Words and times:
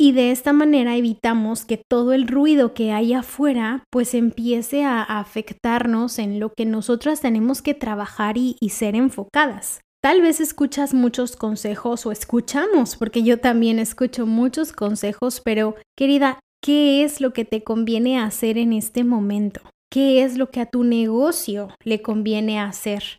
y 0.00 0.12
de 0.12 0.30
esta 0.30 0.52
manera 0.52 0.96
evitamos 0.96 1.64
que 1.64 1.76
todo 1.76 2.12
el 2.12 2.28
ruido 2.28 2.72
que 2.72 2.92
hay 2.92 3.12
afuera 3.12 3.82
pues 3.90 4.14
empiece 4.14 4.84
a 4.84 5.02
afectarnos 5.02 6.18
en 6.20 6.38
lo 6.38 6.52
que 6.56 6.64
nosotras 6.64 7.20
tenemos 7.20 7.62
que 7.62 7.74
trabajar 7.74 8.38
y, 8.38 8.56
y 8.60 8.70
ser 8.70 8.94
enfocadas. 8.94 9.80
Tal 10.00 10.22
vez 10.22 10.40
escuchas 10.40 10.94
muchos 10.94 11.34
consejos 11.34 12.06
o 12.06 12.12
escuchamos, 12.12 12.94
porque 12.94 13.24
yo 13.24 13.40
también 13.40 13.80
escucho 13.80 14.26
muchos 14.26 14.72
consejos, 14.72 15.42
pero 15.44 15.74
querida, 15.96 16.38
¿qué 16.62 17.02
es 17.02 17.20
lo 17.20 17.32
que 17.32 17.44
te 17.44 17.64
conviene 17.64 18.20
hacer 18.20 18.58
en 18.58 18.72
este 18.72 19.02
momento? 19.02 19.60
¿Qué 19.90 20.22
es 20.22 20.38
lo 20.38 20.50
que 20.50 20.60
a 20.60 20.66
tu 20.66 20.84
negocio 20.84 21.70
le 21.82 22.00
conviene 22.00 22.60
hacer? 22.60 23.18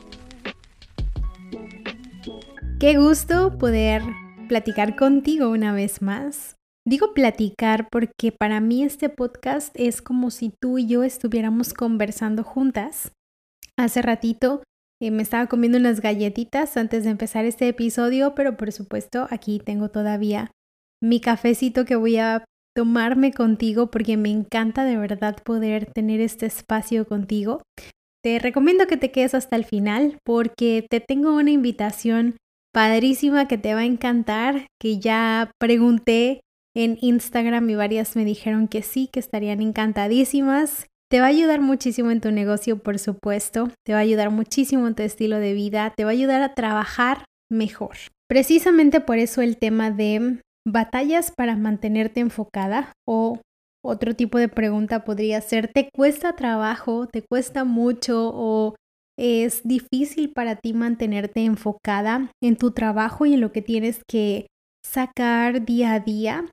Qué 2.81 2.97
gusto 2.97 3.59
poder 3.59 4.01
platicar 4.47 4.95
contigo 4.95 5.51
una 5.51 5.71
vez 5.71 6.01
más. 6.01 6.55
Digo 6.83 7.13
platicar 7.13 7.87
porque 7.91 8.31
para 8.31 8.59
mí 8.59 8.81
este 8.81 9.07
podcast 9.07 9.71
es 9.75 10.01
como 10.01 10.31
si 10.31 10.51
tú 10.59 10.79
y 10.79 10.87
yo 10.87 11.03
estuviéramos 11.03 11.75
conversando 11.75 12.43
juntas. 12.43 13.11
Hace 13.77 14.01
ratito 14.01 14.63
eh, 14.99 15.11
me 15.11 15.21
estaba 15.21 15.45
comiendo 15.45 15.77
unas 15.77 16.01
galletitas 16.01 16.75
antes 16.75 17.03
de 17.03 17.11
empezar 17.11 17.45
este 17.45 17.67
episodio, 17.67 18.33
pero 18.33 18.57
por 18.57 18.71
supuesto 18.71 19.27
aquí 19.29 19.61
tengo 19.63 19.89
todavía 19.89 20.49
mi 21.03 21.21
cafecito 21.21 21.85
que 21.85 21.95
voy 21.95 22.17
a 22.17 22.45
tomarme 22.75 23.31
contigo 23.31 23.91
porque 23.91 24.17
me 24.17 24.31
encanta 24.31 24.85
de 24.85 24.97
verdad 24.97 25.37
poder 25.43 25.85
tener 25.85 26.19
este 26.19 26.47
espacio 26.47 27.07
contigo. 27.07 27.61
Te 28.23 28.39
recomiendo 28.39 28.87
que 28.87 28.97
te 28.97 29.11
quedes 29.11 29.35
hasta 29.35 29.55
el 29.55 29.65
final 29.65 30.17
porque 30.25 30.83
te 30.89 30.99
tengo 30.99 31.35
una 31.35 31.51
invitación 31.51 32.37
padrísima 32.73 33.47
que 33.47 33.57
te 33.57 33.73
va 33.73 33.81
a 33.81 33.85
encantar, 33.85 34.67
que 34.79 34.99
ya 34.99 35.51
pregunté 35.59 36.41
en 36.75 36.97
Instagram 37.01 37.69
y 37.69 37.75
varias 37.75 38.15
me 38.15 38.25
dijeron 38.25 38.67
que 38.67 38.81
sí, 38.81 39.09
que 39.11 39.19
estarían 39.19 39.61
encantadísimas. 39.61 40.87
Te 41.09 41.19
va 41.19 41.25
a 41.25 41.29
ayudar 41.29 41.59
muchísimo 41.59 42.11
en 42.11 42.21
tu 42.21 42.31
negocio, 42.31 42.77
por 42.77 42.97
supuesto, 42.97 43.69
te 43.85 43.91
va 43.91 43.99
a 43.99 44.03
ayudar 44.03 44.31
muchísimo 44.31 44.87
en 44.87 44.95
tu 44.95 45.03
estilo 45.03 45.37
de 45.39 45.53
vida, 45.53 45.93
te 45.95 46.05
va 46.05 46.11
a 46.11 46.13
ayudar 46.13 46.41
a 46.41 46.53
trabajar 46.53 47.25
mejor. 47.49 47.97
Precisamente 48.29 49.01
por 49.01 49.17
eso 49.17 49.41
el 49.41 49.57
tema 49.57 49.91
de 49.91 50.39
batallas 50.65 51.33
para 51.35 51.57
mantenerte 51.57 52.21
enfocada 52.21 52.93
o 53.05 53.41
otro 53.83 54.15
tipo 54.15 54.37
de 54.37 54.47
pregunta 54.47 55.03
podría 55.03 55.41
ser, 55.41 55.67
¿te 55.67 55.89
cuesta 55.93 56.33
trabajo? 56.37 57.07
¿Te 57.07 57.23
cuesta 57.23 57.65
mucho? 57.65 58.31
¿O 58.33 58.75
es 59.21 59.61
difícil 59.63 60.31
para 60.33 60.55
ti 60.55 60.73
mantenerte 60.73 61.41
enfocada 61.41 62.31
en 62.41 62.55
tu 62.55 62.71
trabajo 62.71 63.27
y 63.27 63.35
en 63.35 63.41
lo 63.41 63.51
que 63.51 63.61
tienes 63.61 64.01
que 64.09 64.47
sacar 64.83 65.63
día 65.63 65.93
a 65.93 65.99
día. 65.99 66.49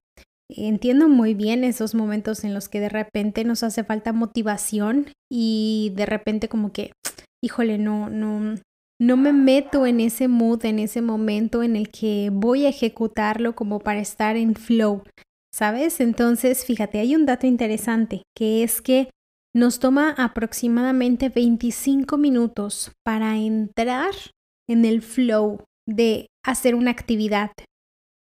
Entiendo 0.51 1.09
muy 1.09 1.33
bien 1.33 1.65
esos 1.65 1.95
momentos 1.95 2.45
en 2.45 2.53
los 2.53 2.69
que 2.69 2.81
de 2.81 2.91
repente 2.91 3.45
nos 3.45 3.63
hace 3.63 3.85
falta 3.85 4.13
motivación 4.13 5.07
y 5.33 5.95
de 5.97 6.05
repente 6.05 6.51
como 6.51 6.71
que, 6.71 6.93
híjole, 7.43 7.79
no, 7.79 8.11
no, 8.11 8.57
no 9.01 9.17
me 9.17 9.33
meto 9.33 9.87
en 9.87 10.01
ese 10.01 10.29
mood, 10.29 10.67
en 10.67 10.79
ese 10.79 11.01
momento 11.01 11.63
en 11.63 11.75
el 11.75 11.89
que 11.89 12.29
voy 12.31 12.67
a 12.67 12.71
ejecutarlo 12.71 13.55
como 13.55 13.79
para 13.79 14.01
estar 14.01 14.37
en 14.37 14.55
flow, 14.55 15.05
¿sabes? 15.55 16.01
Entonces, 16.01 16.67
fíjate, 16.67 16.99
hay 16.99 17.17
un 17.17 17.25
dato 17.25 17.47
interesante 17.47 18.25
que 18.37 18.63
es 18.63 18.83
que 18.83 19.09
nos 19.55 19.79
toma 19.79 20.11
aproximadamente 20.11 21.29
25 21.29 22.17
minutos 22.19 22.93
para 23.05 23.37
entrar 23.37 24.13
en 24.69 24.85
el 24.85 25.03
flow 25.03 25.65
de 25.87 26.29
hacer 26.45 26.75
una 26.75 26.91
actividad. 26.91 27.51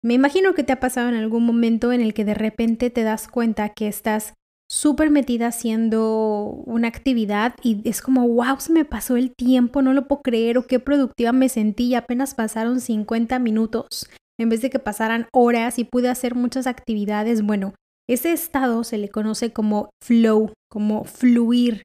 Me 0.03 0.13
imagino 0.13 0.53
que 0.53 0.63
te 0.63 0.73
ha 0.73 0.79
pasado 0.79 1.09
en 1.09 1.15
algún 1.15 1.45
momento 1.45 1.91
en 1.91 2.01
el 2.01 2.13
que 2.13 2.25
de 2.25 2.33
repente 2.33 2.89
te 2.89 3.03
das 3.03 3.27
cuenta 3.27 3.69
que 3.69 3.87
estás 3.87 4.33
súper 4.69 5.09
metida 5.09 5.47
haciendo 5.47 6.61
una 6.65 6.87
actividad 6.87 7.55
y 7.63 7.87
es 7.87 8.01
como, 8.01 8.27
wow, 8.27 8.59
se 8.59 8.73
me 8.73 8.85
pasó 8.85 9.15
el 9.15 9.33
tiempo, 9.33 9.81
no 9.81 9.93
lo 9.93 10.07
puedo 10.07 10.21
creer 10.21 10.57
o 10.57 10.67
qué 10.67 10.79
productiva 10.79 11.31
me 11.31 11.49
sentí 11.49 11.95
apenas 11.95 12.35
pasaron 12.35 12.81
50 12.81 13.39
minutos 13.39 14.09
en 14.39 14.49
vez 14.49 14.61
de 14.61 14.69
que 14.69 14.79
pasaran 14.79 15.27
horas 15.33 15.79
y 15.79 15.83
pude 15.83 16.09
hacer 16.09 16.35
muchas 16.35 16.67
actividades. 16.67 17.41
Bueno, 17.41 17.73
ese 18.09 18.31
estado 18.31 18.83
se 18.83 18.97
le 18.97 19.09
conoce 19.09 19.51
como 19.51 19.89
flow, 20.03 20.53
como 20.69 21.03
fluir. 21.03 21.83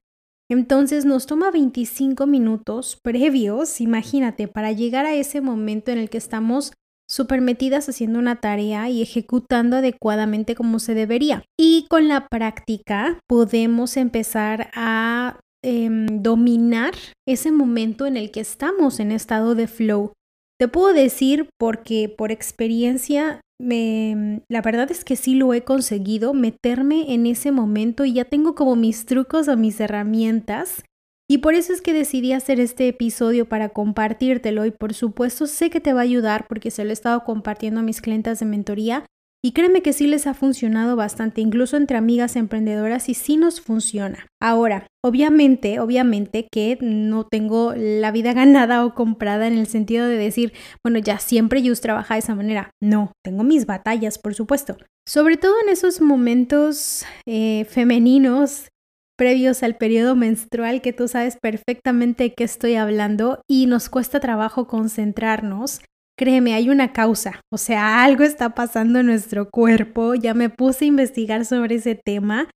Entonces 0.49 1.05
nos 1.05 1.25
toma 1.25 1.51
25 1.51 2.27
minutos 2.27 2.97
previos, 3.01 3.81
imagínate, 3.81 4.47
para 4.47 4.71
llegar 4.71 5.05
a 5.05 5.15
ese 5.15 5.41
momento 5.41 5.91
en 5.91 5.97
el 5.97 6.09
que 6.09 6.17
estamos 6.17 6.73
súper 7.09 7.41
metidas 7.41 7.87
haciendo 7.89 8.19
una 8.19 8.37
tarea 8.37 8.89
y 8.89 9.01
ejecutando 9.01 9.77
adecuadamente 9.77 10.55
como 10.55 10.79
se 10.79 10.93
debería. 10.93 11.43
Y 11.59 11.85
con 11.89 12.07
la 12.07 12.27
práctica 12.27 13.19
podemos 13.27 13.97
empezar 13.97 14.69
a 14.73 15.39
em, 15.63 16.07
dominar 16.21 16.93
ese 17.27 17.51
momento 17.51 18.05
en 18.05 18.17
el 18.17 18.31
que 18.31 18.39
estamos 18.39 18.99
en 18.99 19.11
estado 19.11 19.55
de 19.55 19.67
flow. 19.67 20.13
Te 20.59 20.67
puedo 20.67 20.93
decir 20.93 21.49
porque 21.57 22.09
por 22.09 22.31
experiencia 22.31 23.41
me, 23.59 24.43
la 24.49 24.61
verdad 24.61 24.91
es 24.91 25.05
que 25.05 25.15
sí 25.15 25.35
lo 25.35 25.53
he 25.53 25.63
conseguido, 25.63 26.33
meterme 26.33 27.13
en 27.13 27.25
ese 27.25 27.51
momento 27.51 28.05
y 28.05 28.13
ya 28.13 28.25
tengo 28.25 28.55
como 28.55 28.75
mis 28.75 29.05
trucos 29.05 29.47
o 29.47 29.57
mis 29.57 29.79
herramientas. 29.79 30.83
Y 31.29 31.39
por 31.39 31.53
eso 31.53 31.73
es 31.73 31.81
que 31.81 31.93
decidí 31.93 32.33
hacer 32.33 32.59
este 32.59 32.87
episodio 32.87 33.47
para 33.47 33.69
compartírtelo 33.69 34.65
y 34.65 34.71
por 34.71 34.93
supuesto 34.93 35.47
sé 35.47 35.69
que 35.69 35.79
te 35.79 35.93
va 35.93 36.01
a 36.01 36.03
ayudar 36.03 36.47
porque 36.47 36.69
se 36.69 36.83
lo 36.83 36.89
he 36.89 36.93
estado 36.93 37.23
compartiendo 37.23 37.79
a 37.79 37.83
mis 37.83 38.01
clientes 38.01 38.39
de 38.39 38.45
mentoría 38.45 39.05
y 39.45 39.51
créeme 39.51 39.81
que 39.81 39.91
sí 39.91 40.07
les 40.07 40.25
ha 40.25 40.33
funcionado 40.33 40.95
bastante, 40.95 41.41
incluso 41.41 41.75
entre 41.75 41.97
amigas 41.97 42.37
emprendedoras, 42.37 43.09
y 43.09 43.13
sí 43.13 43.35
nos 43.35 43.59
funciona. 43.59 44.27
Ahora, 44.41 44.87
obviamente, 45.03 45.79
obviamente 45.79 46.47
que 46.49 46.77
no 46.79 47.25
tengo 47.25 47.73
la 47.75 48.11
vida 48.11 48.33
ganada 48.33 48.85
o 48.85 48.95
comprada 48.95 49.47
en 49.47 49.57
el 49.57 49.67
sentido 49.67 50.07
de 50.07 50.17
decir, 50.17 50.53
bueno, 50.83 50.99
ya 50.99 51.19
siempre 51.19 51.61
yo 51.61 51.73
trabaja 51.75 52.13
de 52.13 52.19
esa 52.19 52.35
manera. 52.35 52.71
No, 52.81 53.11
tengo 53.23 53.43
mis 53.43 53.65
batallas, 53.65 54.17
por 54.17 54.33
supuesto. 54.33 54.77
Sobre 55.05 55.35
todo 55.35 55.53
en 55.63 55.69
esos 55.69 55.99
momentos 55.99 57.05
eh, 57.27 57.65
femeninos 57.65 58.69
previos 59.17 59.63
al 59.63 59.75
periodo 59.75 60.15
menstrual 60.15 60.81
que 60.81 60.93
tú 60.93 61.07
sabes 61.07 61.37
perfectamente 61.41 62.23
de 62.23 62.33
qué 62.33 62.43
estoy 62.43 62.75
hablando 62.75 63.41
y 63.47 63.67
nos 63.67 63.89
cuesta 63.89 64.19
trabajo 64.19 64.67
concentrarnos 64.67 65.81
Créeme, 66.17 66.53
hay 66.53 66.69
una 66.69 66.93
causa, 66.93 67.41
o 67.51 67.57
sea, 67.57 68.03
algo 68.03 68.23
está 68.23 68.53
pasando 68.53 68.99
en 68.99 69.07
nuestro 69.07 69.49
cuerpo. 69.49 70.13
Ya 70.13 70.33
me 70.33 70.49
puse 70.49 70.85
a 70.85 70.87
investigar 70.89 71.45
sobre 71.45 71.75
ese 71.75 71.95
tema 71.95 72.49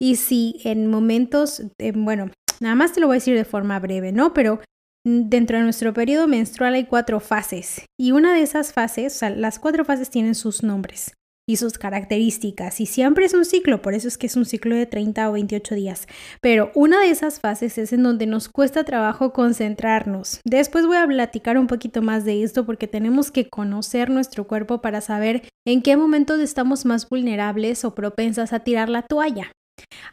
y 0.00 0.16
si 0.16 0.60
en 0.64 0.86
momentos, 0.86 1.62
bueno, 1.94 2.30
nada 2.60 2.74
más 2.74 2.92
te 2.92 3.00
lo 3.00 3.06
voy 3.06 3.14
a 3.14 3.18
decir 3.18 3.36
de 3.36 3.44
forma 3.44 3.78
breve, 3.80 4.12
¿no? 4.12 4.32
Pero 4.32 4.60
dentro 5.04 5.58
de 5.58 5.64
nuestro 5.64 5.92
periodo 5.92 6.26
menstrual 6.26 6.74
hay 6.74 6.86
cuatro 6.86 7.20
fases 7.20 7.84
y 8.00 8.12
una 8.12 8.34
de 8.34 8.42
esas 8.42 8.72
fases, 8.72 9.16
o 9.16 9.18
sea, 9.18 9.30
las 9.30 9.58
cuatro 9.58 9.84
fases 9.84 10.08
tienen 10.08 10.34
sus 10.34 10.62
nombres 10.62 11.12
y 11.48 11.56
sus 11.56 11.78
características. 11.78 12.80
Y 12.80 12.86
siempre 12.86 13.24
es 13.24 13.34
un 13.34 13.44
ciclo, 13.44 13.82
por 13.82 13.94
eso 13.94 14.08
es 14.08 14.18
que 14.18 14.26
es 14.26 14.36
un 14.36 14.44
ciclo 14.44 14.76
de 14.76 14.86
30 14.86 15.28
o 15.28 15.32
28 15.32 15.74
días. 15.74 16.06
Pero 16.40 16.70
una 16.74 17.00
de 17.00 17.10
esas 17.10 17.40
fases 17.40 17.78
es 17.78 17.92
en 17.92 18.02
donde 18.02 18.26
nos 18.26 18.48
cuesta 18.48 18.84
trabajo 18.84 19.32
concentrarnos. 19.32 20.40
Después 20.44 20.86
voy 20.86 20.96
a 20.96 21.06
platicar 21.06 21.58
un 21.58 21.66
poquito 21.66 22.02
más 22.02 22.24
de 22.24 22.42
esto 22.42 22.64
porque 22.64 22.88
tenemos 22.88 23.30
que 23.30 23.48
conocer 23.48 24.10
nuestro 24.10 24.46
cuerpo 24.46 24.80
para 24.80 25.00
saber 25.00 25.42
en 25.66 25.82
qué 25.82 25.96
momentos 25.96 26.40
estamos 26.40 26.84
más 26.84 27.08
vulnerables 27.08 27.84
o 27.84 27.94
propensas 27.94 28.52
a 28.52 28.60
tirar 28.60 28.88
la 28.88 29.02
toalla. 29.02 29.52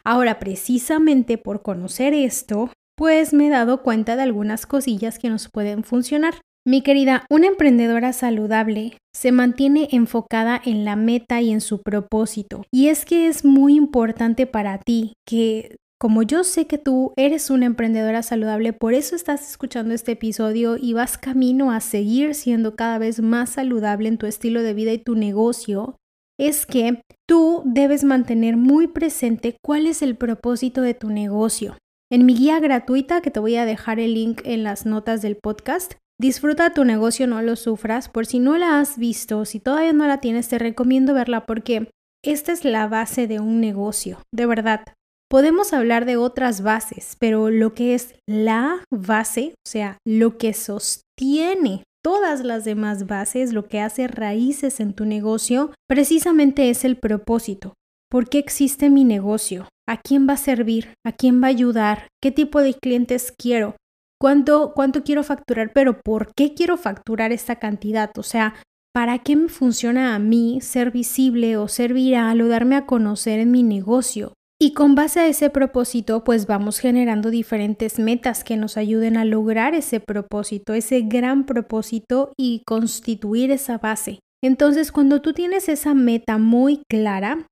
Ahora, 0.04 0.38
precisamente 0.38 1.38
por 1.38 1.62
conocer 1.62 2.14
esto, 2.14 2.70
pues 2.96 3.32
me 3.32 3.46
he 3.46 3.50
dado 3.50 3.82
cuenta 3.82 4.16
de 4.16 4.22
algunas 4.22 4.66
cosillas 4.66 5.18
que 5.18 5.30
nos 5.30 5.48
pueden 5.48 5.84
funcionar. 5.84 6.34
Mi 6.70 6.82
querida, 6.82 7.26
una 7.28 7.48
emprendedora 7.48 8.12
saludable 8.12 8.96
se 9.12 9.32
mantiene 9.32 9.88
enfocada 9.90 10.62
en 10.64 10.84
la 10.84 10.94
meta 10.94 11.40
y 11.40 11.50
en 11.50 11.60
su 11.60 11.82
propósito. 11.82 12.62
Y 12.72 12.90
es 12.90 13.04
que 13.04 13.26
es 13.26 13.44
muy 13.44 13.74
importante 13.74 14.46
para 14.46 14.78
ti 14.78 15.14
que 15.26 15.78
como 16.00 16.22
yo 16.22 16.44
sé 16.44 16.68
que 16.68 16.78
tú 16.78 17.12
eres 17.16 17.50
una 17.50 17.66
emprendedora 17.66 18.22
saludable, 18.22 18.72
por 18.72 18.94
eso 18.94 19.16
estás 19.16 19.50
escuchando 19.50 19.94
este 19.94 20.12
episodio 20.12 20.76
y 20.80 20.92
vas 20.92 21.18
camino 21.18 21.72
a 21.72 21.80
seguir 21.80 22.36
siendo 22.36 22.76
cada 22.76 22.98
vez 22.98 23.20
más 23.20 23.50
saludable 23.50 24.08
en 24.08 24.16
tu 24.16 24.26
estilo 24.26 24.62
de 24.62 24.72
vida 24.72 24.92
y 24.92 24.98
tu 24.98 25.16
negocio, 25.16 25.96
es 26.38 26.66
que 26.66 27.02
tú 27.28 27.62
debes 27.64 28.04
mantener 28.04 28.56
muy 28.56 28.86
presente 28.86 29.56
cuál 29.60 29.88
es 29.88 30.02
el 30.02 30.14
propósito 30.16 30.82
de 30.82 30.94
tu 30.94 31.10
negocio. 31.10 31.76
En 32.12 32.26
mi 32.26 32.34
guía 32.34 32.60
gratuita, 32.60 33.22
que 33.22 33.32
te 33.32 33.40
voy 33.40 33.56
a 33.56 33.64
dejar 33.64 33.98
el 33.98 34.14
link 34.14 34.42
en 34.44 34.62
las 34.62 34.86
notas 34.86 35.20
del 35.20 35.34
podcast, 35.34 35.94
disfruta 36.20 36.74
tu 36.74 36.84
negocio, 36.84 37.26
no 37.26 37.40
lo 37.42 37.56
sufras. 37.56 38.08
Por 38.08 38.26
si 38.26 38.38
no 38.38 38.58
la 38.58 38.78
has 38.78 38.98
visto, 38.98 39.44
si 39.44 39.58
todavía 39.58 39.92
no 39.92 40.06
la 40.06 40.18
tienes, 40.18 40.48
te 40.48 40.58
recomiendo 40.58 41.14
verla 41.14 41.46
porque 41.46 41.90
esta 42.22 42.52
es 42.52 42.64
la 42.64 42.86
base 42.86 43.26
de 43.26 43.40
un 43.40 43.60
negocio, 43.60 44.18
de 44.32 44.46
verdad. 44.46 44.84
Podemos 45.30 45.72
hablar 45.72 46.04
de 46.04 46.16
otras 46.16 46.62
bases, 46.62 47.16
pero 47.18 47.50
lo 47.50 47.72
que 47.72 47.94
es 47.94 48.14
la 48.28 48.84
base, 48.92 49.54
o 49.66 49.68
sea, 49.68 49.98
lo 50.04 50.36
que 50.36 50.52
sostiene 50.52 51.84
todas 52.02 52.42
las 52.42 52.64
demás 52.64 53.06
bases, 53.06 53.52
lo 53.52 53.66
que 53.68 53.80
hace 53.80 54.06
raíces 54.08 54.80
en 54.80 54.92
tu 54.92 55.06
negocio, 55.06 55.72
precisamente 55.88 56.68
es 56.68 56.84
el 56.84 56.96
propósito. 56.96 57.74
¿Por 58.10 58.28
qué 58.28 58.38
existe 58.38 58.90
mi 58.90 59.04
negocio? 59.04 59.68
¿A 59.88 59.98
quién 59.98 60.28
va 60.28 60.34
a 60.34 60.36
servir? 60.36 60.92
¿A 61.06 61.12
quién 61.12 61.40
va 61.40 61.46
a 61.46 61.50
ayudar? 61.50 62.08
¿Qué 62.20 62.32
tipo 62.32 62.60
de 62.60 62.74
clientes 62.74 63.32
quiero? 63.36 63.76
¿Cuánto, 64.20 64.72
cuánto 64.74 65.02
quiero 65.02 65.24
facturar? 65.24 65.72
Pero 65.72 65.98
¿por 66.00 66.34
qué 66.34 66.52
quiero 66.52 66.76
facturar 66.76 67.32
esta 67.32 67.56
cantidad? 67.56 68.10
O 68.18 68.22
sea, 68.22 68.54
¿para 68.92 69.20
qué 69.20 69.34
me 69.34 69.48
funciona 69.48 70.14
a 70.14 70.18
mí 70.18 70.60
ser 70.60 70.90
visible 70.90 71.56
o 71.56 71.68
ser 71.68 71.94
viral 71.94 72.42
o 72.42 72.54
a 72.54 72.86
conocer 72.86 73.38
en 73.38 73.50
mi 73.50 73.62
negocio? 73.62 74.34
Y 74.62 74.74
con 74.74 74.94
base 74.94 75.20
a 75.20 75.26
ese 75.26 75.48
propósito, 75.48 76.22
pues 76.22 76.46
vamos 76.46 76.80
generando 76.80 77.30
diferentes 77.30 77.98
metas 77.98 78.44
que 78.44 78.58
nos 78.58 78.76
ayuden 78.76 79.16
a 79.16 79.24
lograr 79.24 79.74
ese 79.74 80.00
propósito, 80.00 80.74
ese 80.74 81.00
gran 81.00 81.46
propósito 81.46 82.34
y 82.38 82.62
constituir 82.66 83.50
esa 83.50 83.78
base. 83.78 84.18
Entonces, 84.44 84.92
cuando 84.92 85.22
tú 85.22 85.32
tienes 85.32 85.70
esa 85.70 85.94
meta 85.94 86.36
muy 86.36 86.82
clara, 86.90 87.46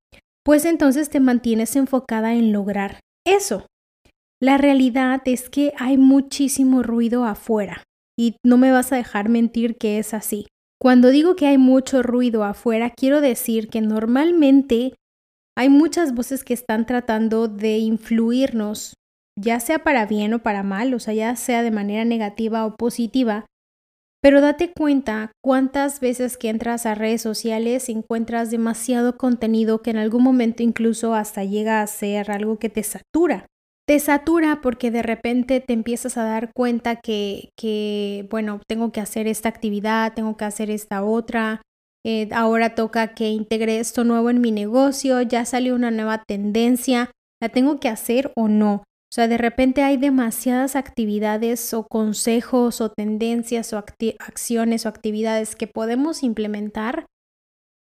pues 0.45 0.65
entonces 0.65 1.09
te 1.09 1.19
mantienes 1.19 1.75
enfocada 1.75 2.35
en 2.35 2.51
lograr 2.51 2.99
eso. 3.25 3.65
La 4.41 4.57
realidad 4.57 5.21
es 5.25 5.49
que 5.49 5.73
hay 5.77 5.97
muchísimo 5.97 6.81
ruido 6.81 7.25
afuera 7.25 7.83
y 8.17 8.37
no 8.45 8.57
me 8.57 8.71
vas 8.71 8.91
a 8.93 8.95
dejar 8.95 9.27
mentir 9.27 9.77
que 9.77 9.99
es 9.99 10.13
así. 10.13 10.47
Cuando 10.81 11.09
digo 11.09 11.35
que 11.35 11.47
hay 11.47 11.57
mucho 11.57 12.03
ruido 12.03 12.45
afuera, 12.45 12.89
quiero 12.89 13.19
decir 13.19 13.67
que 13.67 13.81
normalmente 13.81 14.93
hay 15.57 15.67
muchas 15.67 16.15
voces 16.15 16.45
que 16.45 16.53
están 16.53 16.85
tratando 16.85 17.49
de 17.49 17.79
influirnos, 17.79 18.93
ya 19.37 19.59
sea 19.59 19.79
para 19.79 20.05
bien 20.05 20.33
o 20.33 20.39
para 20.39 20.63
mal, 20.63 20.93
o 20.93 20.99
sea, 20.99 21.13
ya 21.13 21.35
sea 21.35 21.61
de 21.61 21.71
manera 21.71 22.05
negativa 22.05 22.65
o 22.65 22.75
positiva, 22.77 23.45
pero 24.21 24.39
date 24.39 24.71
cuenta 24.71 25.31
cuántas 25.43 25.99
veces 25.99 26.37
que 26.37 26.47
entras 26.47 26.85
a 26.85 26.95
redes 26.95 27.21
sociales 27.21 27.89
encuentras 27.89 28.51
demasiado 28.51 29.17
contenido 29.17 29.81
que 29.81 29.91
en 29.91 29.97
algún 29.97 30.23
momento 30.23 30.63
incluso 30.63 31.13
hasta 31.13 31.43
llega 31.43 31.81
a 31.81 31.87
ser 31.87 32.31
algo 32.31 32.57
que 32.57 32.69
te 32.69 32.83
satura. 32.83 33.45
Te 33.89 33.99
satura 33.99 34.61
porque 34.61 34.91
de 34.91 35.01
repente 35.01 35.61
te 35.61 35.73
empiezas 35.73 36.15
a 36.15 36.23
dar 36.23 36.53
cuenta 36.53 36.97
que, 36.97 38.27
bueno, 38.29 38.61
tengo 38.67 38.91
que 38.91 39.01
hacer 39.01 39.25
esta 39.25 39.49
actividad, 39.49 40.13
tengo 40.13 40.37
que 40.37 40.45
hacer 40.45 40.69
esta 40.69 41.03
otra, 41.03 41.63
eh, 42.05 42.29
ahora 42.31 42.75
toca 42.75 43.15
que 43.15 43.29
integre 43.29 43.79
esto 43.79 44.03
nuevo 44.03 44.29
en 44.29 44.41
mi 44.41 44.51
negocio, 44.51 45.23
ya 45.23 45.43
salió 45.43 45.73
una 45.73 45.89
nueva 45.89 46.21
tendencia, 46.27 47.09
¿la 47.41 47.49
tengo 47.49 47.79
que 47.79 47.89
hacer 47.89 48.31
o 48.35 48.47
no? 48.47 48.73
O 48.75 49.11
sea, 49.11 49.27
de 49.27 49.39
repente 49.39 49.81
hay 49.81 49.97
demasiadas 49.97 50.75
actividades 50.75 51.73
o 51.73 51.87
consejos 51.87 52.81
o 52.81 52.91
tendencias 52.91 53.73
o 53.73 53.79
acciones 53.79 54.85
o 54.85 54.89
actividades 54.89 55.55
que 55.55 55.65
podemos 55.65 56.21
implementar 56.21 57.07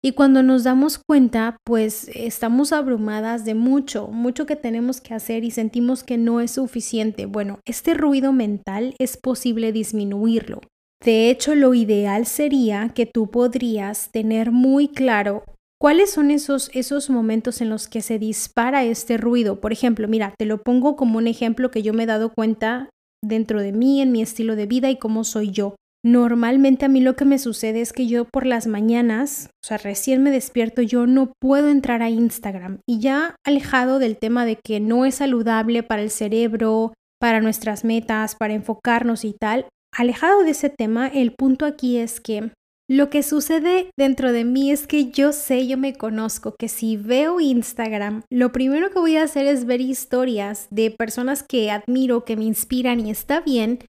y 0.03 0.13
cuando 0.13 0.43
nos 0.43 0.63
damos 0.63 0.99
cuenta, 0.99 1.57
pues 1.65 2.09
estamos 2.15 2.73
abrumadas 2.73 3.45
de 3.45 3.55
mucho, 3.55 4.07
mucho 4.09 4.47
que 4.47 4.55
tenemos 4.55 5.01
que 5.01 5.15
hacer 5.15 5.43
y 5.45 5.51
sentimos 5.51 6.05
que 6.05 6.19
no 6.19 6.41
es 6.41 6.53
suficiente. 6.53 7.27
Bueno, 7.27 7.59
este 7.67 7.95
ruido 7.95 8.33
mental 8.33 8.95
es 8.99 9.17
posible 9.17 9.73
disminuirlo. 9.73 10.61
De 11.05 11.31
hecho, 11.31 11.55
lo 11.55 11.75
ideal 11.75 12.27
sería 12.27 12.91
que 12.95 13.07
tú 13.07 13.31
podrías 13.31 14.11
tener 14.13 14.53
muy 14.53 14.89
claro 14.89 15.45
cuáles 15.81 16.11
son 16.11 16.31
esos, 16.31 16.71
esos 16.75 17.11
momentos 17.11 17.61
en 17.61 17.69
los 17.69 17.89
que 17.89 18.03
se 18.03 18.19
dispara 18.19 18.85
este 18.85 19.17
ruido. 19.17 19.61
Por 19.61 19.73
ejemplo, 19.73 20.07
mira, 20.07 20.33
te 20.39 20.45
lo 20.45 20.63
pongo 20.63 20.97
como 20.97 21.19
un 21.19 21.27
ejemplo 21.27 21.71
que 21.71 21.83
yo 21.83 21.93
me 21.93 22.05
he 22.05 22.07
dado 22.07 22.33
cuenta 22.33 22.89
dentro 23.25 23.61
de 23.61 23.73
mí, 23.73 24.01
en 24.01 24.13
mi 24.13 24.23
estilo 24.23 24.55
de 24.55 24.67
vida 24.67 24.91
y 24.91 24.97
cómo 24.97 25.25
soy 25.25 25.51
yo. 25.51 25.75
Normalmente 26.09 26.87
a 26.87 26.89
mí 26.89 27.03
lo 27.03 27.17
que 27.17 27.27
me 27.27 27.39
sucede 27.39 27.83
es 27.83 27.93
que 27.93 28.07
yo 28.07 28.25
por 28.25 28.47
las 28.47 28.67
mañanas, 28.67 29.51
o 29.63 29.67
sea, 29.67 29.77
recién 29.77 30.23
me 30.23 30.31
despierto, 30.31 30.81
yo 30.81 31.07
no 31.07 31.35
puedo 31.39 31.69
entrar 31.69 32.01
a 32.01 32.09
Instagram 32.09 32.79
y 32.89 32.99
ya 32.99 33.37
alejado 33.45 33.99
del 33.99 34.17
tema 34.17 34.47
de 34.47 34.57
que 34.57 34.81
no 34.81 35.05
es 35.05 35.17
saludable 35.17 35.83
para 35.83 36.01
el 36.01 36.09
cerebro, 36.09 36.95
para 37.21 37.43
nuestras 37.43 37.85
metas, 37.85 38.37
para 38.37 38.55
enfocarnos 38.55 39.23
y 39.27 39.35
tal, 39.35 39.67
alejado 39.95 40.45
de 40.45 40.53
ese 40.53 40.71
tema, 40.71 41.09
el 41.09 41.35
punto 41.35 41.67
aquí 41.67 41.99
es 41.99 42.21
que 42.21 42.53
lo 42.89 43.11
que 43.11 43.23
sucede 43.23 43.91
dentro 43.99 44.33
de 44.33 44.47
mí 44.47 44.71
es 44.71 44.87
que 44.87 45.11
yo 45.11 45.35
sé, 45.35 45.67
yo 45.67 45.77
me 45.77 45.93
conozco, 45.93 46.55
que 46.59 46.69
si 46.69 46.97
veo 46.97 47.39
Instagram, 47.39 48.23
lo 48.31 48.51
primero 48.51 48.89
que 48.89 48.99
voy 48.99 49.19
a 49.19 49.25
hacer 49.25 49.45
es 49.45 49.67
ver 49.67 49.83
historias 49.83 50.69
de 50.71 50.91
personas 50.91 51.45
que 51.47 51.71
admiro, 51.71 52.25
que 52.25 52.39
me 52.39 52.45
inspiran 52.45 53.07
y 53.07 53.11
está 53.11 53.41
bien. 53.41 53.81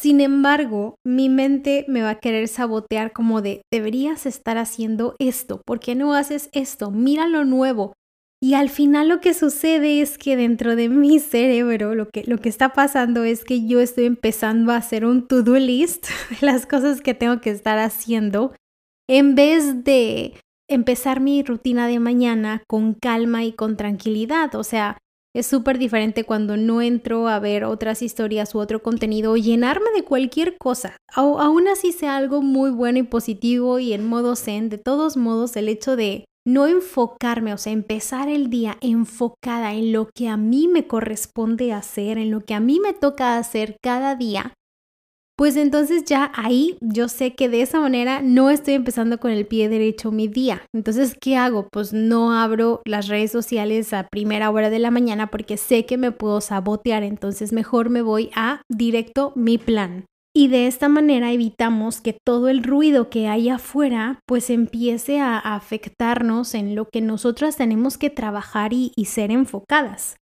Sin 0.00 0.20
embargo, 0.20 0.94
mi 1.04 1.28
mente 1.28 1.84
me 1.88 2.02
va 2.02 2.10
a 2.10 2.20
querer 2.20 2.46
sabotear 2.46 3.12
como 3.12 3.42
de, 3.42 3.62
deberías 3.72 4.26
estar 4.26 4.56
haciendo 4.56 5.16
esto, 5.18 5.60
¿por 5.66 5.80
qué 5.80 5.96
no 5.96 6.14
haces 6.14 6.50
esto? 6.52 6.92
Mira 6.92 7.26
lo 7.26 7.44
nuevo, 7.44 7.94
y 8.40 8.54
al 8.54 8.68
final 8.68 9.08
lo 9.08 9.20
que 9.20 9.34
sucede 9.34 10.00
es 10.00 10.16
que 10.16 10.36
dentro 10.36 10.76
de 10.76 10.88
mi 10.88 11.18
cerebro 11.18 11.96
lo 11.96 12.08
que, 12.10 12.22
lo 12.22 12.38
que 12.38 12.48
está 12.48 12.74
pasando 12.74 13.24
es 13.24 13.44
que 13.44 13.66
yo 13.66 13.80
estoy 13.80 14.04
empezando 14.04 14.70
a 14.70 14.76
hacer 14.76 15.04
un 15.04 15.26
to-do 15.26 15.56
list 15.56 16.06
de 16.40 16.46
las 16.46 16.64
cosas 16.64 17.00
que 17.00 17.14
tengo 17.14 17.40
que 17.40 17.50
estar 17.50 17.80
haciendo 17.80 18.54
en 19.08 19.34
vez 19.34 19.82
de 19.82 20.34
empezar 20.70 21.18
mi 21.18 21.42
rutina 21.42 21.88
de 21.88 21.98
mañana 21.98 22.62
con 22.68 22.94
calma 22.94 23.42
y 23.42 23.52
con 23.52 23.76
tranquilidad. 23.76 24.54
O 24.54 24.62
sea, 24.62 24.98
es 25.38 25.46
súper 25.46 25.78
diferente 25.78 26.24
cuando 26.24 26.56
no 26.56 26.82
entro 26.82 27.28
a 27.28 27.38
ver 27.38 27.64
otras 27.64 28.02
historias 28.02 28.54
u 28.54 28.58
otro 28.58 28.82
contenido 28.82 29.32
o 29.32 29.36
llenarme 29.36 29.90
de 29.94 30.02
cualquier 30.02 30.58
cosa. 30.58 30.96
aún 31.14 31.68
así 31.68 31.92
sea 31.92 32.16
algo 32.16 32.42
muy 32.42 32.70
bueno 32.70 32.98
y 32.98 33.04
positivo 33.04 33.78
y 33.78 33.92
en 33.92 34.06
modo 34.06 34.36
zen, 34.36 34.68
de 34.68 34.78
todos 34.78 35.16
modos 35.16 35.56
el 35.56 35.68
hecho 35.68 35.96
de 35.96 36.24
no 36.44 36.66
enfocarme, 36.66 37.52
o 37.52 37.58
sea, 37.58 37.72
empezar 37.72 38.28
el 38.28 38.48
día 38.48 38.78
enfocada 38.80 39.74
en 39.74 39.92
lo 39.92 40.08
que 40.14 40.28
a 40.28 40.36
mí 40.36 40.66
me 40.66 40.86
corresponde 40.86 41.72
hacer, 41.72 42.16
en 42.16 42.30
lo 42.30 42.40
que 42.40 42.54
a 42.54 42.60
mí 42.60 42.80
me 42.80 42.94
toca 42.94 43.36
hacer 43.36 43.76
cada 43.82 44.16
día, 44.16 44.54
pues 45.38 45.56
entonces 45.56 46.04
ya 46.04 46.32
ahí 46.34 46.76
yo 46.80 47.08
sé 47.08 47.36
que 47.36 47.48
de 47.48 47.62
esa 47.62 47.78
manera 47.78 48.22
no 48.22 48.50
estoy 48.50 48.74
empezando 48.74 49.18
con 49.18 49.30
el 49.30 49.46
pie 49.46 49.68
derecho 49.68 50.10
mi 50.10 50.26
día. 50.26 50.62
Entonces, 50.74 51.16
¿qué 51.20 51.36
hago? 51.36 51.68
Pues 51.70 51.92
no 51.92 52.32
abro 52.32 52.82
las 52.84 53.06
redes 53.06 53.30
sociales 53.30 53.92
a 53.92 54.08
primera 54.08 54.50
hora 54.50 54.68
de 54.68 54.80
la 54.80 54.90
mañana 54.90 55.28
porque 55.28 55.56
sé 55.56 55.86
que 55.86 55.96
me 55.96 56.10
puedo 56.10 56.40
sabotear, 56.40 57.04
entonces 57.04 57.52
mejor 57.52 57.88
me 57.88 58.02
voy 58.02 58.30
a 58.34 58.62
directo 58.68 59.32
mi 59.36 59.58
plan 59.58 60.06
y 60.34 60.48
de 60.48 60.66
esta 60.66 60.88
manera 60.88 61.32
evitamos 61.32 62.00
que 62.00 62.16
todo 62.24 62.48
el 62.48 62.64
ruido 62.64 63.08
que 63.08 63.28
hay 63.28 63.48
afuera 63.48 64.18
pues 64.26 64.50
empiece 64.50 65.20
a 65.20 65.38
afectarnos 65.38 66.54
en 66.54 66.74
lo 66.74 66.86
que 66.86 67.00
nosotras 67.00 67.56
tenemos 67.56 67.96
que 67.96 68.10
trabajar 68.10 68.72
y, 68.72 68.92
y 68.96 69.04
ser 69.04 69.30
enfocadas. 69.30 70.16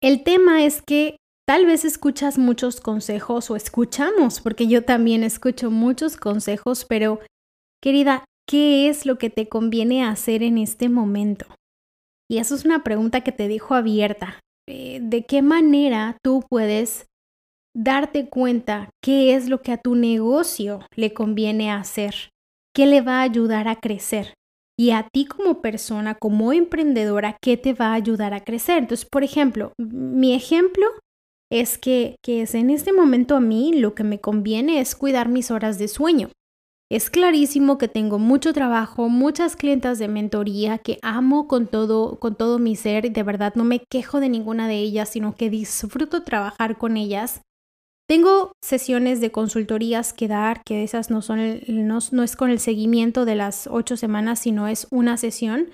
El 0.00 0.22
tema 0.22 0.64
es 0.64 0.80
que 0.80 1.16
tal 1.48 1.64
vez 1.64 1.86
escuchas 1.86 2.36
muchos 2.36 2.78
consejos 2.82 3.50
o 3.50 3.56
escuchamos, 3.56 4.42
porque 4.42 4.66
yo 4.66 4.84
también 4.84 5.24
escucho 5.24 5.70
muchos 5.70 6.18
consejos, 6.18 6.84
pero 6.84 7.20
querida, 7.82 8.26
¿qué 8.46 8.90
es 8.90 9.06
lo 9.06 9.16
que 9.16 9.30
te 9.30 9.48
conviene 9.48 10.04
hacer 10.04 10.42
en 10.42 10.58
este 10.58 10.90
momento? 10.90 11.46
Y 12.30 12.36
eso 12.36 12.54
es 12.54 12.66
una 12.66 12.84
pregunta 12.84 13.22
que 13.22 13.32
te 13.32 13.48
dejo 13.48 13.74
abierta. 13.74 14.40
Eh, 14.68 15.00
¿De 15.02 15.24
qué 15.24 15.40
manera 15.40 16.18
tú 16.22 16.44
puedes 16.50 17.06
darte 17.74 18.28
cuenta 18.28 18.90
qué 19.02 19.34
es 19.34 19.48
lo 19.48 19.62
que 19.62 19.72
a 19.72 19.78
tu 19.78 19.94
negocio 19.94 20.80
le 20.96 21.14
conviene 21.14 21.72
hacer, 21.72 22.28
qué 22.74 22.84
le 22.84 23.00
va 23.00 23.20
a 23.20 23.22
ayudar 23.22 23.68
a 23.68 23.76
crecer. 23.76 24.34
Y 24.78 24.90
a 24.90 25.08
ti 25.10 25.24
como 25.24 25.62
persona, 25.62 26.14
como 26.14 26.52
emprendedora, 26.52 27.38
¿qué 27.42 27.56
te 27.56 27.72
va 27.72 27.92
a 27.92 27.94
ayudar 27.94 28.34
a 28.34 28.44
crecer? 28.44 28.78
Entonces, 28.78 29.08
por 29.10 29.24
ejemplo, 29.24 29.72
mi 29.78 30.34
ejemplo 30.34 30.86
es 31.50 31.78
que, 31.78 32.16
que 32.22 32.46
en 32.52 32.70
este 32.70 32.92
momento 32.92 33.36
a 33.36 33.40
mí 33.40 33.72
lo 33.74 33.94
que 33.94 34.04
me 34.04 34.20
conviene 34.20 34.80
es 34.80 34.94
cuidar 34.94 35.28
mis 35.28 35.50
horas 35.50 35.78
de 35.78 35.88
sueño. 35.88 36.30
es 36.90 37.10
clarísimo 37.10 37.76
que 37.76 37.86
tengo 37.88 38.18
mucho 38.18 38.54
trabajo, 38.54 39.10
muchas 39.10 39.56
clientas 39.56 39.98
de 39.98 40.08
mentoría 40.08 40.78
que 40.78 40.98
amo 41.02 41.46
con 41.46 41.66
todo, 41.66 42.18
con 42.18 42.34
todo 42.34 42.58
mi 42.58 42.76
ser 42.76 43.12
de 43.12 43.22
verdad 43.22 43.54
no 43.56 43.64
me 43.64 43.80
quejo 43.90 44.20
de 44.20 44.30
ninguna 44.30 44.68
de 44.68 44.78
ellas, 44.78 45.10
sino 45.10 45.34
que 45.34 45.50
disfruto 45.50 46.22
trabajar 46.22 46.78
con 46.78 46.96
ellas. 46.96 47.42
Tengo 48.08 48.52
sesiones 48.64 49.20
de 49.20 49.30
consultorías 49.30 50.14
que 50.14 50.28
dar, 50.28 50.62
que 50.64 50.82
esas 50.82 51.10
no 51.10 51.20
son 51.20 51.60
no, 51.68 51.98
no 52.10 52.22
es 52.22 52.36
con 52.36 52.50
el 52.50 52.58
seguimiento 52.58 53.26
de 53.26 53.34
las 53.34 53.66
ocho 53.70 53.98
semanas, 53.98 54.38
sino 54.38 54.66
es 54.66 54.86
una 54.90 55.18
sesión, 55.18 55.68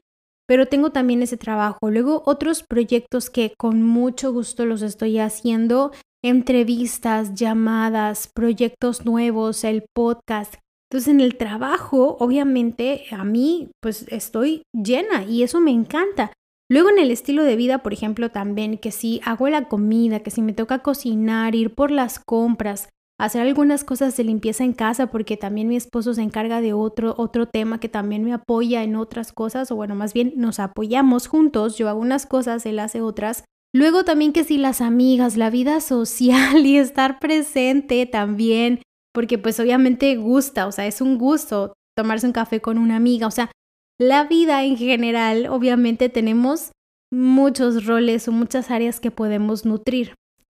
pero 0.47 0.67
tengo 0.67 0.91
también 0.91 1.23
ese 1.23 1.37
trabajo. 1.37 1.91
Luego 1.91 2.23
otros 2.27 2.63
proyectos 2.63 3.31
que 3.31 3.55
con 3.57 3.83
mucho 3.83 4.33
gusto 4.33 4.67
los 4.67 4.83
estoy 4.83 5.19
haciendo, 5.19 5.93
entrevistas, 6.23 7.35
llamadas, 7.35 8.31
proyectos 8.35 9.05
nuevos, 9.05 9.65
el 9.65 9.85
podcast. 9.95 10.55
Entonces 10.91 11.13
en 11.13 11.21
el 11.21 11.37
trabajo, 11.37 12.17
obviamente, 12.21 13.05
a 13.11 13.25
mí 13.25 13.71
pues 13.81 14.07
estoy 14.09 14.63
llena 14.73 15.25
y 15.25 15.43
eso 15.43 15.61
me 15.61 15.71
encanta. 15.71 16.33
Luego 16.71 16.89
en 16.89 16.99
el 16.99 17.11
estilo 17.11 17.45
de 17.45 17.57
vida, 17.57 17.83
por 17.83 17.93
ejemplo, 17.93 18.31
también 18.31 18.79
que 18.79 18.91
si 18.91 19.21
hago 19.25 19.49
la 19.49 19.69
comida, 19.69 20.21
que 20.21 20.31
si 20.31 20.41
me 20.41 20.55
toca 20.55 20.79
cocinar, 20.81 21.55
ir 21.55 21.75
por 21.75 21.91
las 21.91 22.19
compras, 22.19 22.89
hacer 23.19 23.43
algunas 23.43 23.85
cosas 23.85 24.17
de 24.17 24.25
limpieza 24.25 24.65
en 24.65 24.73
casa, 24.73 25.07
porque 25.09 25.37
también 25.37 25.69
mi 25.69 25.77
esposo 25.77 26.15
se 26.15 26.23
encarga 26.23 26.61
de 26.61 26.73
otro, 26.73 27.15
otro 27.17 27.47
tema 27.47 27.79
que 27.79 27.89
también 27.89 28.25
me 28.25 28.33
apoya 28.33 28.83
en 28.83 28.97
otras 28.97 29.33
cosas, 29.33 29.71
o 29.71 29.77
bueno, 29.77 29.95
más 29.95 30.13
bien 30.13 30.33
nos 30.37 30.59
apoyamos 30.59 31.29
juntos, 31.29 31.79
yo 31.79 31.89
hago 31.89 32.01
unas 32.01 32.27
cosas, 32.27 32.67
él 32.67 32.79
hace 32.79 33.01
otras. 33.01 33.45
Luego 33.73 34.05
también 34.05 34.33
que 34.33 34.45
si 34.45 34.59
las 34.59 34.81
amigas, 34.81 35.37
la 35.37 35.51
vida 35.51 35.81
social 35.81 36.67
y 36.67 36.77
estar 36.77 37.19
presente 37.21 38.07
también, 38.07 38.83
porque 39.13 39.39
pues 39.39 39.61
obviamente 39.61 40.17
gusta, 40.17 40.67
o 40.67 40.73
sea, 40.73 40.87
es 40.87 41.01
un 41.01 41.19
gusto 41.19 41.75
tomarse 41.97 42.27
un 42.27 42.33
café 42.33 42.61
con 42.61 42.79
una 42.79 42.97
amiga, 42.97 43.29
o 43.29 43.31
sea, 43.31 43.51
la 44.01 44.25
vida 44.25 44.65
en 44.65 44.77
general, 44.77 45.47
obviamente 45.47 46.09
tenemos 46.09 46.73
muchos 47.13 47.87
roles 47.87 48.27
o 48.27 48.33
muchas 48.33 48.73
áreas 48.73 48.99
que 48.99 49.13
podemos 49.13 49.65
nutrir 49.65 50.15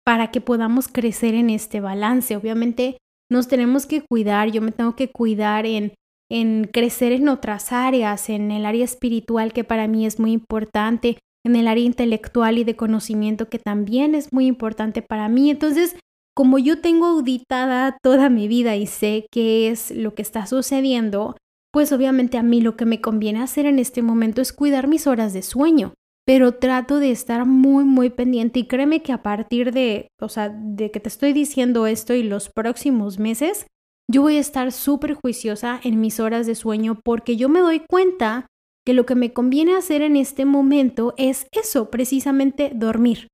para 0.07 0.31
que 0.31 0.39
podamos 0.39 0.87
crecer 0.87 1.35
en 1.35 1.49
este 1.49 1.81
balance. 1.81 2.37
Obviamente 2.37 2.97
nos 3.29 3.49
tenemos 3.49 3.85
que 3.85 4.01
cuidar, 4.09 4.49
yo 4.49 4.61
me 4.61 4.71
tengo 4.71 4.95
que 4.95 5.11
cuidar 5.11 5.65
en, 5.65 5.95
en 6.31 6.63
crecer 6.63 7.11
en 7.11 7.27
otras 7.27 7.73
áreas, 7.73 8.29
en 8.29 8.49
el 8.51 8.65
área 8.65 8.85
espiritual 8.85 9.51
que 9.51 9.65
para 9.65 9.85
mí 9.89 10.05
es 10.05 10.17
muy 10.17 10.31
importante, 10.31 11.17
en 11.45 11.57
el 11.57 11.67
área 11.67 11.83
intelectual 11.83 12.57
y 12.57 12.63
de 12.63 12.77
conocimiento 12.77 13.49
que 13.49 13.59
también 13.59 14.15
es 14.15 14.31
muy 14.31 14.45
importante 14.45 15.01
para 15.01 15.27
mí. 15.27 15.49
Entonces, 15.49 15.97
como 16.33 16.57
yo 16.57 16.79
tengo 16.79 17.07
auditada 17.07 17.97
toda 18.01 18.29
mi 18.29 18.47
vida 18.47 18.77
y 18.77 18.87
sé 18.87 19.25
qué 19.29 19.69
es 19.69 19.91
lo 19.91 20.15
que 20.15 20.21
está 20.21 20.45
sucediendo, 20.45 21.35
pues 21.73 21.91
obviamente 21.91 22.37
a 22.37 22.43
mí 22.43 22.61
lo 22.61 22.77
que 22.77 22.85
me 22.85 23.01
conviene 23.01 23.41
hacer 23.41 23.65
en 23.65 23.77
este 23.77 24.01
momento 24.01 24.41
es 24.41 24.53
cuidar 24.53 24.87
mis 24.87 25.05
horas 25.05 25.33
de 25.33 25.41
sueño, 25.41 25.95
pero 26.27 26.55
trato 26.55 26.99
de 26.99 27.09
estar 27.09 27.45
muy 27.45 27.85
muy 27.85 28.09
pendiente 28.09 28.59
y 28.59 28.67
créeme 28.67 29.01
que 29.01 29.13
a 29.13 29.23
partir 29.23 29.71
de, 29.71 30.09
o 30.19 30.27
sea, 30.27 30.49
de 30.49 30.91
que 30.91 30.99
te 30.99 31.07
estoy 31.07 31.31
diciendo 31.31 31.87
esto 31.87 32.13
y 32.13 32.21
los 32.21 32.49
próximos 32.49 33.17
meses, 33.17 33.65
yo 34.11 34.21
voy 34.23 34.35
a 34.35 34.41
estar 34.41 34.73
súper 34.73 35.13
juiciosa 35.13 35.79
en 35.83 36.01
mis 36.01 36.19
horas 36.19 36.45
de 36.45 36.55
sueño 36.55 36.99
porque 37.03 37.37
yo 37.37 37.47
me 37.47 37.61
doy 37.61 37.81
cuenta 37.89 38.45
que 38.85 38.93
lo 38.93 39.05
que 39.05 39.15
me 39.15 39.31
conviene 39.31 39.75
hacer 39.75 40.01
en 40.01 40.17
este 40.17 40.43
momento 40.43 41.13
es 41.17 41.47
eso, 41.51 41.89
precisamente 41.89 42.71
dormir. 42.75 43.27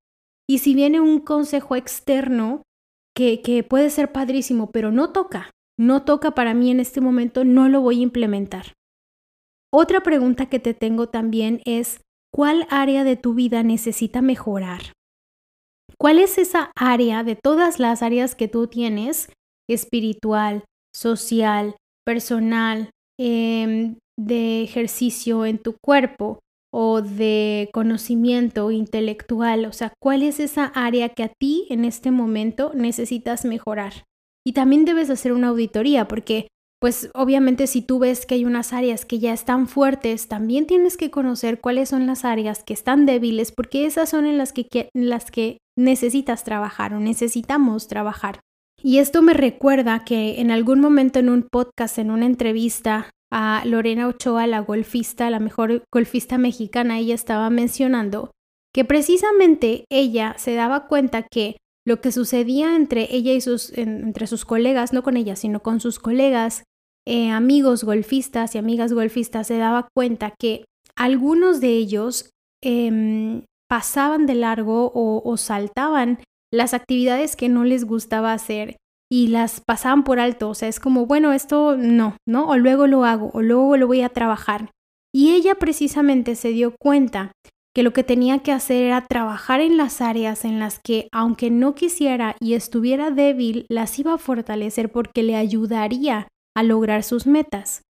Y 0.48 0.58
si 0.58 0.74
viene 0.74 1.00
un 1.00 1.20
consejo 1.20 1.76
externo, 1.76 2.62
que, 3.14 3.64
puede 3.68 3.90
ser 3.90 4.12
padrísimo, 4.12 4.70
pero 4.70 4.90
no 4.90 5.12
toca, 5.12 5.50
no 5.78 6.02
toca 6.02 6.32
para 6.32 6.54
mí 6.54 6.70
en 6.70 6.80
este 6.80 7.00
momento, 7.00 7.44
no 7.44 7.68
lo 7.68 7.80
voy 7.80 8.00
a 8.00 8.02
implementar. 8.02 8.72
Otra 9.72 10.02
pregunta 10.02 10.46
que 10.46 10.58
te 10.58 10.74
tengo 10.74 11.08
también 11.08 11.60
es, 11.64 12.00
¿cuál 12.34 12.66
área 12.68 13.04
de 13.04 13.16
tu 13.16 13.34
vida 13.34 13.62
necesita 13.62 14.20
mejorar? 14.20 14.92
¿Cuál 15.96 16.18
es 16.18 16.36
esa 16.36 16.72
área 16.74 17.22
de 17.22 17.36
todas 17.36 17.78
las 17.78 18.02
áreas 18.02 18.34
que 18.34 18.48
tú 18.48 18.66
tienes, 18.66 19.30
espiritual, 19.70 20.64
social, 20.94 21.76
personal, 22.04 22.90
em, 23.20 23.98
de 24.18 24.62
ejercicio 24.62 25.46
en 25.46 25.58
tu 25.58 25.76
cuerpo? 25.82 26.40
o 26.76 27.02
de 27.02 27.70
conocimiento 27.72 28.72
intelectual, 28.72 29.64
o 29.66 29.72
sea, 29.72 29.92
cuál 30.02 30.24
es 30.24 30.40
esa 30.40 30.64
área 30.64 31.08
que 31.10 31.22
a 31.22 31.28
ti 31.28 31.68
en 31.70 31.84
este 31.84 32.10
momento 32.10 32.72
necesitas 32.74 33.44
mejorar. 33.44 34.02
Y 34.44 34.54
también 34.54 34.84
debes 34.84 35.08
hacer 35.08 35.32
una 35.32 35.48
auditoría 35.48 36.08
porque 36.08 36.48
pues 36.84 37.08
obviamente 37.14 37.66
si 37.66 37.80
tú 37.80 37.98
ves 37.98 38.26
que 38.26 38.34
hay 38.34 38.44
unas 38.44 38.74
áreas 38.74 39.06
que 39.06 39.18
ya 39.18 39.32
están 39.32 39.68
fuertes, 39.68 40.28
también 40.28 40.66
tienes 40.66 40.98
que 40.98 41.10
conocer 41.10 41.58
cuáles 41.58 41.88
son 41.88 42.06
las 42.06 42.26
áreas 42.26 42.62
que 42.62 42.74
están 42.74 43.06
débiles, 43.06 43.52
porque 43.52 43.86
esas 43.86 44.10
son 44.10 44.26
en 44.26 44.36
las 44.36 44.52
que, 44.52 44.90
las 44.92 45.30
que 45.30 45.56
necesitas 45.78 46.44
trabajar 46.44 46.92
o 46.92 47.00
necesitamos 47.00 47.88
trabajar. 47.88 48.40
Y 48.82 48.98
esto 48.98 49.22
me 49.22 49.32
recuerda 49.32 50.04
que 50.04 50.42
en 50.42 50.50
algún 50.50 50.80
momento 50.80 51.20
en 51.20 51.30
un 51.30 51.48
podcast, 51.50 51.96
en 51.96 52.10
una 52.10 52.26
entrevista, 52.26 53.08
a 53.32 53.62
Lorena 53.64 54.06
Ochoa, 54.06 54.46
la 54.46 54.60
golfista, 54.60 55.30
la 55.30 55.40
mejor 55.40 55.84
golfista 55.90 56.36
mexicana, 56.36 56.98
ella 56.98 57.14
estaba 57.14 57.48
mencionando 57.48 58.30
que 58.74 58.84
precisamente 58.84 59.86
ella 59.90 60.34
se 60.36 60.52
daba 60.52 60.86
cuenta 60.86 61.22
que 61.22 61.56
lo 61.86 62.02
que 62.02 62.12
sucedía 62.12 62.76
entre 62.76 63.08
ella 63.10 63.32
y 63.32 63.40
sus, 63.40 63.72
entre 63.72 64.26
sus 64.26 64.44
colegas, 64.44 64.92
no 64.92 65.02
con 65.02 65.16
ella, 65.16 65.34
sino 65.34 65.60
con 65.60 65.80
sus 65.80 65.98
colegas, 65.98 66.64
eh, 67.06 67.30
amigos 67.30 67.84
golfistas 67.84 68.54
y 68.54 68.58
amigas 68.58 68.92
golfistas, 68.92 69.46
se 69.46 69.58
daba 69.58 69.88
cuenta 69.94 70.32
que 70.38 70.64
algunos 70.96 71.60
de 71.60 71.68
ellos 71.68 72.30
em, 72.62 73.42
pasaban 73.68 74.26
de 74.26 74.34
largo 74.34 74.92
o, 74.94 75.22
o 75.24 75.36
saltaban 75.36 76.18
las 76.52 76.74
actividades 76.74 77.36
que 77.36 77.48
no 77.48 77.64
les 77.64 77.84
gustaba 77.84 78.32
hacer 78.32 78.76
y 79.10 79.28
las 79.28 79.60
pasaban 79.60 80.04
por 80.04 80.18
alto, 80.18 80.48
o 80.48 80.54
sea, 80.54 80.68
es 80.68 80.80
como, 80.80 81.06
bueno, 81.06 81.32
esto 81.32 81.76
no, 81.76 82.16
¿no? 82.26 82.48
O 82.48 82.56
luego 82.56 82.86
lo 82.86 83.04
hago, 83.04 83.30
o 83.34 83.42
luego 83.42 83.76
lo 83.76 83.86
voy 83.86 84.00
a 84.00 84.08
trabajar. 84.08 84.70
Y 85.14 85.32
ella 85.32 85.54
precisamente 85.54 86.34
se 86.34 86.48
dio 86.48 86.74
cuenta 86.80 87.32
que 87.74 87.82
lo 87.82 87.92
que 87.92 88.04
tenía 88.04 88.38
que 88.38 88.52
hacer 88.52 88.82
era 88.84 89.04
trabajar 89.04 89.60
en 89.60 89.76
las 89.76 90.00
áreas 90.00 90.44
en 90.44 90.58
las 90.58 90.78
que, 90.78 91.08
aunque 91.12 91.50
no 91.50 91.74
quisiera 91.74 92.36
y 92.40 92.54
estuviera 92.54 93.10
débil, 93.10 93.66
las 93.68 93.98
iba 93.98 94.14
a 94.14 94.18
fortalecer 94.18 94.90
porque 94.90 95.22
le 95.22 95.36
ayudaría 95.36 96.28
a 96.56 96.62
lograr 96.62 97.02
sus 97.02 97.26
metas. 97.26 97.82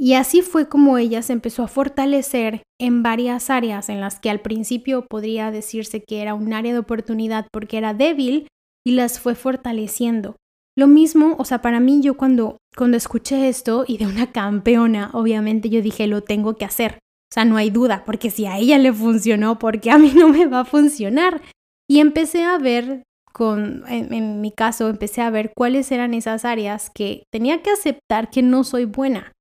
Y 0.00 0.14
así 0.14 0.42
fue 0.42 0.68
como 0.68 0.96
ella 0.96 1.22
se 1.22 1.32
empezó 1.32 1.64
a 1.64 1.68
fortalecer 1.68 2.62
en 2.80 3.02
varias 3.02 3.50
áreas 3.50 3.88
en 3.88 4.00
las 4.00 4.20
que 4.20 4.30
al 4.30 4.40
principio 4.40 5.06
podría 5.08 5.50
decirse 5.50 6.02
que 6.02 6.22
era 6.22 6.34
un 6.34 6.52
área 6.52 6.72
de 6.72 6.78
oportunidad 6.78 7.48
porque 7.52 7.78
era 7.78 7.94
débil 7.94 8.46
y 8.86 8.92
las 8.92 9.18
fue 9.18 9.34
fortaleciendo. 9.34 10.36
Lo 10.76 10.86
mismo, 10.86 11.34
o 11.38 11.44
sea, 11.44 11.60
para 11.60 11.80
mí 11.80 12.00
yo 12.00 12.16
cuando, 12.16 12.58
cuando 12.76 12.96
escuché 12.96 13.48
esto 13.48 13.84
y 13.88 13.98
de 13.98 14.06
una 14.06 14.30
campeona, 14.30 15.10
obviamente 15.12 15.68
yo 15.68 15.82
dije, 15.82 16.06
lo 16.06 16.22
tengo 16.22 16.54
que 16.54 16.64
hacer. 16.64 17.00
O 17.30 17.34
sea, 17.34 17.44
no 17.44 17.56
hay 17.56 17.70
duda, 17.70 18.04
porque 18.06 18.30
si 18.30 18.46
a 18.46 18.56
ella 18.56 18.78
le 18.78 18.92
funcionó, 18.92 19.58
porque 19.58 19.90
a 19.90 19.98
mí 19.98 20.12
no 20.14 20.28
me 20.28 20.46
va 20.46 20.60
a 20.60 20.64
funcionar? 20.64 21.42
Y 21.90 21.98
empecé 21.98 22.44
a 22.44 22.58
ver, 22.58 23.02
en, 23.38 24.40
mi 24.40 24.50
caso, 24.52 24.88
empecé 24.88 25.22
a 25.22 25.30
ver 25.30 25.52
cuáles 25.56 25.90
eran 25.92 26.14
esas 26.14 26.44
áreas 26.44 26.90
que 26.94 27.24
tenía 27.32 27.62
que 27.62 27.70
aceptar 27.70 28.30
que 28.30 28.42
no 28.42 28.64
soy 28.64 28.84
buena. 28.84 29.32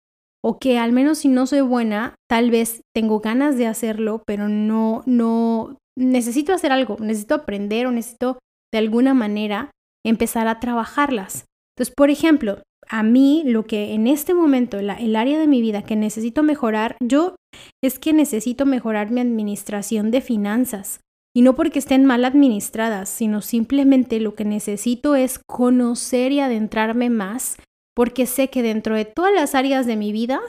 O 0.44 0.60
que 0.60 0.78
al 0.78 0.92
menos 0.92 1.20
si 1.20 1.28
no 1.28 1.48
soy 1.48 1.62
buena, 1.62 2.16
tal 2.30 2.52
vez 2.52 2.82
tengo 2.96 3.20
ganas 3.20 3.58
de 3.58 3.68
hacerlo, 3.68 4.24
pero 4.26 4.48
no, 4.48 5.04
no, 5.06 5.78
necesito 5.98 6.54
hacer 6.54 6.72
algo, 6.72 6.98
necesito 7.00 7.36
aprender 7.36 7.88
o 7.88 7.92
necesito 7.92 8.38
de 8.72 8.78
alguna 8.78 9.14
manera 9.14 9.72
empezar 10.06 10.48
a 10.48 10.60
trabajarlas. 10.60 11.46
Entonces, 11.76 11.94
por 11.96 12.10
ejemplo, 12.10 12.62
a 12.88 13.04
mí 13.04 13.44
lo 13.46 13.66
que 13.66 13.94
en 13.94 14.08
este 14.08 14.34
momento, 14.34 14.80
el 14.80 15.16
área 15.16 15.40
de 15.40 15.48
mi 15.48 15.62
vida 15.62 15.84
que 15.84 15.96
necesito 15.96 16.44
mejorar, 16.44 16.96
yo 17.02 17.36
es 17.84 18.00
que 18.00 18.14
necesito 18.14 18.66
mejorar 18.66 19.12
mi 19.12 19.22
administración 19.22 20.12
de 20.12 20.22
finanzas. 20.22 21.02
Y 21.38 21.44
no 21.44 21.54
porque 21.56 21.78
estén 21.78 22.04
mal 22.04 22.26
administradas, 22.26 23.10
sino 23.10 23.44
simplemente 23.44 24.20
lo 24.20 24.34
que 24.34 24.44
necesito 24.44 25.16
es 25.16 25.38
conocer 25.46 26.32
y 26.32 26.40
adentrarme 26.40 27.12
más, 27.12 27.58
porque 27.96 28.26
sé 28.26 28.50
que 28.50 28.64
dentro 28.64 28.96
de 28.96 29.06
todas 29.06 29.32
las 29.32 29.54
áreas 29.54 29.86
de 29.86 29.98
mi 29.98 30.12
vida, 30.12 30.42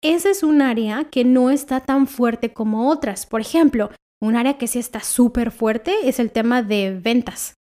esa 0.00 0.30
es 0.30 0.44
un 0.44 0.62
área 0.62 1.10
que 1.10 1.24
no 1.24 1.50
está 1.50 1.80
tan 1.80 2.06
fuerte 2.06 2.52
como 2.52 2.88
otras. 2.88 3.26
Por 3.26 3.40
ejemplo, 3.40 3.90
un 4.20 4.36
área 4.36 4.58
que 4.58 4.68
sí 4.68 4.78
está 4.78 5.00
súper 5.00 5.50
fuerte 5.50 5.92
es 6.04 6.20
el 6.20 6.30
tema 6.30 6.62
de 6.62 6.96
ventas. 6.96 7.54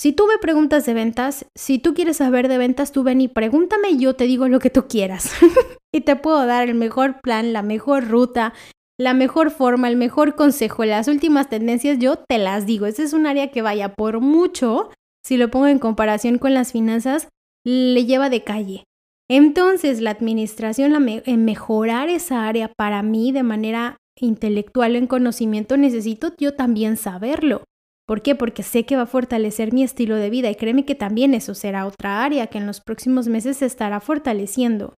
Si 0.00 0.14
tú 0.14 0.26
me 0.28 0.38
preguntas 0.38 0.86
de 0.86 0.94
ventas, 0.94 1.44
si 1.54 1.78
tú 1.78 1.92
quieres 1.92 2.16
saber 2.16 2.48
de 2.48 2.56
ventas, 2.56 2.90
tú 2.90 3.02
ven 3.02 3.20
y 3.20 3.28
pregúntame 3.28 3.90
y 3.90 3.98
yo 3.98 4.16
te 4.16 4.24
digo 4.24 4.48
lo 4.48 4.60
que 4.60 4.70
tú 4.70 4.88
quieras. 4.88 5.30
y 5.94 6.00
te 6.00 6.16
puedo 6.16 6.46
dar 6.46 6.70
el 6.70 6.74
mejor 6.74 7.20
plan, 7.20 7.52
la 7.52 7.60
mejor 7.60 8.08
ruta, 8.08 8.54
la 8.98 9.14
mejor 9.14 9.50
forma, 9.50 9.88
el 9.88 9.96
mejor 9.96 10.34
consejo, 10.34 10.84
las 10.84 11.06
últimas 11.06 11.48
tendencias, 11.48 11.98
yo 11.98 12.16
te 12.16 12.38
las 12.38 12.66
digo. 12.66 12.86
Ese 12.86 13.04
es 13.04 13.12
un 13.12 13.26
área 13.26 13.50
que 13.50 13.62
vaya 13.62 13.94
por 13.94 14.20
mucho, 14.20 14.90
si 15.24 15.36
lo 15.36 15.50
pongo 15.50 15.68
en 15.68 15.78
comparación 15.78 16.38
con 16.38 16.52
las 16.52 16.72
finanzas, 16.72 17.28
le 17.64 18.04
lleva 18.06 18.28
de 18.28 18.42
calle. 18.42 18.84
Entonces, 19.30 20.00
la 20.00 20.10
administración, 20.10 20.92
mejorar 21.26 22.08
esa 22.08 22.48
área 22.48 22.72
para 22.76 23.02
mí 23.02 23.30
de 23.30 23.42
manera 23.42 23.98
intelectual 24.18 24.96
en 24.96 25.06
conocimiento, 25.06 25.76
necesito 25.76 26.32
yo 26.38 26.54
también 26.54 26.96
saberlo. 26.96 27.62
¿Por 28.06 28.22
qué? 28.22 28.34
Porque 28.34 28.62
sé 28.62 28.86
que 28.86 28.96
va 28.96 29.02
a 29.02 29.06
fortalecer 29.06 29.72
mi 29.72 29.84
estilo 29.84 30.16
de 30.16 30.30
vida 30.30 30.50
y 30.50 30.54
créeme 30.54 30.86
que 30.86 30.94
también 30.94 31.34
eso 31.34 31.54
será 31.54 31.86
otra 31.86 32.24
área 32.24 32.46
que 32.46 32.56
en 32.56 32.66
los 32.66 32.80
próximos 32.80 33.28
meses 33.28 33.58
se 33.58 33.66
estará 33.66 34.00
fortaleciendo. 34.00 34.94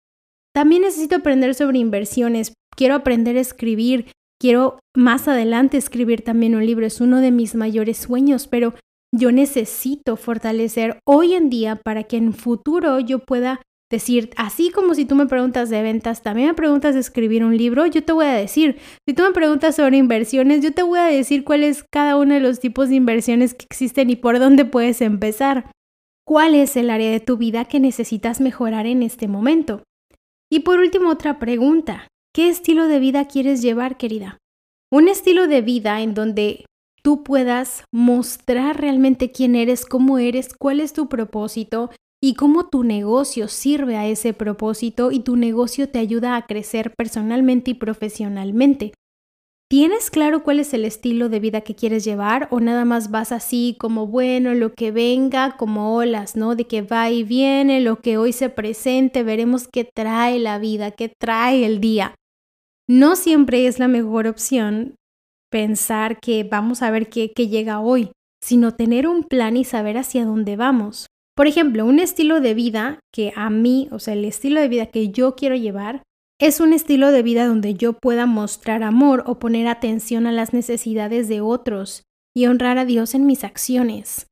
También 0.54 0.82
necesito 0.82 1.16
aprender 1.16 1.56
sobre 1.56 1.78
inversiones, 1.78 2.52
quiero 2.76 2.94
aprender 2.94 3.36
a 3.36 3.40
escribir, 3.40 4.06
quiero 4.40 4.78
más 4.96 5.28
adelante 5.28 5.76
escribir 5.76 6.22
también 6.22 6.54
un 6.54 6.66
libro, 6.66 6.86
es 6.86 7.00
uno 7.00 7.20
de 7.20 7.30
mis 7.30 7.54
mayores 7.54 7.98
sueños, 7.98 8.46
pero 8.46 8.74
yo 9.14 9.32
necesito 9.32 10.16
fortalecer 10.16 10.98
hoy 11.04 11.34
en 11.34 11.50
día 11.50 11.76
para 11.76 12.04
que 12.04 12.16
en 12.16 12.32
futuro 12.32 13.00
yo 13.00 13.18
pueda 13.20 13.60
decir, 13.90 14.30
así 14.36 14.70
como 14.70 14.94
si 14.94 15.04
tú 15.04 15.16
me 15.16 15.26
preguntas 15.26 15.68
de 15.68 15.82
ventas, 15.82 16.22
también 16.22 16.48
me 16.48 16.54
preguntas 16.54 16.94
de 16.94 17.00
escribir 17.00 17.44
un 17.44 17.56
libro, 17.56 17.86
yo 17.86 18.04
te 18.04 18.12
voy 18.12 18.26
a 18.26 18.34
decir, 18.34 18.78
si 19.06 19.14
tú 19.14 19.24
me 19.24 19.32
preguntas 19.32 19.74
sobre 19.74 19.96
inversiones, 19.96 20.62
yo 20.62 20.72
te 20.72 20.84
voy 20.84 21.00
a 21.00 21.06
decir 21.06 21.42
cuál 21.42 21.64
es 21.64 21.84
cada 21.90 22.16
uno 22.16 22.34
de 22.34 22.40
los 22.40 22.60
tipos 22.60 22.88
de 22.88 22.94
inversiones 22.94 23.52
que 23.52 23.66
existen 23.68 24.08
y 24.10 24.16
por 24.16 24.38
dónde 24.38 24.64
puedes 24.64 25.00
empezar. 25.00 25.72
¿Cuál 26.24 26.54
es 26.54 26.76
el 26.76 26.90
área 26.90 27.10
de 27.10 27.18
tu 27.18 27.36
vida 27.36 27.64
que 27.64 27.80
necesitas 27.80 28.40
mejorar 28.40 28.86
en 28.86 29.02
este 29.02 29.26
momento? 29.26 29.82
Y 30.48 30.60
por 30.60 30.78
último, 30.78 31.10
otra 31.10 31.40
pregunta. 31.40 32.06
¿Qué 32.32 32.48
estilo 32.48 32.86
de 32.86 33.00
vida 33.00 33.26
quieres 33.26 33.60
llevar, 33.60 33.96
querida? 33.96 34.38
Un 34.92 35.08
estilo 35.08 35.48
de 35.48 35.62
vida 35.62 36.00
en 36.00 36.14
donde 36.14 36.64
tú 37.02 37.24
puedas 37.24 37.84
mostrar 37.92 38.80
realmente 38.80 39.32
quién 39.32 39.56
eres, 39.56 39.84
cómo 39.84 40.18
eres, 40.18 40.54
cuál 40.56 40.78
es 40.78 40.92
tu 40.92 41.08
propósito, 41.08 41.90
y 42.22 42.34
cómo 42.34 42.68
tu 42.68 42.84
negocio 42.84 43.48
sirve 43.48 43.96
a 43.96 44.06
ese 44.06 44.34
propósito 44.34 45.10
y 45.10 45.20
tu 45.20 45.36
negocio 45.36 45.88
te 45.88 45.98
ayuda 45.98 46.36
a 46.36 46.46
crecer 46.46 46.92
personalmente 46.96 47.72
y 47.72 47.74
profesionalmente. 47.74 48.92
¿Tienes 49.70 50.10
claro 50.10 50.42
cuál 50.42 50.60
es 50.60 50.74
el 50.74 50.84
estilo 50.84 51.28
de 51.28 51.40
vida 51.40 51.60
que 51.62 51.76
quieres 51.76 52.04
llevar 52.04 52.48
o 52.50 52.60
nada 52.60 52.84
más 52.84 53.10
vas 53.10 53.32
así 53.32 53.76
como 53.78 54.06
bueno, 54.06 54.52
lo 54.54 54.72
que 54.72 54.90
venga, 54.90 55.56
como 55.56 55.94
olas, 55.96 56.36
¿no? 56.36 56.56
De 56.56 56.64
que 56.64 56.82
va 56.82 57.10
y 57.10 57.22
viene, 57.22 57.80
lo 57.80 58.00
que 58.00 58.18
hoy 58.18 58.32
se 58.32 58.50
presente, 58.50 59.22
veremos 59.22 59.68
qué 59.68 59.84
trae 59.84 60.40
la 60.40 60.58
vida, 60.58 60.90
qué 60.90 61.12
trae 61.18 61.64
el 61.64 61.80
día. 61.80 62.16
No 62.90 63.14
siempre 63.14 63.68
es 63.68 63.78
la 63.78 63.86
mejor 63.86 64.26
opción 64.26 64.96
pensar 65.48 66.18
que 66.18 66.42
vamos 66.42 66.82
a 66.82 66.90
ver 66.90 67.08
qué, 67.08 67.28
llega 67.28 67.78
hoy, 67.78 68.10
sino 68.42 68.74
tener 68.74 69.06
un 69.06 69.22
plan 69.22 69.56
y 69.56 69.62
saber 69.62 69.96
hacia 69.96 70.24
dónde 70.24 70.56
vamos. 70.56 71.06
Por 71.36 71.46
ejemplo, 71.46 71.86
un 71.86 72.00
estilo 72.00 72.40
de 72.40 72.52
vida 72.54 72.98
que 73.14 73.32
a 73.36 73.48
mí, 73.48 73.86
o 73.92 74.00
sea, 74.00 74.14
el 74.14 74.24
estilo 74.24 74.60
de 74.60 74.66
vida 74.66 74.86
que 74.86 75.10
yo 75.10 75.36
quiero 75.36 75.54
llevar, 75.54 76.02
es 76.40 76.58
un 76.58 76.72
estilo 76.72 77.12
de 77.12 77.22
vida 77.22 77.46
donde 77.46 77.74
yo 77.74 77.92
pueda 77.92 78.26
mostrar 78.26 78.82
amor 78.82 79.22
o 79.24 79.38
poner 79.38 79.68
atención 79.68 80.26
a 80.26 80.32
las 80.32 80.52
necesidades 80.52 81.28
de 81.28 81.40
otros 81.40 82.02
y 82.34 82.46
honrar 82.46 82.76
a 82.76 82.86
Dios 82.86 83.14
en 83.14 83.24
mis 83.24 83.44
acciones. 83.44 84.26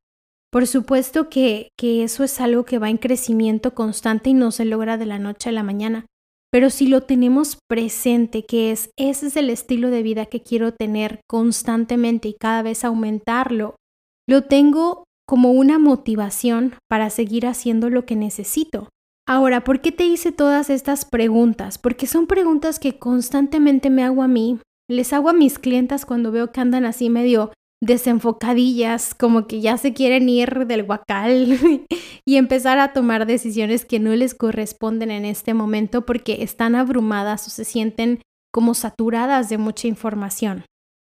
Por 0.51 0.67
supuesto 0.67 1.29
que, 1.29 1.69
que 1.77 2.03
eso 2.03 2.25
es 2.25 2.41
algo 2.41 2.65
que 2.65 2.77
va 2.77 2.89
en 2.89 2.97
crecimiento 2.97 3.73
constante 3.73 4.31
y 4.31 4.33
no 4.33 4.51
se 4.51 4.65
logra 4.65 4.97
de 4.97 5.05
la 5.05 5.17
noche 5.17 5.47
a 5.47 5.53
la 5.53 5.63
mañana, 5.63 6.07
pero 6.51 6.69
si 6.69 6.87
lo 6.87 7.01
tenemos 7.01 7.57
presente, 7.67 8.43
que 8.45 8.71
es 8.71 8.89
ese 8.97 9.27
es 9.27 9.37
el 9.37 9.49
estilo 9.49 9.89
de 9.89 10.03
vida 10.03 10.25
que 10.25 10.41
quiero 10.41 10.73
tener 10.73 11.21
constantemente 11.27 12.27
y 12.29 12.33
cada 12.33 12.61
vez 12.63 12.83
aumentarlo, 12.83 13.75
lo 14.27 14.43
tengo 14.43 15.03
como 15.27 15.51
una 15.51 15.77
motivación 15.77 16.73
para 16.89 17.09
seguir 17.11 17.45
haciendo 17.45 17.89
lo 17.89 18.05
que 18.05 18.15
necesito. 18.15 18.89
Ahora, 19.27 19.63
¿por 19.63 19.79
qué 19.79 19.91
te 19.91 20.05
hice 20.05 20.31
todas 20.31 20.71
estas 20.71 21.05
preguntas? 21.05 21.77
Porque 21.77 22.07
son 22.07 22.25
preguntas 22.25 22.79
que 22.79 22.97
constantemente 22.97 23.91
me 23.91 24.03
hago 24.03 24.23
a 24.23 24.27
mí, 24.27 24.59
les 24.89 25.13
hago 25.13 25.29
a 25.29 25.33
mis 25.33 25.59
clientas 25.59 26.07
cuando 26.07 26.31
veo 26.31 26.51
que 26.51 26.61
andan 26.61 26.83
así 26.83 27.11
medio 27.11 27.51
desenfocadillas, 27.81 29.15
como 29.15 29.47
que 29.47 29.61
ya 29.61 29.77
se 29.77 29.93
quieren 29.93 30.27
ir 30.27 30.67
del 30.67 30.83
guacal 30.83 31.57
y 32.25 32.35
empezar 32.35 32.79
a 32.79 32.93
tomar 32.93 33.25
decisiones 33.25 33.85
que 33.85 33.99
no 33.99 34.15
les 34.15 34.35
corresponden 34.35 35.11
en 35.11 35.25
este 35.25 35.53
momento 35.53 36.05
porque 36.05 36.43
están 36.43 36.75
abrumadas 36.75 37.47
o 37.47 37.49
se 37.49 37.65
sienten 37.65 38.21
como 38.51 38.73
saturadas 38.73 39.49
de 39.49 39.57
mucha 39.57 39.87
información. 39.87 40.65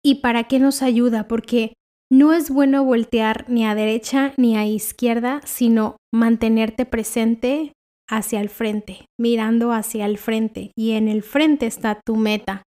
¿Y 0.05 0.17
para 0.17 0.45
qué 0.45 0.59
nos 0.59 0.83
ayuda? 0.83 1.29
Porque 1.29 1.75
no 2.11 2.33
es 2.33 2.51
bueno 2.51 2.85
voltear 2.85 3.45
ni 3.49 3.67
a 3.67 3.75
derecha 3.75 4.33
ni 4.37 4.57
a 4.57 4.67
izquierda, 4.67 5.41
sino 5.45 5.97
mantenerte 6.13 6.87
presente 6.87 7.73
hacia 8.09 8.41
el 8.41 8.49
frente, 8.49 9.05
mirando 9.19 9.73
hacia 9.73 10.07
el 10.07 10.19
frente. 10.19 10.73
Y 10.77 10.93
en 10.93 11.09
el 11.09 11.23
frente 11.23 11.67
está 11.67 12.01
tu 12.05 12.17
meta, 12.17 12.63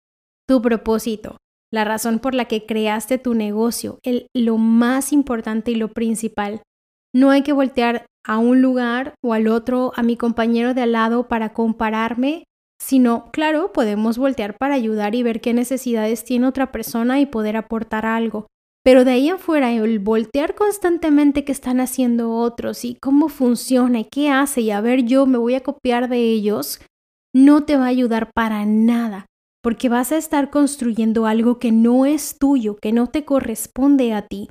tu 0.47 0.61
propósito, 0.61 1.37
la 1.73 1.85
razón 1.85 2.19
por 2.19 2.35
la 2.35 2.47
que 2.47 2.67
creaste 2.67 3.19
tu 3.19 3.35
negocio, 3.35 3.99
el, 4.03 4.27
lo 4.35 4.59
más 4.59 5.13
importante 5.13 5.71
y 5.71 5.77
lo 5.77 5.89
principal. 5.89 6.63
No 7.15 7.31
hay 7.31 7.43
que 7.43 7.53
voltear 7.53 8.07
a 8.25 8.39
un 8.39 8.61
lugar 8.61 9.15
o 9.23 9.33
al 9.33 9.49
otro, 9.49 9.93
a 9.97 10.03
mi 10.03 10.17
compañero 10.17 10.75
de 10.75 10.83
al 10.83 10.93
lado 10.93 11.29
para 11.29 11.53
compararme, 11.53 12.45
sino, 12.81 13.31
claro, 13.33 13.73
podemos 13.73 14.19
voltear 14.19 14.57
para 14.57 14.75
ayudar 14.75 15.15
y 15.15 15.23
ver 15.23 15.41
qué 15.41 15.53
necesidades 15.53 16.25
tiene 16.25 16.47
otra 16.47 16.73
persona 16.73 17.21
y 17.21 17.27
poder 17.27 17.57
aportar 17.57 18.07
algo. 18.07 18.47
Pero 18.83 19.05
de 19.05 19.13
ahí 19.13 19.29
afuera, 19.29 19.73
el 19.73 19.99
voltear 19.99 20.55
constantemente 20.55 21.45
qué 21.45 21.53
están 21.53 21.81
haciendo 21.81 22.35
otros 22.35 22.85
y 22.85 22.97
cómo 23.01 23.29
funciona 23.29 24.01
y 24.01 24.05
qué 24.11 24.31
hace 24.31 24.63
y 24.63 24.71
a 24.71 24.81
ver 24.81 25.05
yo 25.05 25.27
me 25.27 25.37
voy 25.37 25.55
a 25.55 25.63
copiar 25.63 26.09
de 26.09 26.19
ellos, 26.19 26.81
no 27.35 27.65
te 27.65 27.77
va 27.77 27.85
a 27.85 27.89
ayudar 27.89 28.31
para 28.35 28.65
nada, 28.65 29.27
porque 29.63 29.89
vas 29.89 30.13
a 30.13 30.17
estar 30.17 30.51
construyendo 30.51 31.27
algo 31.27 31.59
que 31.59 31.73
no 31.73 32.07
es 32.07 32.39
tuyo, 32.39 32.77
que 32.81 32.93
no 32.93 33.09
te 33.09 33.25
corresponde 33.25 34.13
a 34.13 34.27
ti. 34.27 34.49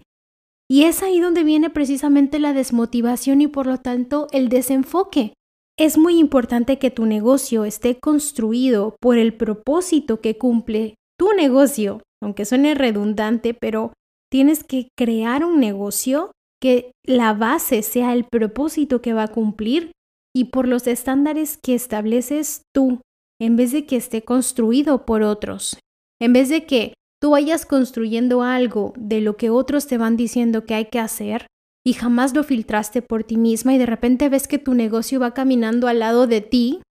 Y 0.70 0.84
es 0.84 1.02
ahí 1.02 1.20
donde 1.20 1.44
viene 1.44 1.70
precisamente 1.70 2.40
la 2.40 2.54
desmotivación 2.54 3.42
y 3.42 3.48
por 3.48 3.66
lo 3.66 3.78
tanto 3.78 4.28
el 4.32 4.50
desenfoque. 4.50 5.34
Es 5.78 5.98
muy 5.98 6.20
importante 6.20 6.78
que 6.78 6.92
tu 6.92 7.06
negocio 7.06 7.66
esté 7.66 8.00
construido 8.00 8.96
por 9.00 9.18
el 9.18 9.34
propósito 9.34 10.20
que 10.22 10.38
cumple 10.38 10.96
tu 11.18 11.34
negocio, 11.34 12.02
aunque 12.22 12.46
suene 12.46 12.76
redundante, 12.76 13.54
pero 13.54 13.94
Tienes 14.32 14.64
que 14.64 14.90
crear 14.96 15.44
un 15.44 15.60
negocio 15.60 16.32
que 16.62 16.92
la 17.04 17.34
base 17.34 17.82
sea 17.82 18.14
el 18.14 18.26
propósito 18.26 19.02
que 19.02 19.14
va 19.14 19.24
a 19.24 19.28
cumplir 19.30 19.92
y 20.36 20.46
por 20.46 20.68
los 20.68 20.86
estándares 20.86 21.58
que 21.58 21.74
estableces 21.74 22.62
tú, 22.74 23.02
en 23.40 23.56
vez 23.56 23.72
de 23.72 23.86
que 23.86 23.96
esté 23.96 24.24
construido 24.24 25.06
por 25.06 25.22
otros. 25.22 25.80
En 26.22 26.34
vez 26.34 26.50
de 26.50 26.66
que 26.66 26.94
tú 27.22 27.32
vayas 27.32 27.66
construyendo 27.66 28.44
algo 28.44 28.94
de 28.98 29.22
lo 29.22 29.38
que 29.38 29.50
otros 29.50 29.88
te 29.88 29.98
van 29.98 30.18
diciendo 30.18 30.66
que 30.66 30.76
hay 30.76 30.86
que 30.86 31.00
hacer 31.00 31.48
y 31.86 31.94
jamás 31.94 32.34
lo 32.36 32.44
filtraste 32.44 33.02
por 33.02 33.24
ti 33.24 33.38
misma 33.38 33.74
y 33.74 33.78
de 33.78 33.86
repente 33.86 34.30
ves 34.30 34.48
que 34.48 34.60
tu 34.60 34.74
negocio 34.74 35.20
va 35.20 35.34
caminando 35.34 35.88
al 35.88 36.00
lado 36.00 36.28
de 36.28 36.42
ti 36.42 36.82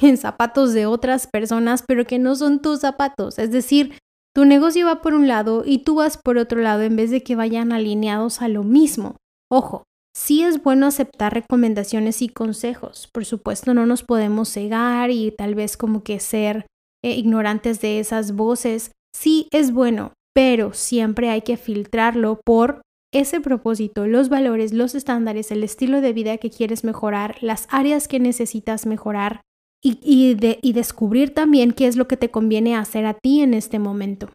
en 0.00 0.16
zapatos 0.16 0.72
de 0.72 0.86
otras 0.86 1.26
personas, 1.26 1.84
pero 1.86 2.04
que 2.06 2.18
no 2.18 2.34
son 2.34 2.60
tus 2.60 2.80
zapatos. 2.80 3.38
Es 3.38 3.50
decir, 3.50 3.98
tu 4.34 4.44
negocio 4.44 4.86
va 4.86 5.02
por 5.02 5.14
un 5.14 5.28
lado 5.28 5.62
y 5.64 5.78
tú 5.78 5.96
vas 5.96 6.18
por 6.18 6.38
otro 6.38 6.60
lado 6.60 6.82
en 6.82 6.96
vez 6.96 7.10
de 7.10 7.22
que 7.22 7.36
vayan 7.36 7.72
alineados 7.72 8.40
a 8.40 8.48
lo 8.48 8.62
mismo. 8.62 9.16
Ojo, 9.50 9.84
sí 10.18 10.42
es 10.42 10.62
bueno 10.62 10.86
aceptar 10.86 11.32
recomendaciones 11.32 12.22
y 12.22 12.28
consejos. 12.28 13.08
Por 13.12 13.24
supuesto, 13.24 13.72
no 13.72 13.86
nos 13.86 14.02
podemos 14.02 14.48
cegar 14.48 15.10
y 15.10 15.30
tal 15.30 15.54
vez 15.54 15.76
como 15.76 16.02
que 16.02 16.18
ser 16.18 16.66
eh, 17.04 17.12
ignorantes 17.12 17.80
de 17.80 18.00
esas 18.00 18.32
voces. 18.32 18.90
Sí 19.14 19.46
es 19.52 19.72
bueno, 19.72 20.12
pero 20.34 20.74
siempre 20.74 21.30
hay 21.30 21.42
que 21.42 21.56
filtrarlo 21.56 22.40
por 22.44 22.82
ese 23.12 23.40
propósito, 23.40 24.06
los 24.06 24.28
valores, 24.28 24.72
los 24.72 24.94
estándares, 24.94 25.50
el 25.50 25.64
estilo 25.64 26.00
de 26.00 26.12
vida 26.12 26.36
que 26.36 26.50
quieres 26.50 26.84
mejorar, 26.84 27.36
las 27.40 27.66
áreas 27.70 28.06
que 28.06 28.20
necesitas 28.20 28.84
mejorar 28.84 29.40
y, 29.80 30.34
descubrir 30.72 31.32
también 31.32 31.72
qué 31.72 31.86
es 31.86 31.96
lo 31.96 32.08
que 32.08 32.16
te 32.16 32.30
conviene 32.30 32.76
hacer 32.76 33.06
a 33.06 33.14
ti 33.14 33.40
en 33.40 33.54
este 33.54 33.78
momento. 33.78 34.28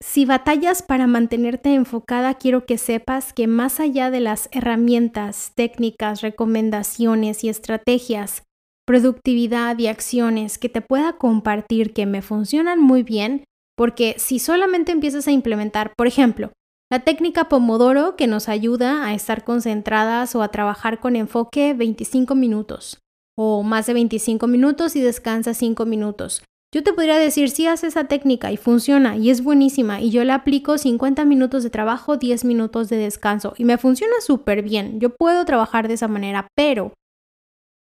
Si 0.00 0.24
batallas 0.24 0.82
para 0.82 1.08
mantenerte 1.08 1.74
enfocada, 1.74 2.34
quiero 2.34 2.66
que 2.66 2.78
sepas 2.78 3.32
que 3.32 3.48
más 3.48 3.80
allá 3.80 4.10
de 4.10 4.20
las 4.20 4.48
herramientas, 4.52 5.52
técnicas, 5.56 6.20
recomendaciones 6.20 7.42
y 7.42 7.48
estrategias, 7.48 8.44
productividad 8.86 9.76
y 9.78 9.88
acciones 9.88 10.56
que 10.58 10.68
te 10.68 10.80
pueda 10.80 11.14
compartir 11.14 11.92
que 11.92 12.06
me 12.06 12.22
funcionan 12.22 12.80
muy 12.80 13.02
bien, 13.02 13.44
porque 13.76 14.14
si 14.18 14.38
solamente 14.38 14.92
empiezas 14.92 15.26
a 15.26 15.32
implementar, 15.32 15.92
por 15.96 16.06
ejemplo, 16.06 16.52
la 16.90 17.00
técnica 17.00 17.48
Pomodoro 17.48 18.14
que 18.16 18.28
nos 18.28 18.48
ayuda 18.48 19.04
a 19.04 19.14
estar 19.14 19.44
concentradas 19.44 20.34
o 20.36 20.42
a 20.42 20.48
trabajar 20.48 21.00
con 21.00 21.16
enfoque 21.16 21.74
25 21.74 22.36
minutos, 22.36 22.98
o 23.36 23.64
más 23.64 23.86
de 23.86 23.94
25 23.94 24.46
minutos 24.46 24.94
y 24.94 25.00
descansa 25.00 25.54
5 25.54 25.84
minutos. 25.86 26.42
Yo 26.74 26.82
te 26.82 26.92
podría 26.92 27.16
decir, 27.16 27.48
si 27.48 27.66
haces 27.66 27.94
esa 27.94 28.04
técnica 28.04 28.52
y 28.52 28.58
funciona 28.58 29.16
y 29.16 29.30
es 29.30 29.42
buenísima 29.42 30.02
y 30.02 30.10
yo 30.10 30.22
la 30.24 30.34
aplico 30.34 30.76
50 30.76 31.24
minutos 31.24 31.62
de 31.62 31.70
trabajo, 31.70 32.18
10 32.18 32.44
minutos 32.44 32.90
de 32.90 32.96
descanso 32.96 33.54
y 33.56 33.64
me 33.64 33.78
funciona 33.78 34.20
súper 34.20 34.62
bien. 34.62 35.00
Yo 35.00 35.14
puedo 35.14 35.46
trabajar 35.46 35.88
de 35.88 35.94
esa 35.94 36.08
manera, 36.08 36.46
pero 36.54 36.92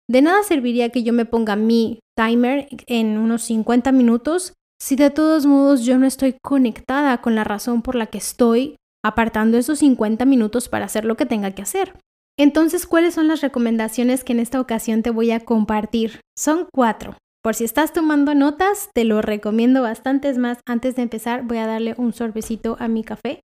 De 0.10 0.22
nada 0.22 0.42
serviría 0.44 0.90
que 0.90 1.04
yo 1.04 1.12
me 1.12 1.26
ponga 1.26 1.58
mi 1.58 2.00
timer 2.16 2.70
en 2.88 3.18
unos 3.18 3.42
50 3.44 3.92
minutos 3.92 4.54
si 4.82 4.96
de 4.96 5.10
todos 5.10 5.46
modos 5.46 5.84
yo 5.84 5.98
no 5.98 6.08
estoy 6.08 6.38
conectada 6.42 7.20
con 7.22 7.36
la 7.36 7.44
razón 7.44 7.82
por 7.82 7.96
la 7.96 8.06
que 8.06 8.20
estoy 8.20 8.78
apartando 9.04 9.58
esos 9.58 9.80
50 9.80 10.24
minutos 10.24 10.70
para 10.70 10.86
hacer 10.86 11.04
lo 11.04 11.18
que 11.18 11.26
tenga 11.26 11.52
que 11.52 11.62
hacer. 11.62 11.94
Entonces, 12.40 12.86
¿cuáles 12.86 13.16
son 13.16 13.28
las 13.28 13.42
recomendaciones 13.42 14.24
que 14.24 14.32
en 14.32 14.40
esta 14.40 14.62
ocasión 14.62 15.02
te 15.02 15.10
voy 15.10 15.32
a 15.32 15.42
compartir? 15.42 16.22
Son 16.38 16.68
cuatro. 16.72 17.18
Por 17.48 17.56
si 17.56 17.64
estás 17.64 17.94
tomando 17.94 18.36
notas, 18.36 18.90
te 18.94 19.06
lo 19.06 19.22
recomiendo 19.22 19.82
bastante. 19.82 20.34
más, 20.34 20.58
antes 20.68 20.98
de 20.98 21.04
empezar, 21.04 21.44
voy 21.44 21.60
a 21.60 21.66
darle 21.66 21.96
un 21.98 22.12
sorbecito 22.12 22.76
a 22.78 22.90
mi 22.90 23.06
café. 23.06 23.40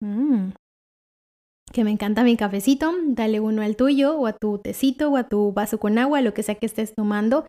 Mmm, 0.00 0.48
que 1.72 1.84
me 1.84 1.92
encanta 1.92 2.24
mi 2.24 2.36
cafecito, 2.36 2.92
dale 3.04 3.38
uno 3.38 3.62
al 3.62 3.76
tuyo 3.76 4.18
o 4.18 4.26
a 4.26 4.32
tu 4.32 4.58
tecito 4.58 5.08
o 5.08 5.16
a 5.16 5.28
tu 5.28 5.52
vaso 5.52 5.78
con 5.78 5.98
agua, 5.98 6.20
lo 6.20 6.34
que 6.34 6.42
sea 6.42 6.56
que 6.56 6.66
estés 6.66 6.96
tomando. 6.96 7.46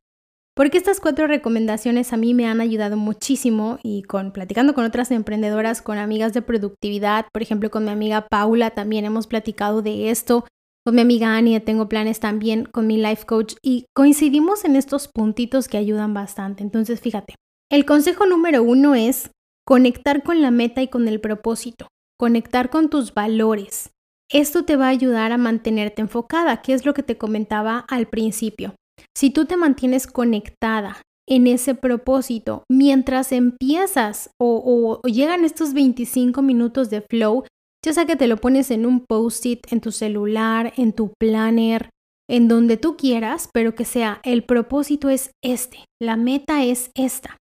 Porque 0.56 0.78
estas 0.78 1.00
cuatro 1.00 1.26
recomendaciones 1.26 2.14
a 2.14 2.18
mí 2.18 2.36
me 2.36 2.46
han 2.46 2.62
ayudado 2.62 2.98
muchísimo 2.98 3.80
y 3.82 4.04
con 4.04 4.32
platicando 4.32 4.76
con 4.76 4.86
otras 4.86 5.10
emprendedoras, 5.10 5.82
con 5.82 5.98
amigas 5.98 6.36
de 6.36 6.44
productividad, 6.44 7.26
por 7.34 7.42
ejemplo, 7.42 7.72
con 7.72 7.84
mi 7.84 7.90
amiga 7.90 8.28
Paula 8.28 8.70
también 8.70 9.06
hemos 9.06 9.26
platicado 9.26 9.82
de 9.82 10.12
esto, 10.12 10.46
con 10.88 10.96
mi 10.96 11.02
amiga 11.02 11.36
Ania 11.36 11.66
tengo 11.66 11.90
planes 11.90 12.22
también 12.22 12.64
con 12.64 12.88
mi 12.88 12.96
life 12.96 13.26
coach 13.26 13.56
y 13.62 13.88
coincidimos 13.94 14.64
en 14.64 14.78
estos 14.78 15.10
puntitos 15.10 15.68
que 15.68 15.76
ayudan 15.76 16.14
bastante. 16.14 16.64
Entonces, 16.64 17.02
fíjate, 17.02 17.36
el 17.70 17.84
consejo 17.84 18.26
número 18.26 18.64
uno 18.64 18.96
es 18.96 19.30
conectar 19.66 20.24
con 20.24 20.42
la 20.42 20.50
meta 20.50 20.82
y 20.82 20.88
con 20.88 21.10
el 21.10 21.20
propósito, 21.20 21.90
conectar 22.18 22.70
con 22.70 22.90
tus 22.90 23.14
valores. 23.14 23.90
Esto 24.32 24.64
te 24.64 24.78
va 24.78 24.86
a 24.86 24.92
ayudar 24.92 25.34
a 25.34 25.38
mantenerte 25.38 26.02
enfocada, 26.02 26.62
que 26.62 26.72
es 26.72 26.86
lo 26.86 26.94
que 26.94 27.04
te 27.04 27.18
comentaba 27.18 27.80
al 27.90 28.08
principio. 28.08 28.74
Si 29.14 29.30
tú 29.30 29.44
te 29.44 29.58
mantienes 29.58 30.08
conectada 30.08 31.02
en 31.28 31.48
ese 31.48 31.76
propósito, 31.76 32.64
mientras 32.72 33.34
empiezas 33.34 34.30
o, 34.40 35.02
llegan 35.04 35.44
estos 35.44 35.74
25 35.74 36.42
minutos 36.42 36.90
de 36.90 37.02
flow, 37.02 37.44
ya 37.88 37.94
sea 37.94 38.06
que 38.06 38.18
te 38.18 38.28
lo 38.28 38.36
pones 38.36 38.70
en 38.70 38.86
un 38.86 39.00
post-it, 39.00 39.62
en 39.72 39.80
tu 39.80 39.94
celular, 39.94 40.74
en 40.76 40.92
tu 40.92 41.14
planner, 41.18 41.90
en 42.30 42.50
donde 42.50 42.76
tú 42.76 42.98
quieras, 42.98 43.50
pero 43.54 43.76
que 43.76 43.86
sea 43.86 44.20
el 44.26 44.44
propósito 44.44 45.10
es 45.10 45.32
este, 45.42 45.86
la 46.02 46.18
meta 46.18 46.66
es 46.66 46.92
esta. 46.96 47.38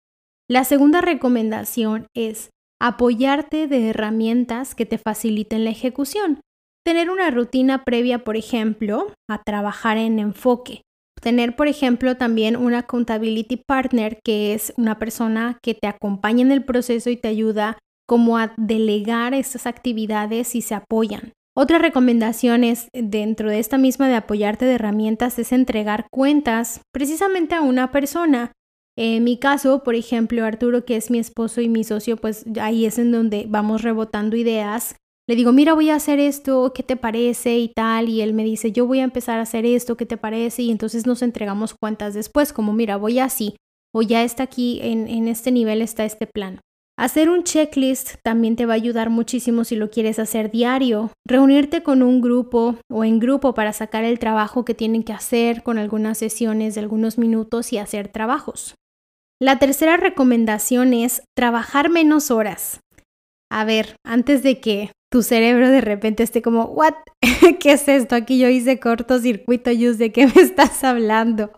La 0.46 0.64
segunda 0.64 1.00
recomendación 1.00 2.08
es 2.14 2.50
apoyarte 2.78 3.68
de 3.68 3.88
herramientas 3.88 4.74
que 4.74 4.84
te 4.84 4.98
faciliten 4.98 5.64
la 5.64 5.70
ejecución. 5.70 6.40
Tener 6.84 7.08
una 7.08 7.30
rutina 7.30 7.82
previa, 7.82 8.18
por 8.18 8.36
ejemplo, 8.36 9.14
a 9.30 9.42
trabajar 9.42 9.96
en 9.96 10.18
enfoque. 10.18 10.82
Tener, 11.22 11.56
por 11.56 11.68
ejemplo, 11.68 12.18
también 12.18 12.54
una 12.54 12.80
accountability 12.80 13.62
partner, 13.66 14.18
que 14.22 14.52
es 14.52 14.74
una 14.76 14.98
persona 14.98 15.58
que 15.62 15.72
te 15.72 15.86
acompaña 15.86 16.42
en 16.42 16.52
el 16.52 16.66
proceso 16.66 17.08
y 17.08 17.16
te 17.16 17.28
ayuda 17.28 17.78
como 18.06 18.38
a 18.38 18.54
delegar 18.56 19.34
estas 19.34 19.66
actividades 19.66 20.54
y 20.54 20.62
se 20.62 20.74
apoyan. 20.74 21.32
Otra 21.56 21.78
recomendación 21.78 22.64
es 22.64 22.88
dentro 22.92 23.48
de 23.48 23.60
esta 23.60 23.78
misma 23.78 24.08
de 24.08 24.16
apoyarte 24.16 24.64
de 24.64 24.74
herramientas 24.74 25.38
es 25.38 25.52
entregar 25.52 26.06
cuentas 26.10 26.80
precisamente 26.92 27.54
a 27.54 27.62
una 27.62 27.92
persona. 27.92 28.52
En 28.96 29.24
mi 29.24 29.38
caso, 29.38 29.82
por 29.84 29.94
ejemplo, 29.94 30.44
Arturo, 30.44 30.84
que 30.84 30.96
es 30.96 31.10
mi 31.10 31.18
esposo 31.18 31.60
y 31.60 31.68
mi 31.68 31.84
socio, 31.84 32.16
pues 32.16 32.44
ahí 32.60 32.86
es 32.86 32.98
en 32.98 33.12
donde 33.12 33.46
vamos 33.48 33.82
rebotando 33.82 34.36
ideas 34.36 34.96
le 35.26 35.36
digo, 35.36 35.52
mira, 35.52 35.72
voy 35.72 35.88
a 35.88 35.94
hacer 35.94 36.20
esto, 36.20 36.72
¿qué 36.74 36.82
te 36.82 36.96
parece? 36.96 37.58
y 37.58 37.68
tal, 37.68 38.10
y 38.10 38.20
él 38.20 38.34
me 38.34 38.44
dice, 38.44 38.72
yo 38.72 38.86
voy 38.86 39.00
a 39.00 39.04
empezar 39.04 39.38
a 39.38 39.42
hacer 39.42 39.64
esto, 39.64 39.96
¿qué 39.96 40.04
te 40.04 40.18
parece? 40.18 40.62
Y 40.62 40.70
entonces 40.70 41.06
nos 41.06 41.22
entregamos 41.22 41.74
cuentas 41.74 42.12
después, 42.12 42.52
como, 42.52 42.74
mira, 42.74 42.96
voy 42.96 43.18
así, 43.18 43.56
o 43.94 44.02
ya 44.02 44.22
está 44.22 44.42
aquí, 44.42 44.80
en, 44.82 45.08
en 45.08 45.28
este 45.28 45.50
nivel 45.50 45.80
está 45.80 46.04
este 46.04 46.26
plan. 46.26 46.60
Hacer 46.96 47.28
un 47.28 47.42
checklist 47.42 48.14
también 48.22 48.54
te 48.54 48.66
va 48.66 48.74
a 48.74 48.76
ayudar 48.76 49.10
muchísimo 49.10 49.64
si 49.64 49.74
lo 49.74 49.90
quieres 49.90 50.20
hacer 50.20 50.52
diario. 50.52 51.10
Reunirte 51.26 51.82
con 51.82 52.02
un 52.02 52.20
grupo 52.20 52.76
o 52.88 53.04
en 53.04 53.18
grupo 53.18 53.52
para 53.52 53.72
sacar 53.72 54.04
el 54.04 54.20
trabajo 54.20 54.64
que 54.64 54.74
tienen 54.74 55.02
que 55.02 55.12
hacer 55.12 55.64
con 55.64 55.78
algunas 55.78 56.18
sesiones 56.18 56.74
de 56.74 56.82
algunos 56.82 57.18
minutos 57.18 57.72
y 57.72 57.78
hacer 57.78 58.08
trabajos. 58.08 58.76
La 59.40 59.58
tercera 59.58 59.96
recomendación 59.96 60.94
es 60.94 61.22
trabajar 61.36 61.90
menos 61.90 62.30
horas. 62.30 62.78
A 63.50 63.64
ver, 63.64 63.96
antes 64.06 64.44
de 64.44 64.60
que 64.60 64.92
tu 65.10 65.22
cerebro 65.22 65.70
de 65.70 65.80
repente 65.80 66.22
esté 66.22 66.42
como. 66.42 66.76
¿Qué 67.60 67.72
es 67.72 67.88
esto? 67.88 68.14
Aquí 68.14 68.38
yo 68.38 68.48
hice 68.48 68.78
cortocircuito, 68.78 69.72
Yus, 69.72 69.98
¿de 69.98 70.12
qué 70.12 70.28
me 70.28 70.32
estás 70.42 70.84
hablando? 70.84 71.50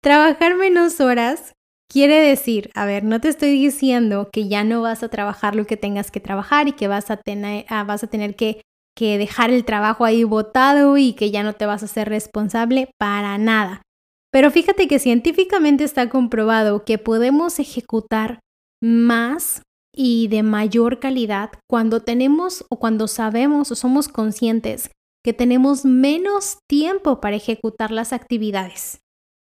Trabajar 0.00 0.56
menos 0.56 1.00
horas 1.00 1.54
quiere 1.90 2.20
decir, 2.20 2.70
a 2.74 2.84
ver, 2.84 3.04
no 3.04 3.20
te 3.20 3.28
estoy 3.28 3.50
diciendo 3.52 4.28
que 4.32 4.48
ya 4.48 4.64
no 4.64 4.82
vas 4.82 5.02
a 5.02 5.08
trabajar 5.08 5.54
lo 5.54 5.66
que 5.66 5.76
tengas 5.76 6.10
que 6.10 6.20
trabajar 6.20 6.68
y 6.68 6.72
que 6.72 6.88
vas 6.88 7.10
a 7.10 7.16
tener, 7.16 7.64
ah, 7.68 7.84
vas 7.84 8.04
a 8.04 8.08
tener 8.08 8.36
que, 8.36 8.62
que 8.96 9.18
dejar 9.18 9.50
el 9.50 9.64
trabajo 9.64 10.04
ahí 10.04 10.24
botado 10.24 10.96
y 10.96 11.14
que 11.14 11.30
ya 11.30 11.42
no 11.42 11.54
te 11.54 11.66
vas 11.66 11.82
a 11.82 11.88
ser 11.88 12.08
responsable 12.08 12.90
para 12.98 13.38
nada. 13.38 13.82
Pero 14.30 14.50
fíjate 14.50 14.88
que 14.88 14.98
científicamente 14.98 15.84
está 15.84 16.08
comprobado 16.10 16.84
que 16.84 16.98
podemos 16.98 17.58
ejecutar 17.58 18.40
más 18.82 19.62
y 19.94 20.28
de 20.28 20.42
mayor 20.42 21.00
calidad 21.00 21.50
cuando 21.68 22.02
tenemos 22.02 22.64
o 22.70 22.78
cuando 22.78 23.08
sabemos 23.08 23.72
o 23.72 23.74
somos 23.74 24.08
conscientes 24.08 24.90
que 25.24 25.32
tenemos 25.32 25.84
menos 25.84 26.58
tiempo 26.68 27.20
para 27.20 27.36
ejecutar 27.36 27.90
las 27.90 28.12
actividades. 28.12 29.00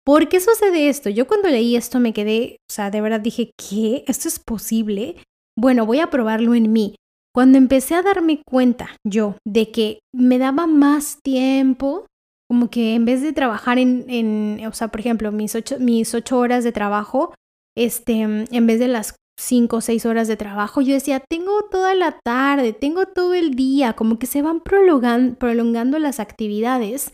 ¿Por 0.08 0.30
qué 0.30 0.40
sucede 0.40 0.88
esto? 0.88 1.10
Yo 1.10 1.26
cuando 1.26 1.50
leí 1.50 1.76
esto 1.76 2.00
me 2.00 2.14
quedé, 2.14 2.56
o 2.66 2.72
sea, 2.72 2.90
de 2.90 3.02
verdad 3.02 3.20
dije, 3.20 3.50
¿qué? 3.58 4.04
¿Esto 4.06 4.26
es 4.28 4.38
posible? 4.38 5.16
Bueno, 5.54 5.84
voy 5.84 6.00
a 6.00 6.08
probarlo 6.08 6.54
en 6.54 6.72
mí. 6.72 6.94
Cuando 7.34 7.58
empecé 7.58 7.94
a 7.94 8.00
darme 8.00 8.40
cuenta 8.48 8.88
yo 9.06 9.36
de 9.46 9.70
que 9.70 9.98
me 10.14 10.38
daba 10.38 10.66
más 10.66 11.18
tiempo, 11.22 12.06
como 12.48 12.70
que 12.70 12.94
en 12.94 13.04
vez 13.04 13.20
de 13.20 13.34
trabajar 13.34 13.78
en, 13.78 14.66
o 14.66 14.72
sea, 14.72 14.88
por 14.88 15.00
ejemplo, 15.00 15.30
mis 15.30 15.54
ocho, 15.54 15.76
mis 15.78 16.14
ocho 16.14 16.38
horas 16.38 16.64
de 16.64 16.72
trabajo, 16.72 17.34
este, 17.76 18.22
en 18.22 18.66
vez 18.66 18.78
de 18.78 18.88
las 18.88 19.14
cinco 19.38 19.76
o 19.76 19.80
seis 19.82 20.06
horas 20.06 20.26
de 20.26 20.38
trabajo, 20.38 20.80
yo 20.80 20.94
decía, 20.94 21.22
tengo 21.28 21.64
toda 21.70 21.94
la 21.94 22.18
tarde, 22.24 22.72
tengo 22.72 23.04
todo 23.04 23.34
el 23.34 23.50
día, 23.50 23.92
como 23.92 24.18
que 24.18 24.26
se 24.26 24.40
van 24.40 24.62
prolongando, 24.62 25.98
las 25.98 26.18
actividades 26.18 27.12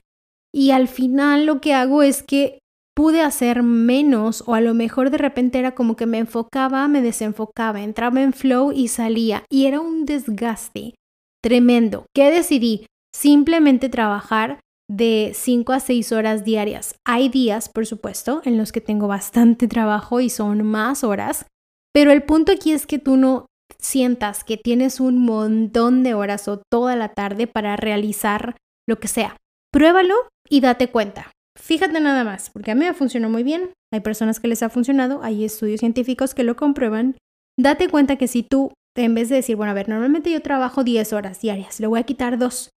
y 0.55 0.71
al 0.71 0.87
final 0.87 1.47
lo 1.47 1.61
que 1.61 1.75
hago 1.75 2.05
es 2.05 2.23
que 2.23 2.61
pude 2.95 3.21
hacer 3.21 3.63
menos 3.63 4.45
o 4.47 4.55
a 4.55 4.61
lo 4.61 4.75
mejor 4.75 5.11
de 5.11 5.19
repente 5.19 5.59
era 5.59 5.75
como 5.75 5.97
que 5.97 6.07
me 6.07 6.19
enfocaba, 6.19 6.87
me 6.89 7.03
desenfocaba, 7.03 7.83
entraba 7.83 8.23
en 8.23 8.33
flow 8.33 8.73
y 8.73 8.89
salía 8.89 9.45
y 9.51 9.67
era 9.67 9.81
un 9.81 10.07
desgaste 10.07 10.95
tremendo. 11.43 12.07
¿Qué 12.15 12.31
decidí? 12.31 12.87
Simplemente 13.15 13.89
trabajar 13.89 14.61
de 14.89 15.33
cinco 15.35 15.73
a 15.73 15.81
seis 15.81 16.13
horas 16.13 16.45
diarias. 16.45 16.97
Hay 17.07 17.29
días, 17.29 17.69
por 17.69 17.87
supuesto, 17.87 18.43
en 18.45 18.57
los 18.57 18.71
que 18.71 18.81
tengo 18.81 19.09
bastante 19.09 19.67
trabajo 19.67 20.21
y 20.21 20.31
son 20.31 20.63
más 20.63 21.05
horas, 21.05 21.47
pero 21.93 22.13
el 22.13 22.23
punto 22.23 22.53
aquí 22.53 22.73
es 22.73 22.87
que 22.87 22.99
tú 22.99 23.17
no 23.17 23.47
sientas 23.79 24.45
que 24.45 24.57
tienes 24.57 25.01
un 25.01 25.19
montón 25.19 26.03
de 26.03 26.15
horas 26.15 26.49
o 26.49 26.61
toda 26.71 26.97
la 26.97 27.15
tarde 27.15 27.47
para 27.47 27.77
realizar 27.77 28.57
lo 28.89 28.99
que 28.99 29.09
sea. 29.09 29.37
Pruébalo 29.73 30.15
y 30.49 30.61
date 30.61 30.89
cuenta. 30.89 31.34
Fíjate 31.57 32.01
nada 32.01 32.25
más, 32.25 32.51
porque 32.51 32.71
a 32.71 32.75
mí 32.75 32.85
me 32.85 32.95
funcionó 32.95 33.31
muy 33.31 33.43
bien. 33.43 33.71
Hay 33.93 34.01
personas 34.01 34.41
que 34.41 34.49
les 34.49 34.63
ha 34.63 34.71
funcionado, 34.71 35.23
hay 35.23 35.45
estudios 35.45 35.81
científicos 35.81 36.35
que 36.35 36.45
lo 36.45 36.57
comprueban. 36.57 37.17
Date 37.59 37.89
cuenta 37.89 38.17
que 38.17 38.29
si 38.29 38.43
tú, 38.43 38.73
en 38.97 39.15
vez 39.15 39.29
de 39.29 39.37
decir, 39.37 39.57
bueno, 39.57 39.71
a 39.71 39.75
ver, 39.75 39.89
normalmente 39.89 40.33
yo 40.33 40.43
trabajo 40.43 40.85
10 40.85 41.13
horas 41.13 41.41
diarias, 41.41 41.79
le 41.81 41.87
voy 41.87 42.01
a 42.01 42.05
quitar 42.05 42.39
dos. 42.39 42.71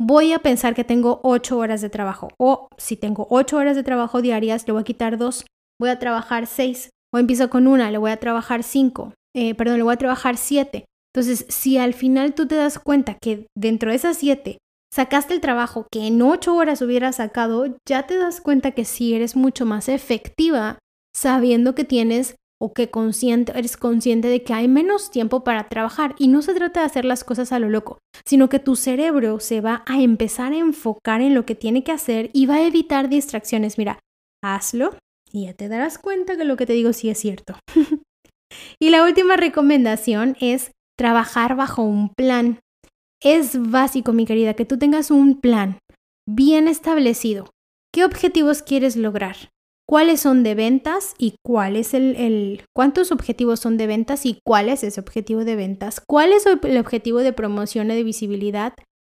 Voy 0.00 0.32
a 0.32 0.38
pensar 0.38 0.74
que 0.74 0.84
tengo 0.84 1.20
8 1.24 1.58
horas 1.58 1.80
de 1.80 1.90
trabajo. 1.90 2.28
O 2.38 2.68
si 2.78 2.96
tengo 2.96 3.26
8 3.30 3.56
horas 3.56 3.76
de 3.76 3.82
trabajo 3.82 4.22
diarias, 4.22 4.66
le 4.66 4.72
voy 4.72 4.80
a 4.80 4.84
quitar 4.84 5.18
dos. 5.18 5.44
Voy 5.78 5.90
a 5.90 5.98
trabajar 5.98 6.46
6 6.46 6.90
o 7.12 7.18
empiezo 7.18 7.50
con 7.50 7.66
una, 7.66 7.90
le 7.90 7.98
voy 7.98 8.10
a 8.10 8.18
trabajar 8.18 8.62
cinco, 8.62 9.12
eh, 9.34 9.54
perdón, 9.54 9.78
le 9.78 9.82
voy 9.82 9.94
a 9.94 9.98
trabajar 9.98 10.36
siete. 10.36 10.84
Entonces, 11.12 11.44
si 11.48 11.76
al 11.76 11.94
final 11.94 12.34
tú 12.34 12.46
te 12.46 12.54
das 12.54 12.78
cuenta 12.78 13.16
que 13.20 13.46
dentro 13.56 13.90
de 13.90 13.96
esas 13.96 14.16
siete 14.16 14.58
sacaste 14.92 15.34
el 15.34 15.40
trabajo 15.40 15.86
que 15.90 16.06
en 16.06 16.20
ocho 16.22 16.54
horas 16.54 16.82
hubieras 16.82 17.16
sacado, 17.16 17.76
ya 17.88 18.06
te 18.06 18.16
das 18.16 18.40
cuenta 18.40 18.72
que 18.72 18.84
sí 18.84 19.14
eres 19.14 19.36
mucho 19.36 19.66
más 19.66 19.88
efectiva 19.88 20.78
sabiendo 21.14 21.74
que 21.74 21.84
tienes 21.84 22.36
o 22.62 22.74
que 22.74 22.90
consciente, 22.90 23.52
eres 23.56 23.76
consciente 23.76 24.28
de 24.28 24.42
que 24.42 24.52
hay 24.52 24.68
menos 24.68 25.10
tiempo 25.10 25.42
para 25.44 25.68
trabajar. 25.68 26.14
Y 26.18 26.28
no 26.28 26.42
se 26.42 26.54
trata 26.54 26.80
de 26.80 26.86
hacer 26.86 27.04
las 27.06 27.24
cosas 27.24 27.52
a 27.52 27.58
lo 27.58 27.70
loco, 27.70 27.98
sino 28.24 28.48
que 28.48 28.58
tu 28.58 28.76
cerebro 28.76 29.40
se 29.40 29.60
va 29.60 29.82
a 29.86 30.00
empezar 30.00 30.52
a 30.52 30.58
enfocar 30.58 31.22
en 31.22 31.34
lo 31.34 31.46
que 31.46 31.54
tiene 31.54 31.82
que 31.82 31.92
hacer 31.92 32.30
y 32.34 32.46
va 32.46 32.56
a 32.56 32.66
evitar 32.66 33.08
distracciones. 33.08 33.78
Mira, 33.78 33.98
hazlo, 34.44 34.94
y 35.32 35.46
ya 35.46 35.54
te 35.54 35.68
darás 35.68 35.98
cuenta 35.98 36.36
que 36.36 36.44
lo 36.44 36.56
que 36.56 36.66
te 36.66 36.74
digo 36.74 36.92
sí 36.92 37.08
es 37.08 37.18
cierto. 37.18 37.54
y 38.78 38.90
la 38.90 39.04
última 39.04 39.36
recomendación 39.36 40.36
es 40.40 40.72
trabajar 40.98 41.56
bajo 41.56 41.82
un 41.82 42.10
plan. 42.10 42.60
Es 43.22 43.70
básico, 43.70 44.12
mi 44.12 44.24
querida, 44.24 44.54
que 44.54 44.64
tú 44.64 44.78
tengas 44.78 45.10
un 45.10 45.40
plan 45.40 45.78
bien 46.26 46.68
establecido. 46.68 47.50
¿Qué 47.92 48.04
objetivos 48.04 48.62
quieres 48.62 48.96
lograr? 48.96 49.36
¿Cuáles 49.86 50.20
son 50.20 50.42
de 50.42 50.54
ventas 50.54 51.14
y 51.18 51.34
cuál 51.44 51.76
es 51.76 51.94
el, 51.94 52.62
cuántos 52.74 53.10
objetivos 53.10 53.60
son 53.60 53.76
de 53.76 53.88
ventas 53.88 54.24
y 54.24 54.38
cuál 54.44 54.68
es 54.68 54.84
ese 54.84 55.00
objetivo 55.00 55.44
de 55.44 55.56
ventas? 55.56 56.00
¿Cuál 56.00 56.32
es 56.32 56.46
el 56.46 56.78
objetivo 56.78 57.18
de 57.18 57.32
promoción 57.32 57.90
y 57.90 57.94
de 57.96 58.04
visibilidad? 58.04 58.72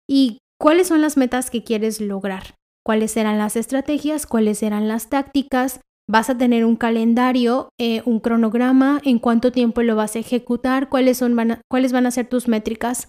¿Y 0.09 0.39
cuáles 0.61 0.89
son 0.89 1.01
las 1.01 1.17
metas 1.17 1.51
que 1.51 1.63
quieres 1.63 2.01
lograr? 2.01 2.57
¿Cuáles 2.85 3.13
serán 3.13 3.39
las 3.39 3.57
estrategias? 3.57 4.27
¿Cuáles 4.27 4.59
serán 4.59 4.89
las 4.89 5.09
tácticas? 5.09 5.81
vas 6.07 6.29
a 6.29 6.37
tener 6.37 6.65
un 6.65 6.77
calendario, 6.77 7.71
eh, 7.79 8.03
un 8.05 8.21
cronograma, 8.21 9.01
en 9.05 9.19
cuánto 9.19 9.53
tiempo 9.53 9.83
lo 9.83 9.97
vas 9.97 10.17
a 10.17 10.19
ejecutar, 10.19 10.89
cuáles, 10.89 11.19
son, 11.19 11.35
van 11.35 11.53
a, 11.53 11.61
cuáles 11.71 11.93
van 11.93 12.07
a 12.07 12.11
ser 12.11 12.29
tus 12.29 12.49
métricas, 12.49 13.09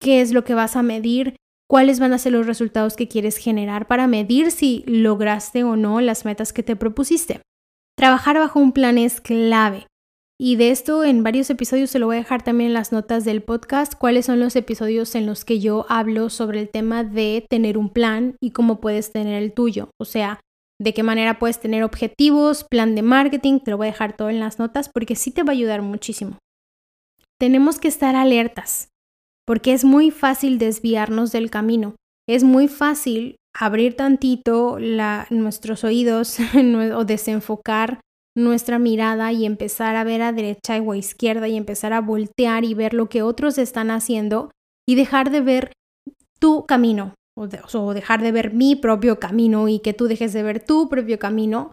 qué 0.00 0.20
es 0.20 0.32
lo 0.32 0.44
que 0.44 0.54
vas 0.54 0.76
a 0.76 0.82
medir, 0.82 1.36
cuáles 1.68 2.00
van 2.00 2.12
a 2.12 2.18
ser 2.18 2.32
los 2.32 2.46
resultados 2.46 2.96
que 2.96 3.08
quieres 3.08 3.36
generar 3.36 3.86
para 3.86 4.06
medir 4.06 4.50
si 4.50 4.84
lograste 4.86 5.64
o 5.64 5.76
no 5.76 6.00
las 6.00 6.24
metas 6.24 6.52
que 6.52 6.62
te 6.62 6.76
propusiste. 6.76 7.40
Trabajar 7.96 8.38
bajo 8.38 8.60
un 8.60 8.72
plan 8.72 8.98
es 8.98 9.20
clave. 9.20 9.86
Y 10.38 10.56
de 10.56 10.70
esto 10.70 11.02
en 11.02 11.22
varios 11.22 11.48
episodios 11.48 11.88
se 11.90 11.98
lo 11.98 12.06
voy 12.06 12.16
a 12.16 12.18
dejar 12.18 12.42
también 12.42 12.68
en 12.68 12.74
las 12.74 12.92
notas 12.92 13.24
del 13.24 13.42
podcast, 13.42 13.94
cuáles 13.94 14.26
son 14.26 14.38
los 14.38 14.54
episodios 14.54 15.14
en 15.14 15.24
los 15.24 15.46
que 15.46 15.60
yo 15.60 15.86
hablo 15.88 16.28
sobre 16.28 16.60
el 16.60 16.68
tema 16.68 17.04
de 17.04 17.46
tener 17.48 17.78
un 17.78 17.88
plan 17.88 18.36
y 18.38 18.50
cómo 18.50 18.78
puedes 18.78 19.12
tener 19.12 19.42
el 19.42 19.54
tuyo. 19.54 19.88
O 19.98 20.04
sea, 20.04 20.40
de 20.78 20.92
qué 20.92 21.02
manera 21.02 21.38
puedes 21.38 21.58
tener 21.58 21.82
objetivos, 21.84 22.64
plan 22.64 22.94
de 22.94 23.00
marketing, 23.00 23.60
te 23.60 23.70
lo 23.70 23.78
voy 23.78 23.86
a 23.86 23.92
dejar 23.92 24.14
todo 24.14 24.28
en 24.28 24.40
las 24.40 24.58
notas 24.58 24.90
porque 24.92 25.16
sí 25.16 25.30
te 25.30 25.42
va 25.42 25.52
a 25.52 25.56
ayudar 25.56 25.80
muchísimo. 25.80 26.36
Tenemos 27.38 27.78
que 27.78 27.88
estar 27.88 28.14
alertas 28.14 28.90
porque 29.46 29.72
es 29.72 29.84
muy 29.84 30.10
fácil 30.10 30.58
desviarnos 30.58 31.32
del 31.32 31.50
camino. 31.50 31.94
Es 32.28 32.42
muy 32.42 32.68
fácil 32.68 33.36
abrir 33.54 33.96
tantito 33.96 34.78
nuestros 35.30 35.84
oídos 35.84 36.38
o 36.94 37.04
desenfocar 37.04 38.00
nuestra 38.36 38.78
mirada 38.78 39.32
y 39.32 39.46
empezar 39.46 39.96
a 39.96 40.04
ver 40.04 40.20
a 40.20 40.32
derecha 40.32 40.78
o 40.80 40.92
a 40.92 40.96
izquierda 40.96 41.48
y 41.48 41.56
empezar 41.56 41.92
a 41.92 42.00
voltear 42.00 42.64
y 42.64 42.74
ver 42.74 42.92
lo 42.92 43.08
que 43.08 43.22
otros 43.22 43.56
están 43.56 43.90
haciendo 43.90 44.50
y 44.86 44.94
dejar 44.94 45.30
de 45.30 45.40
ver 45.40 45.72
tu 46.38 46.66
camino, 46.66 47.14
o, 47.34 47.94
dejar 47.94 48.20
de 48.20 48.32
ver 48.32 48.52
mi 48.52 48.76
propio 48.76 49.18
camino 49.18 49.68
y 49.68 49.78
que 49.78 49.94
tú 49.94 50.06
dejes 50.06 50.34
de 50.34 50.42
ver 50.42 50.64
tu 50.64 50.88
propio 50.88 51.18
camino. 51.18 51.72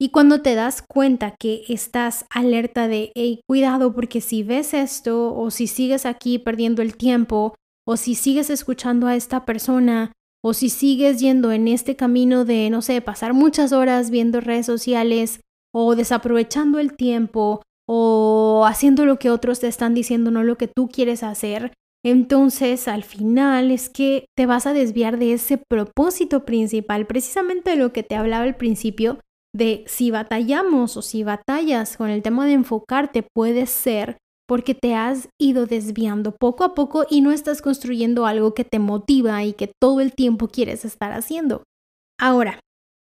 Y 0.00 0.08
cuando 0.08 0.40
te 0.40 0.54
das 0.54 0.80
cuenta 0.80 1.34
que 1.38 1.62
estás 1.68 2.24
alerta 2.30 2.88
de, 2.88 3.12
hey, 3.14 3.40
cuidado 3.46 3.92
porque 3.94 4.22
si 4.22 4.42
ves 4.42 4.72
esto 4.72 5.34
o 5.36 5.50
si 5.50 5.66
sigues 5.66 6.06
aquí 6.06 6.38
perdiendo 6.38 6.80
el 6.80 6.96
tiempo 6.96 7.54
o 7.86 7.98
si 7.98 8.14
sigues 8.14 8.48
escuchando 8.48 9.06
a 9.06 9.14
esta 9.14 9.44
persona 9.44 10.12
o 10.42 10.54
si 10.54 10.70
sigues 10.70 11.20
yendo 11.20 11.52
en 11.52 11.68
este 11.68 11.96
camino 11.96 12.46
de, 12.46 12.70
no 12.70 12.80
sé, 12.80 13.02
pasar 13.02 13.34
muchas 13.34 13.72
horas 13.72 14.08
viendo 14.08 14.40
redes 14.40 14.64
sociales 14.64 15.40
o 15.74 15.94
desaprovechando 15.94 16.78
el 16.78 16.96
tiempo 16.96 17.60
o 17.86 18.64
haciendo 18.66 19.04
lo 19.04 19.18
que 19.18 19.30
otros 19.30 19.60
te 19.60 19.68
están 19.68 19.92
diciendo, 19.92 20.30
no 20.30 20.42
lo 20.44 20.56
que 20.56 20.68
tú 20.68 20.88
quieres 20.88 21.22
hacer, 21.22 21.72
entonces, 22.02 22.88
al 22.88 23.04
final 23.04 23.70
es 23.70 23.90
que 23.90 24.24
te 24.34 24.46
vas 24.46 24.66
a 24.66 24.72
desviar 24.72 25.18
de 25.18 25.34
ese 25.34 25.58
propósito 25.58 26.46
principal, 26.46 27.06
precisamente 27.06 27.70
de 27.70 27.76
lo 27.76 27.92
que 27.92 28.02
te 28.02 28.16
hablaba 28.16 28.44
al 28.44 28.56
principio, 28.56 29.18
de 29.54 29.84
si 29.86 30.10
batallamos 30.10 30.96
o 30.96 31.02
si 31.02 31.24
batallas 31.24 31.96
con 31.96 32.10
el 32.10 32.22
tema 32.22 32.46
de 32.46 32.52
enfocarte, 32.52 33.24
puede 33.34 33.66
ser 33.66 34.18
porque 34.50 34.74
te 34.74 34.96
has 34.96 35.28
ido 35.40 35.66
desviando 35.66 36.34
poco 36.34 36.64
a 36.64 36.74
poco 36.74 37.06
y 37.08 37.20
no 37.20 37.30
estás 37.30 37.62
construyendo 37.62 38.26
algo 38.26 38.52
que 38.52 38.64
te 38.64 38.80
motiva 38.80 39.44
y 39.44 39.52
que 39.52 39.70
todo 39.80 40.00
el 40.00 40.12
tiempo 40.12 40.48
quieres 40.48 40.84
estar 40.84 41.12
haciendo. 41.12 41.62
Ahora, 42.18 42.58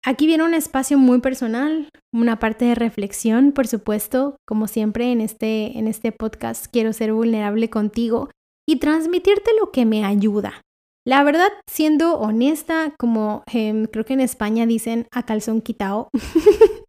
aquí 0.06 0.28
viene 0.28 0.44
un 0.44 0.54
espacio 0.54 0.98
muy 0.98 1.22
personal, 1.22 1.90
una 2.14 2.40
parte 2.40 2.66
de 2.66 2.76
reflexión, 2.76 3.54
por 3.54 3.66
supuesto, 3.68 4.36
como 4.46 4.68
siempre 4.68 5.12
en 5.14 5.22
este, 5.22 5.78
en 5.78 5.88
este 5.88 6.12
podcast 6.12 6.66
quiero 6.70 6.92
ser 6.92 7.14
vulnerable 7.14 7.70
contigo 7.70 8.30
y 8.68 8.80
transmitirte 8.80 9.52
lo 9.58 9.72
que 9.72 9.86
me 9.86 10.04
ayuda. 10.04 10.62
La 11.08 11.24
verdad, 11.24 11.48
siendo 11.72 12.20
honesta, 12.20 12.94
como 13.00 13.44
em, 13.54 13.86
creo 13.86 14.04
que 14.04 14.12
en 14.12 14.20
España 14.20 14.66
dicen 14.66 15.08
a 15.14 15.26
calzón 15.26 15.62
quitado, 15.62 16.10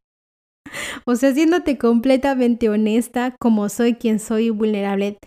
o 1.06 1.14
sea, 1.14 1.32
siéndote 1.32 1.78
completamente 1.78 2.68
honesta, 2.68 3.36
como 3.40 3.68
soy 3.68 3.94
quien 3.94 4.18
soy 4.18 4.50
vulnerable, 4.50 5.18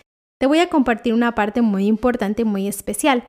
te 0.41 0.45
voy 0.45 0.59
a 0.59 0.67
compartir 0.67 1.13
una 1.13 1.35
parte 1.35 1.61
muy 1.61 1.85
importante, 1.85 2.43
muy 2.43 2.67
especial. 2.67 3.25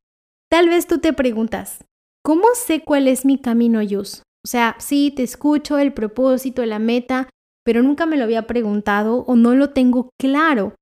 Tal 0.51 0.69
vez 0.69 0.89
tú 0.89 0.99
te 0.99 1.13
preguntas, 1.13 1.85
¿cómo 2.25 2.43
sé 2.55 2.81
cuál 2.81 3.07
es 3.07 3.25
mi 3.25 3.39
camino, 3.39 3.83
Yus? 3.83 4.25
O 4.45 4.49
sea, 4.49 4.75
sí, 4.81 5.13
te 5.15 5.23
escucho 5.23 5.79
el 5.79 5.93
propósito, 5.93 6.67
la 6.67 6.81
meta, 6.81 7.29
pero 7.65 7.85
nunca 7.85 8.05
me 8.05 8.17
lo 8.17 8.25
había 8.25 8.49
preguntado 8.49 9.19
o 9.29 9.37
no 9.37 9.55
lo 9.55 9.71
tengo 9.71 10.11
claro. 10.21 10.75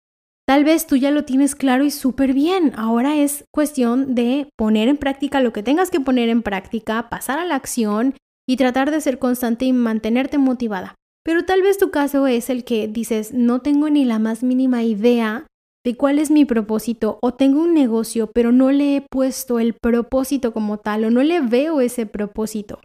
Tal 0.50 0.64
vez 0.64 0.88
tú 0.88 0.96
ya 0.96 1.12
lo 1.12 1.24
tienes 1.24 1.54
claro 1.54 1.84
y 1.84 1.92
súper 1.92 2.32
bien. 2.32 2.72
Ahora 2.74 3.14
es 3.14 3.44
cuestión 3.54 4.16
de 4.16 4.48
poner 4.56 4.88
en 4.88 4.96
práctica 4.96 5.40
lo 5.40 5.52
que 5.52 5.62
tengas 5.62 5.92
que 5.92 6.00
poner 6.00 6.28
en 6.28 6.42
práctica, 6.42 7.08
pasar 7.08 7.38
a 7.38 7.44
la 7.44 7.54
acción 7.54 8.16
y 8.48 8.56
tratar 8.56 8.90
de 8.90 9.00
ser 9.00 9.20
constante 9.20 9.64
y 9.64 9.72
mantenerte 9.72 10.38
motivada. 10.38 10.96
Pero 11.22 11.44
tal 11.44 11.62
vez 11.62 11.78
tu 11.78 11.92
caso 11.92 12.26
es 12.26 12.50
el 12.50 12.64
que 12.64 12.88
dices, 12.88 13.32
no 13.32 13.60
tengo 13.60 13.90
ni 13.90 14.04
la 14.04 14.18
más 14.18 14.42
mínima 14.42 14.82
idea 14.82 15.46
de 15.86 15.96
cuál 15.96 16.18
es 16.18 16.32
mi 16.32 16.44
propósito 16.44 17.20
o 17.22 17.32
tengo 17.32 17.62
un 17.62 17.72
negocio, 17.72 18.28
pero 18.34 18.50
no 18.50 18.72
le 18.72 18.96
he 18.96 19.06
puesto 19.08 19.60
el 19.60 19.74
propósito 19.74 20.52
como 20.52 20.78
tal 20.78 21.04
o 21.04 21.12
no 21.12 21.22
le 21.22 21.40
veo 21.40 21.80
ese 21.80 22.06
propósito. 22.06 22.80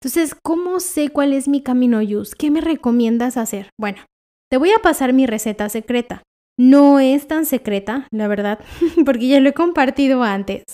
Entonces, 0.00 0.36
¿cómo 0.40 0.78
sé 0.78 1.08
cuál 1.08 1.32
es 1.32 1.48
mi 1.48 1.62
camino, 1.64 2.00
Yus? 2.00 2.36
¿Qué 2.36 2.52
me 2.52 2.60
recomiendas 2.60 3.36
hacer? 3.36 3.70
Bueno, 3.76 3.98
te 4.48 4.56
voy 4.56 4.70
a 4.70 4.78
pasar 4.78 5.12
mi 5.12 5.26
receta 5.26 5.68
secreta. 5.68 6.22
No 6.58 6.98
es 6.98 7.28
tan 7.28 7.46
secreta, 7.46 8.08
la 8.10 8.26
verdad, 8.26 8.58
porque 9.04 9.28
ya 9.28 9.38
lo 9.38 9.48
he 9.48 9.54
compartido 9.54 10.24
antes. 10.24 10.64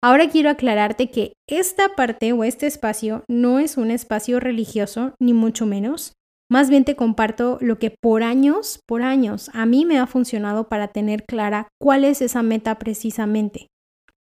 Ahora 0.00 0.28
quiero 0.28 0.48
aclararte 0.48 1.10
que 1.10 1.32
esta 1.48 1.96
parte 1.96 2.32
o 2.32 2.44
este 2.44 2.68
espacio 2.68 3.24
no 3.28 3.58
es 3.58 3.76
un 3.76 3.90
espacio 3.90 4.38
religioso, 4.38 5.14
ni 5.20 5.32
mucho 5.32 5.66
menos. 5.66 6.12
Más 6.48 6.70
bien 6.70 6.84
te 6.84 6.94
comparto 6.94 7.58
lo 7.60 7.80
que 7.80 7.90
por 8.00 8.22
años, 8.22 8.78
por 8.86 9.02
años, 9.02 9.50
a 9.54 9.66
mí 9.66 9.84
me 9.84 9.98
ha 9.98 10.06
funcionado 10.06 10.68
para 10.68 10.88
tener 10.88 11.24
clara 11.24 11.66
cuál 11.80 12.04
es 12.04 12.22
esa 12.22 12.42
meta 12.42 12.78
precisamente. 12.78 13.68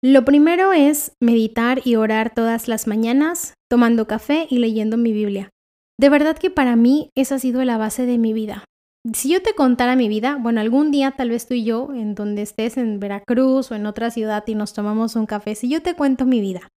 Lo 0.02 0.24
primero 0.24 0.72
es 0.72 1.12
meditar 1.20 1.82
y 1.84 1.96
orar 1.96 2.32
todas 2.32 2.68
las 2.68 2.86
mañanas, 2.86 3.54
tomando 3.68 4.06
café 4.06 4.46
y 4.48 4.60
leyendo 4.60 4.96
mi 4.96 5.12
Biblia. 5.12 5.50
De 6.00 6.08
verdad 6.08 6.38
que 6.38 6.50
para 6.50 6.76
mí 6.76 7.10
esa 7.14 7.34
ha 7.34 7.38
sido 7.38 7.64
la 7.64 7.76
base 7.76 8.06
de 8.06 8.18
mi 8.18 8.32
vida 8.32 8.64
si 9.14 9.30
yo 9.30 9.42
te 9.42 9.54
contara 9.54 9.96
mi 9.96 10.08
vida, 10.08 10.38
bueno, 10.40 10.60
algún 10.60 10.90
día 10.90 11.12
tal 11.12 11.30
vez 11.30 11.46
tú 11.46 11.54
y 11.54 11.64
yo, 11.64 11.88
en 11.94 12.14
donde 12.14 12.42
estés 12.42 12.76
en 12.76 12.98
Veracruz 12.98 13.70
o 13.70 13.74
en 13.74 13.86
otra 13.86 14.10
ciudad 14.10 14.44
y 14.46 14.54
nos 14.54 14.72
tomamos 14.72 15.16
un 15.16 15.26
café, 15.26 15.54
si 15.54 15.68
yo 15.68 15.82
te 15.82 15.94
cuento 15.94 16.24
mi 16.24 16.40
vida, 16.40 16.68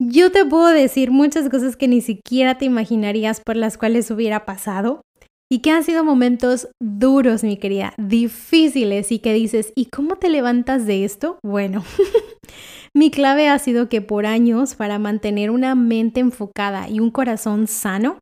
yo 0.00 0.32
te 0.32 0.44
puedo 0.44 0.68
decir 0.68 1.10
muchas 1.10 1.48
cosas 1.48 1.76
que 1.76 1.88
ni 1.88 2.00
siquiera 2.00 2.58
te 2.58 2.64
imaginarías 2.64 3.40
por 3.40 3.56
las 3.56 3.78
cuales 3.78 4.10
hubiera 4.10 4.44
pasado 4.44 5.02
y 5.50 5.58
que 5.60 5.70
han 5.70 5.84
sido 5.84 6.02
momentos 6.02 6.68
duros, 6.80 7.44
mi 7.44 7.56
querida, 7.56 7.92
difíciles 7.98 9.12
y 9.12 9.18
que 9.18 9.32
dices, 9.34 9.72
¿y 9.76 9.86
cómo 9.86 10.16
te 10.16 10.30
levantas 10.30 10.86
de 10.86 11.04
esto? 11.04 11.38
Bueno, 11.44 11.84
mi 12.94 13.10
clave 13.10 13.48
ha 13.48 13.58
sido 13.58 13.88
que 13.88 14.00
por 14.00 14.26
años, 14.26 14.74
para 14.74 14.98
mantener 14.98 15.50
una 15.50 15.74
mente 15.74 16.20
enfocada 16.20 16.88
y 16.88 17.00
un 17.00 17.10
corazón 17.10 17.66
sano, 17.66 18.18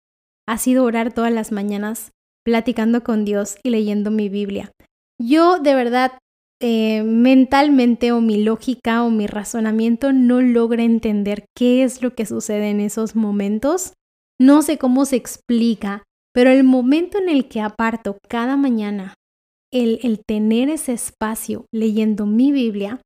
ha 0.48 0.58
sido 0.58 0.84
orar 0.84 1.12
todas 1.12 1.32
las 1.32 1.52
mañanas 1.52 2.10
platicando 2.44 3.02
con 3.02 3.24
Dios 3.24 3.56
y 3.62 3.70
leyendo 3.70 4.10
mi 4.10 4.28
Biblia. 4.28 4.72
Yo 5.20 5.58
de 5.58 5.74
verdad 5.74 6.12
eh, 6.62 7.02
mentalmente 7.02 8.12
o 8.12 8.20
mi 8.20 8.42
lógica 8.42 9.02
o 9.02 9.10
mi 9.10 9.26
razonamiento 9.26 10.12
no 10.12 10.42
logra 10.42 10.82
entender 10.82 11.46
qué 11.56 11.82
es 11.82 12.02
lo 12.02 12.14
que 12.14 12.26
sucede 12.26 12.70
en 12.70 12.80
esos 12.80 13.16
momentos. 13.16 13.94
No 14.38 14.62
sé 14.62 14.78
cómo 14.78 15.04
se 15.04 15.16
explica, 15.16 16.02
pero 16.34 16.50
el 16.50 16.64
momento 16.64 17.18
en 17.18 17.28
el 17.28 17.48
que 17.48 17.60
aparto 17.60 18.18
cada 18.28 18.56
mañana 18.56 19.14
el, 19.72 20.00
el 20.02 20.22
tener 20.26 20.68
ese 20.68 20.92
espacio 20.92 21.66
leyendo 21.72 22.26
mi 22.26 22.52
Biblia 22.52 23.00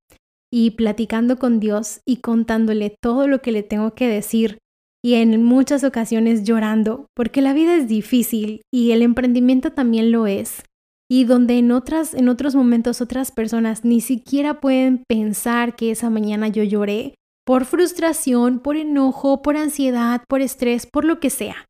y 0.53 0.73
platicando 0.73 1.39
con 1.39 1.61
Dios 1.61 2.01
y 2.07 2.19
contándole 2.19 2.97
todo 3.03 3.29
lo 3.29 3.43
que 3.43 3.53
le 3.53 3.63
tengo 3.63 3.95
que 3.95 4.09
decir 4.09 4.59
y 5.05 5.17
en 5.17 5.45
muchas 5.45 5.85
ocasiones 5.85 6.45
llorando, 6.45 7.09
porque 7.15 7.43
la 7.43 7.53
vida 7.53 7.77
es 7.77 7.89
difícil 7.89 8.63
y 8.73 8.93
el 8.93 9.03
emprendimiento 9.03 9.71
también 9.71 10.11
lo 10.11 10.27
es. 10.27 10.63
Y 11.11 11.25
donde 11.25 11.59
en, 11.59 11.73
otras, 11.73 12.15
en 12.15 12.31
otros 12.31 12.55
momentos 12.55 13.03
otras 13.03 13.31
personas 13.31 13.85
ni 13.85 14.01
siquiera 14.01 14.63
pueden 14.63 15.05
pensar 15.07 15.77
que 15.77 15.91
esa 15.91 16.09
mañana 16.09 16.49
yo 16.49 16.63
lloré 16.63 17.17
por 17.45 17.67
frustración, 17.67 18.61
por 18.61 18.79
enojo, 18.79 19.43
por 19.43 19.59
ansiedad, 19.59 20.23
por 20.27 20.41
estrés, 20.41 20.87
por 20.91 21.05
lo 21.05 21.21
que 21.21 21.29
sea. 21.29 21.67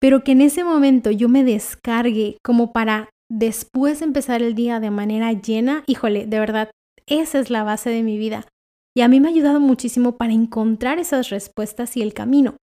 Pero 0.00 0.24
que 0.24 0.32
en 0.32 0.40
ese 0.40 0.64
momento 0.64 1.10
yo 1.10 1.28
me 1.28 1.44
descargue 1.44 2.38
como 2.42 2.72
para 2.72 3.10
después 3.30 4.00
empezar 4.00 4.40
el 4.40 4.54
día 4.54 4.80
de 4.80 4.90
manera 4.90 5.34
llena, 5.34 5.84
híjole, 5.86 6.24
de 6.24 6.40
verdad, 6.40 6.70
esa 7.06 7.40
es 7.40 7.50
la 7.50 7.62
base 7.62 7.90
de 7.90 8.02
mi 8.02 8.16
vida. 8.16 8.46
Y 8.96 9.02
a 9.02 9.08
mí 9.08 9.20
me 9.20 9.28
ha 9.28 9.32
ayudado 9.32 9.60
muchísimo 9.60 10.16
para 10.16 10.32
encontrar 10.32 10.98
esas 10.98 11.28
respuestas 11.28 11.98
y 11.98 12.02
el 12.02 12.14
camino. 12.14 12.56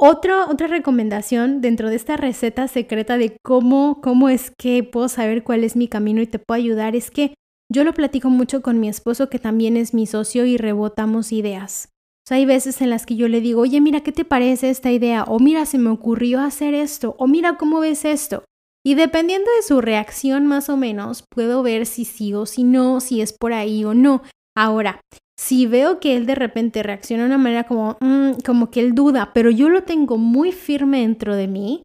Otra, 0.00 0.46
otra 0.46 0.68
recomendación 0.68 1.60
dentro 1.60 1.90
de 1.90 1.96
esta 1.96 2.16
receta 2.16 2.68
secreta 2.68 3.18
de 3.18 3.36
cómo, 3.42 4.00
cómo 4.00 4.28
es 4.28 4.52
que 4.56 4.84
puedo 4.84 5.08
saber 5.08 5.42
cuál 5.42 5.64
es 5.64 5.74
mi 5.74 5.88
camino 5.88 6.22
y 6.22 6.26
te 6.28 6.38
puedo 6.38 6.56
ayudar 6.56 6.94
es 6.94 7.10
que 7.10 7.34
yo 7.68 7.82
lo 7.82 7.92
platico 7.92 8.30
mucho 8.30 8.62
con 8.62 8.78
mi 8.78 8.88
esposo 8.88 9.28
que 9.28 9.40
también 9.40 9.76
es 9.76 9.94
mi 9.94 10.06
socio 10.06 10.46
y 10.46 10.56
rebotamos 10.56 11.32
ideas. 11.32 11.90
Hay 12.30 12.44
veces 12.44 12.80
en 12.80 12.90
las 12.90 13.06
que 13.06 13.16
yo 13.16 13.26
le 13.26 13.40
digo, 13.40 13.62
oye, 13.62 13.80
mira, 13.80 14.02
¿qué 14.02 14.12
te 14.12 14.24
parece 14.24 14.70
esta 14.70 14.92
idea? 14.92 15.24
O 15.24 15.40
mira, 15.40 15.66
se 15.66 15.78
me 15.78 15.90
ocurrió 15.90 16.40
hacer 16.40 16.74
esto. 16.74 17.16
O 17.18 17.26
mira, 17.26 17.56
¿cómo 17.56 17.80
ves 17.80 18.04
esto? 18.04 18.44
Y 18.84 18.94
dependiendo 18.94 19.50
de 19.56 19.62
su 19.62 19.80
reacción 19.80 20.46
más 20.46 20.68
o 20.68 20.76
menos, 20.76 21.24
puedo 21.28 21.62
ver 21.62 21.86
si 21.86 22.04
sí 22.04 22.34
o 22.34 22.46
si 22.46 22.64
no, 22.64 23.00
si 23.00 23.20
es 23.20 23.32
por 23.32 23.52
ahí 23.52 23.84
o 23.84 23.94
no. 23.94 24.22
Ahora, 24.56 25.00
si 25.38 25.66
veo 25.66 26.00
que 26.00 26.16
él 26.16 26.26
de 26.26 26.34
repente 26.34 26.82
reacciona 26.82 27.22
de 27.22 27.28
una 27.28 27.38
manera 27.38 27.64
como, 27.64 27.96
mm, 28.00 28.40
como 28.44 28.70
que 28.70 28.80
él 28.80 28.94
duda, 28.94 29.30
pero 29.32 29.50
yo 29.50 29.68
lo 29.68 29.84
tengo 29.84 30.18
muy 30.18 30.52
firme 30.52 31.00
dentro 31.00 31.36
de 31.36 31.46
mí 31.46 31.82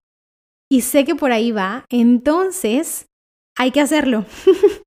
y 0.71 0.81
sé 0.81 1.05
que 1.05 1.15
por 1.15 1.31
ahí 1.31 1.51
va, 1.51 1.85
entonces 1.89 3.05
hay 3.55 3.71
que 3.71 3.81
hacerlo. 3.81 4.25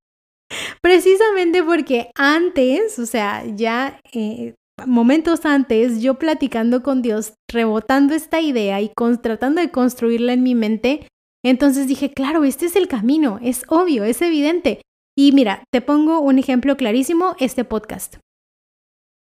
Precisamente 0.82 1.62
porque 1.62 2.10
antes, 2.16 2.98
o 2.98 3.06
sea, 3.06 3.44
ya 3.46 4.00
eh, 4.12 4.54
momentos 4.84 5.44
antes, 5.44 6.02
yo 6.02 6.14
platicando 6.14 6.82
con 6.82 7.02
Dios, 7.02 7.34
rebotando 7.48 8.14
esta 8.14 8.40
idea 8.40 8.80
y 8.80 8.90
tratando 9.22 9.60
de 9.60 9.70
construirla 9.70 10.32
en 10.32 10.42
mi 10.42 10.56
mente, 10.56 11.06
entonces 11.44 11.86
dije, 11.86 12.12
claro, 12.12 12.42
este 12.42 12.66
es 12.66 12.74
el 12.74 12.88
camino, 12.88 13.38
es 13.42 13.62
obvio, 13.68 14.02
es 14.02 14.20
evidente. 14.22 14.82
Y 15.16 15.30
mira, 15.32 15.62
te 15.72 15.80
pongo 15.80 16.18
un 16.20 16.38
ejemplo 16.40 16.76
clarísimo, 16.76 17.36
este 17.38 17.64
podcast 17.64 18.16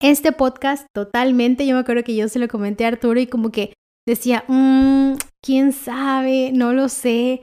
este 0.01 0.33
podcast 0.33 0.87
totalmente. 0.95 1.67
Yo 1.67 1.75
me 1.75 1.81
acuerdo 1.81 2.05
que 2.05 2.17
yo 2.17 2.29
se 2.29 2.39
lo 2.39 2.49
comenté 2.49 2.85
a 2.85 2.89
Arturo 2.89 3.21
y 3.21 3.27
como 3.27 3.51
que 3.51 3.75
decía, 4.07 4.45
mmm, 4.49 5.15
quién 5.45 5.73
sabe, 5.73 6.53
no 6.53 6.73
lo 6.73 6.89
sé. 6.89 7.43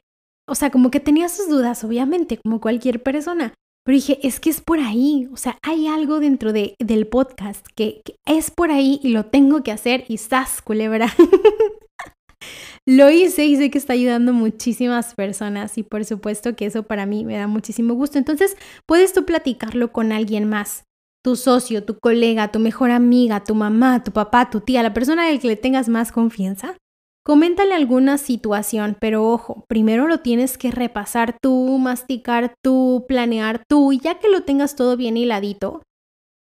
O 0.49 0.55
sea, 0.55 0.69
como 0.69 0.91
que 0.91 0.99
tenía 0.99 1.29
sus 1.29 1.49
dudas, 1.49 1.83
obviamente, 1.83 2.39
como 2.43 2.61
cualquier 2.61 3.03
persona. 3.03 3.53
Pero 3.85 3.95
dije, 3.95 4.19
es 4.21 4.39
que 4.39 4.49
es 4.49 4.61
por 4.61 4.79
ahí. 4.79 5.29
O 5.31 5.37
sea, 5.37 5.57
hay 5.61 5.87
algo 5.87 6.19
dentro 6.19 6.51
de, 6.51 6.75
del 6.79 7.07
podcast 7.07 7.65
que, 7.75 8.01
es 8.25 8.51
por 8.51 8.71
ahí 8.71 8.99
y 9.03 9.09
lo 9.09 9.25
tengo 9.25 9.63
que 9.63 9.71
hacer 9.71 10.05
y 10.07 10.17
¡zas, 10.17 10.61
culebra! 10.61 11.13
lo 12.85 13.09
hice 13.09 13.45
y 13.45 13.55
sé 13.55 13.69
que 13.69 13.77
está 13.77 13.93
ayudando 13.93 14.33
muchísimas 14.33 15.13
personas 15.15 15.77
y 15.77 15.83
por 15.83 16.05
supuesto 16.05 16.55
que 16.55 16.65
eso 16.65 16.83
para 16.83 17.05
mí 17.05 17.23
me 17.23 17.37
da 17.37 17.47
muchísimo 17.47 17.93
gusto. 17.93 18.17
Entonces, 18.17 18.57
puedes 18.85 19.13
tú 19.13 19.25
platicarlo 19.25 19.91
con 19.91 20.11
alguien 20.11 20.49
más 20.49 20.86
tu 21.27 21.35
socio, 21.35 21.83
tu 21.83 21.99
colega, 21.99 22.53
tu 22.53 22.59
mejor 22.59 22.89
amiga, 22.89 23.43
tu 23.43 23.53
mamá, 23.53 24.01
tu 24.01 24.13
papá, 24.13 24.49
tu 24.49 24.61
tía, 24.61 24.81
la 24.81 24.93
persona 24.93 25.27
a 25.27 25.37
que 25.37 25.45
le 25.49 25.57
tengas 25.57 25.89
más 25.89 26.13
confianza, 26.13 26.77
coméntale 27.25 27.73
alguna 27.73 28.17
situación, 28.17 28.95
pero 28.97 29.27
ojo, 29.27 29.65
primero 29.67 30.07
lo 30.07 30.21
tienes 30.21 30.57
que 30.57 30.71
repasar 30.71 31.35
tú, 31.41 31.79
masticar 31.79 32.53
tú, 32.63 33.03
planear 33.09 33.61
tú, 33.67 33.91
y 33.91 33.99
ya 33.99 34.19
que 34.19 34.29
lo 34.29 34.43
tengas 34.43 34.77
todo 34.77 34.95
bien 34.95 35.17
hiladito, 35.17 35.81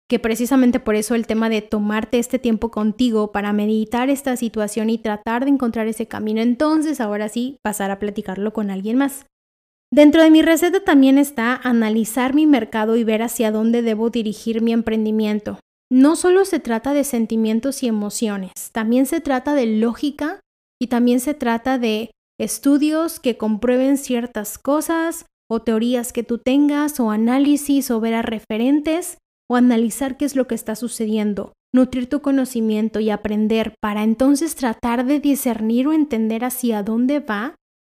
que 0.08 0.20
precisamente 0.20 0.78
por 0.78 0.94
eso 0.94 1.16
el 1.16 1.26
tema 1.26 1.48
de 1.48 1.62
tomarte 1.62 2.20
este 2.20 2.38
tiempo 2.38 2.70
contigo 2.70 3.32
para 3.32 3.52
meditar 3.52 4.08
esta 4.08 4.36
situación 4.36 4.88
y 4.88 4.98
tratar 4.98 5.46
de 5.46 5.50
encontrar 5.50 5.88
ese 5.88 6.06
camino, 6.06 6.40
entonces 6.42 7.00
ahora 7.00 7.28
sí 7.28 7.58
pasar 7.60 7.90
a 7.90 7.98
platicarlo 7.98 8.52
con 8.52 8.70
alguien 8.70 8.98
más. 8.98 9.26
Dentro 9.96 10.22
de 10.22 10.30
mi 10.30 10.42
receta 10.42 10.80
también 10.80 11.16
está 11.16 11.54
analizar 11.54 12.34
mi 12.34 12.44
mercado 12.44 12.96
y 12.96 13.04
ver 13.04 13.22
hacia 13.22 13.50
dónde 13.50 13.80
debo 13.80 14.10
dirigir 14.10 14.60
mi 14.60 14.74
emprendimiento. 14.74 15.58
No 15.90 16.16
solo 16.16 16.44
se 16.44 16.60
trata 16.60 16.92
de 16.92 17.02
sentimientos 17.02 17.82
y 17.82 17.86
emociones, 17.86 18.52
también 18.72 19.06
se 19.06 19.22
trata 19.22 19.54
de 19.54 19.64
lógica 19.64 20.40
y 20.78 20.88
también 20.88 21.18
se 21.18 21.32
trata 21.32 21.78
de 21.78 22.10
estudios 22.38 23.20
que 23.20 23.38
comprueben 23.38 23.96
ciertas 23.96 24.58
cosas 24.58 25.24
o 25.50 25.62
teorías 25.62 26.12
que 26.12 26.22
tú 26.22 26.36
tengas 26.36 27.00
o 27.00 27.10
análisis 27.10 27.90
o 27.90 27.98
ver 27.98 28.16
a 28.16 28.20
referentes 28.20 29.16
o 29.48 29.56
analizar 29.56 30.18
qué 30.18 30.26
es 30.26 30.36
lo 30.36 30.46
que 30.46 30.56
está 30.56 30.76
sucediendo, 30.76 31.54
nutrir 31.74 32.06
tu 32.06 32.20
conocimiento 32.20 33.00
y 33.00 33.08
aprender 33.08 33.72
para 33.80 34.02
entonces 34.02 34.56
tratar 34.56 35.06
de 35.06 35.20
discernir 35.20 35.88
o 35.88 35.94
entender 35.94 36.44
hacia 36.44 36.82
dónde 36.82 37.20
va 37.20 37.54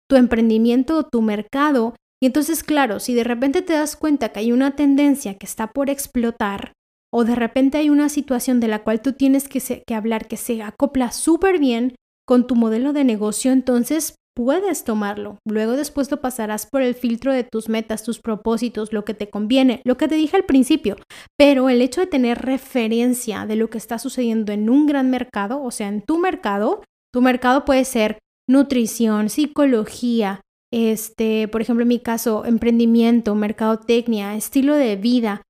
tu 0.09 0.17
emprendimiento 0.17 0.99
o 0.99 1.05
tu 1.05 1.23
mercado. 1.23 1.95
Y 2.23 2.27
entonces, 2.27 2.63
claro, 2.63 3.01
si 3.01 3.15
de 3.15 3.25
repente 3.25 3.63
te 3.63 3.75
das 3.75 3.97
cuenta 3.97 4.31
que 4.31 4.41
hay 4.41 4.53
una 4.53 4.77
tendencia 4.77 5.35
que 5.35 5.47
está 5.47 5.69
por 5.69 5.91
explotar, 5.91 6.73
o 7.13 7.25
de 7.25 7.35
repente 7.35 7.79
hay 7.79 7.91
una 7.91 8.09
situación 8.09 8.61
de 8.61 8.69
la 8.69 8.83
cual 8.83 9.01
tú 9.01 9.13
tienes 9.13 9.49
que, 9.49 9.83
hablar 9.95 10.29
que 10.29 10.37
se 10.37 10.63
acopla 10.63 11.13
súper 11.13 11.59
bien 11.59 11.95
con 12.27 12.47
tu 12.47 12.57
modelo 12.57 12.93
de 12.93 13.05
negocio, 13.05 13.53
entonces 13.53 14.17
puedes 14.35 14.85
tomarlo. 14.85 15.39
Luego 15.47 15.73
después 15.73 16.11
lo 16.11 16.21
pasarás 16.21 16.67
por 16.67 16.83
el 16.83 16.95
filtro 16.95 17.33
de 17.33 17.45
tus 17.45 17.69
metas, 17.71 18.03
tus 18.03 18.21
propósitos, 18.21 18.93
lo 18.93 19.05
que 19.05 19.15
te 19.15 19.31
conviene, 19.31 19.81
lo 19.85 19.97
que 19.97 20.09
te 20.09 20.17
dije 20.17 20.37
al 20.37 20.45
principio. 20.45 20.97
Pero 21.39 21.71
el 21.71 21.81
hecho 21.81 22.03
de 22.03 22.07
tener 22.07 22.43
referencia 22.43 23.47
de 23.47 23.57
lo 23.57 23.71
que 23.71 23.79
está 23.79 23.99
sucediendo 23.99 24.53
en 24.53 24.69
un 24.69 24.87
gran 24.87 25.09
mercado, 25.09 25.63
o 25.63 25.71
sea, 25.71 25.89
en 25.89 26.03
tu 26.03 26.19
mercado, 26.19 26.83
tu 27.15 27.23
mercado 27.23 27.65
puede 27.65 27.87
ser 27.87 28.19
nutrición, 28.49 29.29
psicología, 29.29 30.41
este, 30.73 31.49
por 31.49 31.63
ejemplo, 31.63 31.83
en 31.83 31.89
mi 31.89 32.01
caso, 32.01 32.45
emprendimiento, 32.45 33.35
mercadotecnia, 33.35 34.35
estilo 34.35 34.75
de 34.75 34.97
vida. 34.97 35.43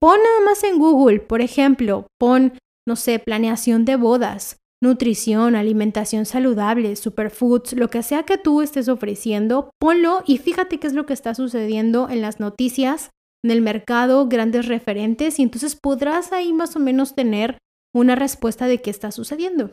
Pon 0.00 0.18
nada 0.22 0.40
más 0.44 0.64
en 0.64 0.78
Google, 0.78 1.20
por 1.20 1.40
ejemplo, 1.40 2.06
pon, 2.18 2.54
no 2.86 2.96
sé, 2.96 3.18
planeación 3.18 3.84
de 3.84 3.96
bodas, 3.96 4.56
nutrición, 4.82 5.54
alimentación 5.54 6.26
saludable, 6.26 6.96
superfoods, 6.96 7.74
lo 7.74 7.88
que 7.88 8.02
sea 8.02 8.24
que 8.24 8.38
tú 8.38 8.62
estés 8.62 8.88
ofreciendo, 8.88 9.70
ponlo 9.78 10.24
y 10.26 10.38
fíjate 10.38 10.78
qué 10.78 10.88
es 10.88 10.92
lo 10.92 11.06
que 11.06 11.12
está 11.12 11.34
sucediendo 11.34 12.08
en 12.08 12.20
las 12.20 12.40
noticias, 12.40 13.10
en 13.44 13.52
el 13.52 13.62
mercado, 13.62 14.26
grandes 14.28 14.66
referentes, 14.66 15.38
y 15.38 15.42
entonces 15.42 15.76
podrás 15.80 16.32
ahí 16.32 16.52
más 16.52 16.74
o 16.74 16.80
menos 16.80 17.14
tener 17.14 17.58
una 17.94 18.16
respuesta 18.16 18.66
de 18.66 18.80
qué 18.80 18.90
está 18.90 19.12
sucediendo. 19.12 19.70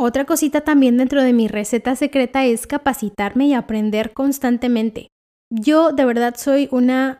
Otra 0.00 0.26
cosita 0.26 0.60
también 0.60 0.96
dentro 0.96 1.24
de 1.24 1.32
mi 1.32 1.48
receta 1.48 1.96
secreta 1.96 2.46
es 2.46 2.68
capacitarme 2.68 3.48
y 3.48 3.54
aprender 3.54 4.12
constantemente. 4.12 5.08
Yo 5.50 5.90
de 5.90 6.04
verdad 6.04 6.36
soy 6.36 6.68
una 6.70 7.18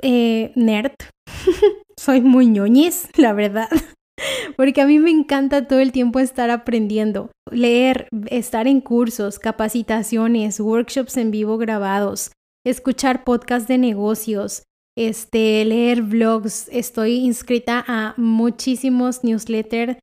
eh, 0.00 0.50
nerd, 0.54 0.94
soy 1.98 2.22
muy 2.22 2.46
ñoñis, 2.46 3.08
la 3.18 3.34
verdad, 3.34 3.68
porque 4.56 4.80
a 4.80 4.86
mí 4.86 4.98
me 4.98 5.10
encanta 5.10 5.68
todo 5.68 5.80
el 5.80 5.92
tiempo 5.92 6.18
estar 6.18 6.48
aprendiendo, 6.48 7.30
leer, 7.50 8.08
estar 8.30 8.68
en 8.68 8.80
cursos, 8.80 9.38
capacitaciones, 9.38 10.60
workshops 10.60 11.18
en 11.18 11.30
vivo 11.30 11.58
grabados, 11.58 12.32
escuchar 12.64 13.24
podcasts 13.24 13.68
de 13.68 13.76
negocios, 13.76 14.62
este, 14.96 15.62
leer 15.66 16.00
blogs. 16.00 16.68
Estoy 16.72 17.16
inscrita 17.16 17.84
a 17.86 18.14
muchísimos 18.16 19.24
newsletters 19.24 19.98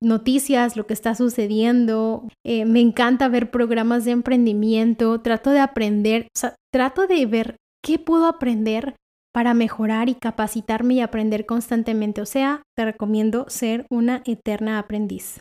noticias, 0.00 0.76
lo 0.76 0.86
que 0.86 0.94
está 0.94 1.14
sucediendo. 1.14 2.28
Eh, 2.44 2.64
me 2.64 2.80
encanta 2.80 3.28
ver 3.28 3.50
programas 3.50 4.04
de 4.04 4.12
emprendimiento, 4.12 5.20
trato 5.20 5.50
de 5.50 5.60
aprender, 5.60 6.28
o 6.34 6.38
sea, 6.38 6.54
trato 6.72 7.06
de 7.06 7.26
ver 7.26 7.56
qué 7.82 7.98
puedo 7.98 8.26
aprender 8.26 8.96
para 9.32 9.52
mejorar 9.52 10.08
y 10.08 10.14
capacitarme 10.14 10.94
y 10.94 11.00
aprender 11.00 11.44
constantemente. 11.44 12.20
O 12.20 12.26
sea, 12.26 12.62
te 12.76 12.84
recomiendo 12.84 13.46
ser 13.48 13.86
una 13.90 14.22
eterna 14.24 14.78
aprendiz. 14.78 15.40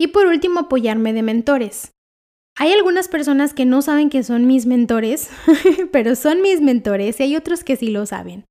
Y 0.00 0.08
por 0.08 0.26
último, 0.26 0.60
apoyarme 0.60 1.12
de 1.12 1.22
mentores. 1.22 1.92
Hay 2.56 2.72
algunas 2.72 3.08
personas 3.08 3.54
que 3.54 3.64
no 3.64 3.82
saben 3.82 4.10
que 4.10 4.22
son 4.22 4.46
mis 4.46 4.66
mentores, 4.66 5.30
pero 5.92 6.14
son 6.14 6.42
mis 6.42 6.60
mentores 6.60 7.18
y 7.20 7.24
hay 7.24 7.36
otros 7.36 7.64
que 7.64 7.76
sí 7.76 7.88
lo 7.88 8.06
saben. 8.06 8.44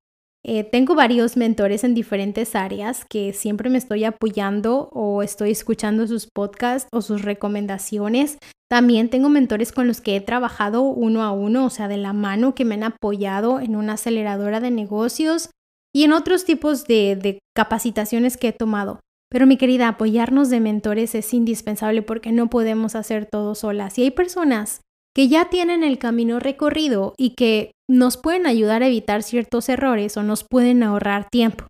Eh, 0.46 0.64
tengo 0.64 0.96
varios 0.96 1.36
mentores 1.36 1.84
en 1.84 1.94
diferentes 1.94 2.56
áreas 2.56 3.04
que 3.06 3.34
siempre 3.34 3.70
me 3.70 3.78
estoy 3.78 4.06
apoyando 4.06 4.90
o 4.94 5.22
estoy 5.22 5.52
escuchando 5.52 6.08
sus 6.08 6.28
podcasts 6.28 6.88
o 6.94 7.02
sus 7.02 7.24
recomendaciones. 7.24 8.38
También 8.70 9.10
tengo 9.10 9.30
mentores 9.30 9.72
con 9.72 9.88
los 9.88 10.00
que 10.00 10.16
he 10.16 10.22
trabajado 10.22 10.84
uno 10.84 11.24
a 11.24 11.32
uno, 11.32 11.66
o 11.66 11.70
sea, 11.70 11.88
de 11.88 11.98
la 11.98 12.14
mano, 12.14 12.56
que 12.56 12.66
me 12.66 12.76
han 12.76 12.84
apoyado 12.84 13.60
en 13.60 13.76
una 13.76 13.94
aceleradora 13.94 14.60
de 14.60 14.72
negocios 14.72 15.50
y 15.94 16.04
en 16.04 16.14
otros 16.14 16.46
tipos 16.46 16.86
de, 16.86 17.18
de 17.18 17.40
capacitaciones 17.56 18.38
que 18.38 18.50
he 18.50 18.54
tomado. 18.54 19.00
Pero 19.30 19.46
mi 19.46 19.58
querida, 19.58 19.90
apoyarnos 19.90 20.50
de 20.50 20.60
mentores 20.60 21.16
es 21.16 21.34
indispensable 21.34 22.02
porque 22.02 22.32
no 22.32 22.50
podemos 22.50 22.96
hacer 22.96 23.26
todo 23.26 23.56
solas. 23.56 23.98
Y 23.98 24.04
hay 24.04 24.12
personas 24.12 24.82
que 25.16 25.28
ya 25.28 25.50
tienen 25.50 25.84
el 25.84 25.98
camino 25.98 26.40
recorrido 26.40 27.14
y 27.18 27.32
que 27.32 27.72
nos 27.90 28.18
pueden 28.18 28.46
ayudar 28.46 28.84
a 28.84 28.88
evitar 28.88 29.24
ciertos 29.24 29.68
errores 29.68 30.16
o 30.16 30.24
nos 30.24 30.46
pueden 30.50 30.84
ahorrar 30.84 31.28
tiempo. 31.30 31.66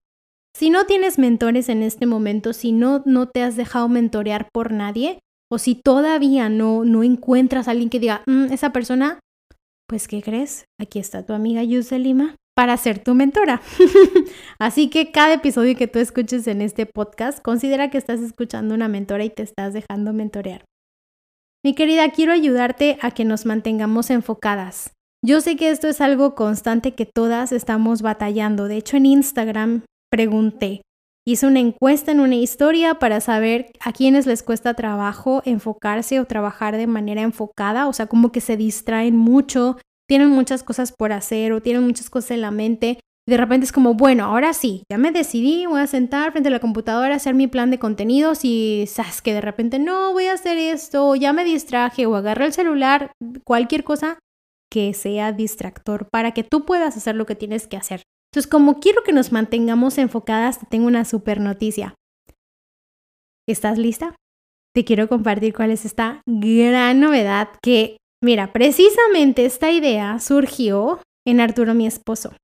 Si 0.55 0.69
no 0.69 0.85
tienes 0.85 1.17
mentores 1.17 1.69
en 1.69 1.81
este 1.81 2.05
momento, 2.05 2.53
si 2.53 2.73
no, 2.73 3.01
no 3.05 3.27
te 3.29 3.41
has 3.41 3.55
dejado 3.55 3.87
mentorear 3.87 4.49
por 4.51 4.71
nadie, 4.71 5.19
o 5.49 5.57
si 5.57 5.75
todavía 5.75 6.49
no, 6.49 6.83
no 6.83 7.03
encuentras 7.03 7.67
a 7.67 7.71
alguien 7.71 7.89
que 7.89 7.99
diga, 7.99 8.23
mm, 8.27 8.51
esa 8.51 8.71
persona, 8.71 9.19
pues 9.87 10.07
¿qué 10.07 10.21
crees? 10.21 10.65
Aquí 10.79 10.99
está 10.99 11.25
tu 11.25 11.33
amiga 11.33 11.63
Yuse 11.63 11.97
Lima 11.97 12.35
para 12.55 12.75
ser 12.75 12.99
tu 12.99 13.15
mentora. 13.15 13.61
Así 14.59 14.89
que 14.89 15.11
cada 15.11 15.35
episodio 15.35 15.77
que 15.77 15.87
tú 15.87 15.99
escuches 15.99 16.45
en 16.47 16.61
este 16.61 16.85
podcast, 16.85 17.41
considera 17.41 17.89
que 17.89 17.97
estás 17.97 18.19
escuchando 18.19 18.75
una 18.75 18.89
mentora 18.89 19.23
y 19.23 19.29
te 19.29 19.43
estás 19.43 19.73
dejando 19.73 20.11
mentorear. 20.11 20.65
Mi 21.63 21.73
querida, 21.73 22.09
quiero 22.11 22.33
ayudarte 22.33 22.97
a 23.01 23.11
que 23.11 23.23
nos 23.23 23.45
mantengamos 23.45 24.09
enfocadas. 24.09 24.91
Yo 25.21 25.41
sé 25.41 25.57
que 25.57 25.69
esto 25.69 25.89
es 25.89 25.99
algo 25.99 26.33
constante 26.33 26.95
que 26.95 27.05
todas 27.05 27.51
estamos 27.51 28.01
batallando. 28.01 28.69
De 28.69 28.77
hecho, 28.77 28.95
en 28.95 29.05
Instagram 29.05 29.83
pregunté, 30.09 30.81
hice 31.27 31.45
una 31.45 31.59
encuesta 31.59 32.13
en 32.13 32.21
una 32.21 32.35
historia 32.35 32.95
para 32.95 33.19
saber 33.19 33.71
a 33.81 33.91
quiénes 33.91 34.25
les 34.27 34.43
cuesta 34.43 34.75
trabajo 34.75 35.41
enfocarse 35.43 36.21
o 36.21 36.25
trabajar 36.25 36.77
de 36.77 36.87
manera 36.87 37.21
enfocada, 37.21 37.87
o 37.87 37.93
sea, 37.93 38.07
como 38.07 38.31
que 38.31 38.39
se 38.39 38.55
distraen 38.55 39.17
mucho, 39.17 39.77
tienen 40.07 40.29
muchas 40.29 40.63
cosas 40.63 40.93
por 40.97 41.11
hacer 41.11 41.51
o 41.51 41.61
tienen 41.61 41.83
muchas 41.83 42.09
cosas 42.09 42.31
en 42.31 42.41
la 42.41 42.51
mente. 42.51 42.99
De 43.27 43.35
repente 43.35 43.65
es 43.65 43.73
como, 43.73 43.95
bueno, 43.95 44.23
ahora 44.23 44.53
sí, 44.53 44.83
ya 44.89 44.97
me 44.97 45.11
decidí, 45.11 45.65
voy 45.65 45.81
a 45.81 45.87
sentar 45.87 46.31
frente 46.31 46.47
a 46.47 46.51
la 46.51 46.59
computadora 46.59 47.13
a 47.13 47.17
hacer 47.17 47.35
mi 47.35 47.47
plan 47.47 47.71
de 47.71 47.77
contenidos 47.77 48.45
y 48.45 48.85
sabes 48.87 49.21
que 49.21 49.33
de 49.33 49.41
repente 49.41 49.79
no 49.79 50.13
voy 50.13 50.27
a 50.27 50.33
hacer 50.33 50.57
esto, 50.57 51.13
ya 51.15 51.33
me 51.33 51.43
distraje 51.43 52.05
o 52.05 52.15
agarré 52.15 52.45
el 52.45 52.53
celular, 52.53 53.11
cualquier 53.43 53.83
cosa 53.83 54.17
que 54.71 54.93
sea 54.93 55.31
distractor 55.31 56.07
para 56.09 56.33
que 56.33 56.43
tú 56.43 56.65
puedas 56.65 56.95
hacer 56.95 57.15
lo 57.15 57.25
que 57.25 57.35
tienes 57.35 57.67
que 57.67 57.77
hacer. 57.77 58.03
Entonces, 58.31 58.49
como 58.49 58.79
quiero 58.79 59.03
que 59.03 59.13
nos 59.13 59.31
mantengamos 59.31 59.97
enfocadas, 59.97 60.59
te 60.59 60.67
tengo 60.67 60.87
una 60.87 61.05
super 61.05 61.39
noticia. 61.39 61.95
¿Estás 63.47 63.79
lista? 63.79 64.15
Te 64.75 64.85
quiero 64.85 65.07
compartir 65.07 65.53
cuál 65.53 65.71
es 65.71 65.85
esta 65.85 66.21
gran 66.27 66.99
novedad 66.99 67.49
que, 67.63 67.97
mira, 68.23 68.53
precisamente 68.53 69.45
esta 69.45 69.71
idea 69.71 70.19
surgió 70.19 71.01
en 71.25 71.39
Arturo, 71.39 71.73
mi 71.73 71.87
esposo. 71.87 72.35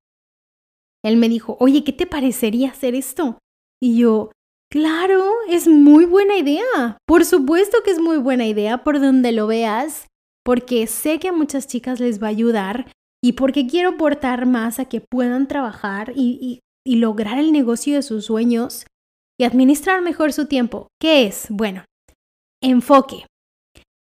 Él 1.04 1.18
me 1.18 1.30
dijo, 1.30 1.56
oye, 1.60 1.84
¿qué 1.84 1.94
te 1.94 2.08
parecería 2.08 2.72
hacer 2.72 2.96
esto? 2.96 3.38
Y 3.80 4.00
yo, 4.00 4.32
claro, 4.72 5.24
es 5.48 5.68
muy 5.68 6.06
buena 6.06 6.36
idea. 6.38 6.98
Por 7.06 7.26
supuesto 7.26 7.78
que 7.86 7.92
es 7.92 8.00
muy 8.00 8.18
buena 8.18 8.48
idea 8.48 8.84
por 8.84 9.00
donde 9.00 9.32
lo 9.32 9.46
veas, 9.46 10.08
porque 10.46 10.86
sé 10.86 11.20
que 11.20 11.30
a 11.30 11.34
muchas 11.34 11.68
chicas 11.68 12.00
les 12.00 12.22
va 12.22 12.28
a 12.28 12.30
ayudar 12.30 12.92
y 13.22 13.34
porque 13.34 13.66
quiero 13.66 13.90
aportar 13.90 14.46
más 14.46 14.78
a 14.80 14.86
que 14.86 15.02
puedan 15.02 15.48
trabajar 15.48 16.14
y, 16.16 16.62
lograr 16.88 17.40
el 17.40 17.52
negocio 17.52 17.96
de 17.96 18.04
sus 18.04 18.26
sueños 18.26 18.86
y 19.40 19.44
administrar 19.44 20.04
mejor 20.04 20.32
su 20.34 20.46
tiempo. 20.46 20.90
¿Qué 21.02 21.26
es? 21.26 21.48
Bueno, 21.50 21.84
enfoque. 22.62 23.26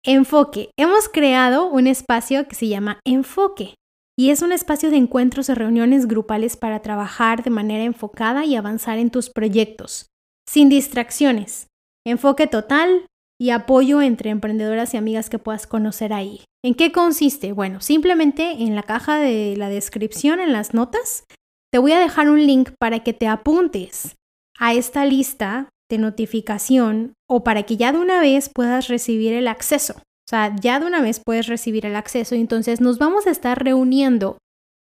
Enfoque. 0.05 0.71
Hemos 0.77 1.09
creado 1.09 1.67
un 1.67 1.87
espacio 1.87 2.49
que 2.49 2.57
se 2.57 2.67
llama 2.67 2.99
Enfoque 3.07 3.77
y 4.19 4.31
es 4.31 4.43
un 4.43 4.51
espacio 4.51 4.91
de 4.91 4.97
encuentros 4.97 5.49
y 5.49 5.55
reuniones 5.55 6.09
grupales 6.09 6.57
para 6.57 6.83
trabajar 6.83 7.45
de 7.45 7.51
manera 7.51 7.85
enfocada 7.85 8.45
y 8.45 8.57
avanzar 8.57 8.99
en 8.99 9.11
tus 9.11 9.31
proyectos, 9.31 10.09
sin 10.49 10.69
distracciones. 10.69 11.69
Enfoque 12.05 12.49
total, 12.49 13.07
y 13.45 13.51
apoyo 13.51 14.01
entre 14.01 14.31
emprendedoras 14.31 14.95
y 14.95 14.97
amigas 14.97 15.29
que 15.29 15.39
puedas 15.39 15.67
conocer 15.67 16.15
ahí. 16.15 16.41
¿En 16.65 16.75
qué 16.75 16.93
consiste? 16.93 17.53
Bueno, 17.53 17.83
simplemente 17.83 18.53
en 18.63 18.75
la 18.75 18.83
caja 18.83 19.19
de 19.19 19.55
la 19.59 19.69
descripción, 19.69 20.41
en 20.41 20.55
las 20.55 20.73
notas, 20.73 21.25
te 21.71 21.77
voy 21.77 21.93
a 21.93 22.01
dejar 22.01 22.31
un 22.31 22.47
link 22.47 22.71
para 22.81 23.01
que 23.01 23.13
te 23.13 23.27
apuntes 23.27 24.17
a 24.59 24.73
esta 24.73 25.05
lista 25.05 25.69
de 25.91 25.99
notificación 25.99 27.13
o 27.29 27.45
para 27.45 27.65
que 27.65 27.77
ya 27.77 27.93
de 27.93 27.99
una 27.99 28.19
vez 28.19 28.49
puedas 28.49 28.89
recibir 28.89 29.35
el 29.35 29.47
acceso. 29.47 29.93
O 29.99 30.31
sea, 30.31 30.57
ya 30.59 30.81
de 30.81 30.87
una 30.87 31.03
vez 31.03 31.21
puedes 31.23 31.47
recibir 31.47 31.85
el 31.85 31.97
acceso 31.97 32.35
entonces 32.35 32.81
nos 32.81 32.97
vamos 32.97 33.27
a 33.27 33.31
estar 33.31 33.63
reuniendo 33.63 34.39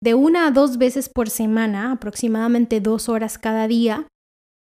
de 0.02 0.14
una 0.14 0.46
a 0.46 0.50
dos 0.50 0.78
veces 0.78 1.10
por 1.10 1.28
semana, 1.28 1.92
aproximadamente 1.92 2.80
dos 2.80 3.10
horas 3.10 3.36
cada 3.36 3.68
día, 3.68 4.06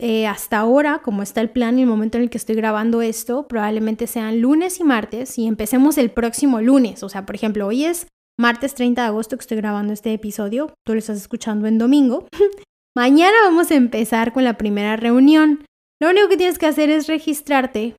eh, 0.03 0.25
hasta 0.25 0.57
ahora, 0.57 0.99
como 1.03 1.21
está 1.21 1.41
el 1.41 1.51
plan 1.51 1.77
y 1.77 1.83
el 1.83 1.87
momento 1.87 2.17
en 2.17 2.23
el 2.23 2.29
que 2.31 2.39
estoy 2.39 2.55
grabando 2.55 3.03
esto, 3.03 3.47
probablemente 3.47 4.07
sean 4.07 4.41
lunes 4.41 4.79
y 4.79 4.83
martes 4.83 5.37
y 5.37 5.45
empecemos 5.45 5.99
el 5.99 6.09
próximo 6.09 6.59
lunes. 6.59 7.03
O 7.03 7.09
sea, 7.09 7.27
por 7.27 7.35
ejemplo, 7.35 7.67
hoy 7.67 7.85
es 7.85 8.07
martes 8.39 8.73
30 8.73 8.99
de 8.99 9.07
agosto 9.07 9.37
que 9.37 9.41
estoy 9.41 9.57
grabando 9.57 9.93
este 9.93 10.11
episodio, 10.11 10.73
tú 10.83 10.93
lo 10.93 10.99
estás 10.99 11.17
escuchando 11.17 11.67
en 11.67 11.77
domingo. 11.77 12.27
Mañana 12.95 13.35
vamos 13.43 13.69
a 13.69 13.75
empezar 13.75 14.33
con 14.33 14.43
la 14.43 14.57
primera 14.57 14.95
reunión. 14.95 15.65
Lo 16.01 16.09
único 16.09 16.29
que 16.29 16.37
tienes 16.37 16.57
que 16.57 16.65
hacer 16.65 16.89
es 16.89 17.05
registrarte. 17.05 17.95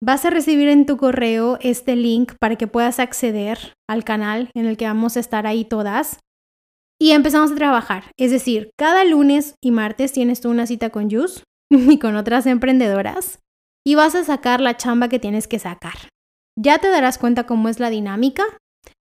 Vas 0.00 0.24
a 0.24 0.30
recibir 0.30 0.68
en 0.68 0.86
tu 0.86 0.96
correo 0.96 1.58
este 1.60 1.96
link 1.96 2.34
para 2.38 2.54
que 2.54 2.68
puedas 2.68 3.00
acceder 3.00 3.74
al 3.88 4.04
canal 4.04 4.50
en 4.54 4.66
el 4.66 4.76
que 4.76 4.86
vamos 4.86 5.16
a 5.16 5.20
estar 5.20 5.48
ahí 5.48 5.64
todas. 5.64 6.20
Y 7.00 7.12
empezamos 7.12 7.50
a 7.50 7.56
trabajar. 7.56 8.04
Es 8.18 8.30
decir, 8.30 8.70
cada 8.78 9.04
lunes 9.04 9.54
y 9.62 9.70
martes 9.70 10.12
tienes 10.12 10.40
tú 10.40 10.50
una 10.50 10.66
cita 10.66 10.90
con 10.90 11.10
Jus 11.10 11.42
y 11.70 11.98
con 11.98 12.16
otras 12.16 12.46
emprendedoras 12.46 13.38
y 13.86 13.94
vas 13.94 14.14
a 14.14 14.24
sacar 14.24 14.60
la 14.60 14.76
chamba 14.76 15.08
que 15.08 15.18
tienes 15.18 15.48
que 15.48 15.58
sacar. 15.58 15.94
Ya 16.58 16.78
te 16.78 16.88
darás 16.88 17.16
cuenta 17.16 17.46
cómo 17.46 17.68
es 17.68 17.80
la 17.80 17.88
dinámica. 17.88 18.44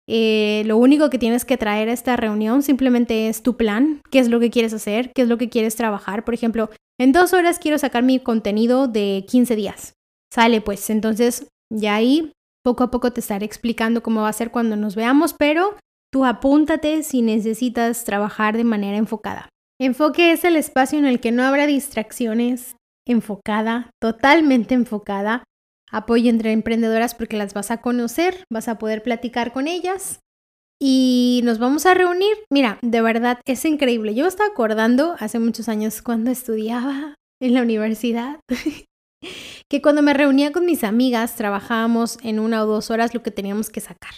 Eh, 0.08 0.64
lo 0.66 0.78
único 0.78 1.10
que 1.10 1.20
tienes 1.20 1.46
que 1.46 1.58
traer 1.58 1.90
a 1.90 1.94
esta 1.94 2.16
reunión 2.16 2.62
simplemente 2.64 3.28
es 3.28 3.44
tu 3.44 3.58
plan, 3.58 4.02
qué 4.12 4.20
es 4.20 4.30
lo 4.30 4.40
que 4.40 4.52
quieres 4.52 4.74
hacer, 4.74 5.12
qué 5.14 5.22
es 5.22 5.28
lo 5.28 5.38
que 5.38 5.50
quieres 5.50 5.76
trabajar. 5.76 6.26
Por 6.26 6.34
ejemplo, 6.34 6.70
en 7.00 7.12
dos 7.12 7.34
horas 7.34 7.60
quiero 7.60 7.78
sacar 7.78 8.04
mi 8.04 8.20
contenido 8.20 8.88
de 8.88 9.26
15 9.28 9.56
días. 9.56 9.94
Sale 10.34 10.62
pues, 10.62 10.90
entonces 10.90 11.48
ya 11.72 11.96
ahí 11.96 12.32
poco 12.64 12.84
a 12.84 12.92
poco 12.92 13.14
te 13.14 13.20
estaré 13.20 13.46
explicando 13.46 14.02
cómo 14.02 14.22
va 14.22 14.30
a 14.30 14.34
ser 14.34 14.50
cuando 14.50 14.76
nos 14.76 14.96
veamos, 14.96 15.34
pero 15.34 15.76
Tú 16.16 16.24
apúntate 16.24 17.04
si 17.04 17.22
necesitas 17.22 18.06
trabajar 18.06 18.56
de 18.56 18.64
manera 18.64 18.96
enfocada. 18.96 19.50
Enfoque 19.82 20.32
es 20.32 20.46
el 20.46 20.56
espacio 20.56 20.98
en 20.98 21.06
el 21.06 21.20
que 21.20 21.34
no 21.34 21.44
habrá 21.44 21.68
distracciones, 21.68 22.78
enfocada, 23.06 23.90
totalmente 24.02 24.76
enfocada. 24.76 25.44
Apoyo 25.92 26.30
entre 26.30 26.54
emprendedoras 26.54 27.16
porque 27.16 27.36
las 27.36 27.54
vas 27.54 27.70
a 27.70 27.82
conocer, 27.82 28.46
vas 28.50 28.70
a 28.70 28.78
poder 28.78 29.04
platicar 29.04 29.52
con 29.52 29.68
ellas 29.68 30.22
y 30.82 31.42
nos 31.44 31.60
vamos 31.60 31.86
a 31.86 31.94
reunir. 31.94 32.38
Mira, 32.50 32.80
de 32.82 33.02
verdad 33.02 33.42
es 33.44 33.66
increíble. 33.66 34.16
Yo 34.16 34.26
estaba 34.26 34.48
acordando 34.48 35.18
hace 35.20 35.40
muchos 35.40 35.68
años 35.68 36.02
cuando 36.02 36.32
estudiaba 36.32 37.16
en 37.42 37.54
la 37.54 37.62
universidad 37.62 38.40
que 39.70 39.82
cuando 39.82 40.02
me 40.02 40.14
reunía 40.14 40.54
con 40.54 40.66
mis 40.66 40.86
amigas 40.86 41.36
trabajábamos 41.36 42.20
en 42.24 42.40
una 42.40 42.64
o 42.64 42.68
dos 42.68 42.90
horas 42.90 43.14
lo 43.14 43.22
que 43.22 43.32
teníamos 43.32 43.70
que 43.70 43.82
sacar. 43.82 44.14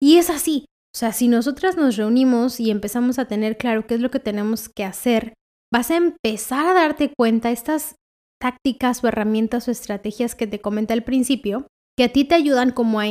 Y 0.00 0.18
es 0.18 0.30
así, 0.30 0.66
o 0.94 0.98
sea, 0.98 1.12
si 1.12 1.28
nosotras 1.28 1.76
nos 1.76 1.96
reunimos 1.96 2.60
y 2.60 2.70
empezamos 2.70 3.18
a 3.18 3.24
tener 3.24 3.56
claro 3.56 3.86
qué 3.86 3.94
es 3.94 4.00
lo 4.00 4.10
que 4.10 4.20
tenemos 4.20 4.68
que 4.68 4.84
hacer, 4.84 5.32
vas 5.72 5.90
a 5.90 5.96
empezar 5.96 6.66
a 6.66 6.74
darte 6.74 7.12
cuenta 7.16 7.50
estas 7.50 7.96
tácticas 8.38 9.02
o 9.02 9.08
herramientas 9.08 9.68
o 9.68 9.70
estrategias 9.70 10.34
que 10.34 10.46
te 10.46 10.60
comenté 10.60 10.92
al 10.92 11.02
principio, 11.02 11.66
que 11.96 12.04
a 12.04 12.12
ti 12.12 12.24
te 12.24 12.34
ayudan 12.34 12.72
como 12.72 13.00
a 13.00 13.06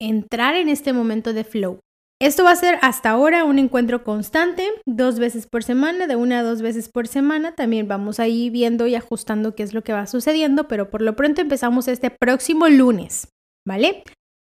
entrar 0.00 0.54
en 0.54 0.70
este 0.70 0.94
momento 0.94 1.34
de 1.34 1.44
flow. 1.44 1.80
Esto 2.22 2.44
va 2.44 2.52
a 2.52 2.56
ser 2.56 2.78
hasta 2.80 3.10
ahora 3.10 3.44
un 3.44 3.58
encuentro 3.58 4.02
constante, 4.02 4.66
dos 4.86 5.18
veces 5.18 5.46
por 5.46 5.62
semana, 5.62 6.06
de 6.06 6.16
una 6.16 6.38
a 6.38 6.42
dos 6.42 6.62
veces 6.62 6.88
por 6.88 7.06
semana. 7.06 7.54
También 7.54 7.86
vamos 7.86 8.18
a 8.18 8.28
ir 8.28 8.50
viendo 8.50 8.86
y 8.86 8.94
ajustando 8.94 9.54
qué 9.54 9.62
es 9.62 9.74
lo 9.74 9.82
que 9.82 9.92
va 9.92 10.06
sucediendo, 10.06 10.66
pero 10.68 10.88
por 10.88 11.02
lo 11.02 11.14
pronto 11.14 11.42
empezamos 11.42 11.88
este 11.88 12.10
próximo 12.10 12.68
lunes, 12.68 13.28
¿vale? 13.66 14.02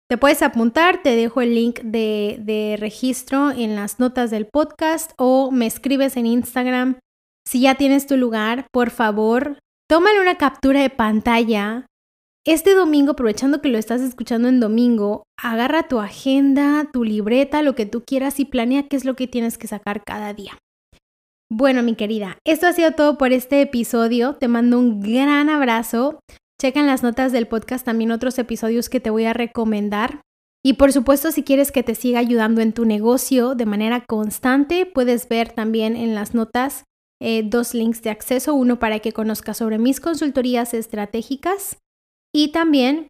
Te 0.10 0.18
puedes 0.18 0.42
apuntar, 0.42 1.04
te 1.04 1.16
dejo 1.16 1.40
el 1.42 1.54
link 1.54 1.82
de, 1.82 2.78
registro 2.80 3.52
en 3.52 3.76
las 3.76 4.00
notas 4.00 4.32
del 4.32 4.48
podcast 4.48 5.12
o 5.20 5.52
me 5.52 5.68
escribes 5.68 6.18
en 6.18 6.26
Instagram. 6.26 6.98
Si 7.48 7.62
ya 7.62 7.76
tienes 7.76 8.08
tu 8.08 8.18
lugar, 8.18 8.66
por 8.74 8.90
favor, 8.90 9.60
tómale 9.88 10.20
una 10.20 10.36
captura 10.40 10.82
de 10.82 10.90
pantalla. 10.90 11.86
Este 12.44 12.74
domingo, 12.74 13.12
aprovechando 13.12 13.62
que 13.62 13.70
lo 13.70 13.78
estás 13.78 14.02
escuchando 14.02 14.48
en 14.48 14.60
domingo, 14.60 15.26
agarra 15.40 15.88
tu 15.88 16.00
agenda, 16.00 16.90
tu 16.92 17.04
libreta, 17.04 17.62
lo 17.62 17.76
que 17.76 17.86
tú 17.86 18.04
quieras 18.04 18.40
y 18.40 18.46
planea 18.46 18.88
qué 18.88 18.96
es 18.96 19.06
lo 19.06 19.16
que 19.16 19.28
tienes 19.28 19.60
que 19.60 19.68
sacar 19.68 20.04
cada 20.04 20.34
día. 20.34 20.58
Bueno, 21.52 21.84
mi 21.84 21.94
querida, 21.94 22.40
esto 22.48 22.66
ha 22.66 22.74
sido 22.74 22.94
todo 22.94 23.20
por 23.20 23.32
este 23.32 23.62
episodio. 23.62 24.38
Te 24.38 24.48
mando 24.48 24.80
un 24.80 25.02
gran 25.02 25.50
abrazo. 25.50 26.20
Checa 26.60 26.82
en 26.82 26.88
las 26.88 27.04
notas 27.04 27.32
del 27.32 27.48
podcast 27.48 27.86
también 27.86 28.12
otros 28.12 28.38
episodios 28.38 28.90
que 28.90 29.00
te 29.00 29.10
voy 29.10 29.24
a 29.24 29.34
recomendar. 29.34 30.22
Y 30.62 30.74
por 30.74 30.92
supuesto, 30.92 31.32
si 31.32 31.44
quieres 31.44 31.72
que 31.72 31.84
te 31.84 31.96
siga 31.96 32.20
ayudando 32.20 32.60
en 32.60 32.74
tu 32.74 32.84
negocio 32.84 33.56
de 33.56 33.66
manera 33.66 34.04
constante, 34.06 34.86
puedes 34.86 35.30
ver 35.30 35.54
también 35.54 35.96
en 35.96 36.16
las 36.16 36.34
notas 36.34 36.84
eh, 37.22 37.44
dos 37.46 37.74
links 37.74 38.02
de 38.02 38.10
acceso, 38.10 38.54
uno 38.54 38.78
para 38.78 39.00
que 39.00 39.14
conozcas 39.14 39.58
sobre 39.58 39.78
mis 39.78 40.02
consultorías 40.02 40.74
estratégicas 40.74 41.78
y 42.34 42.52
también 42.52 43.08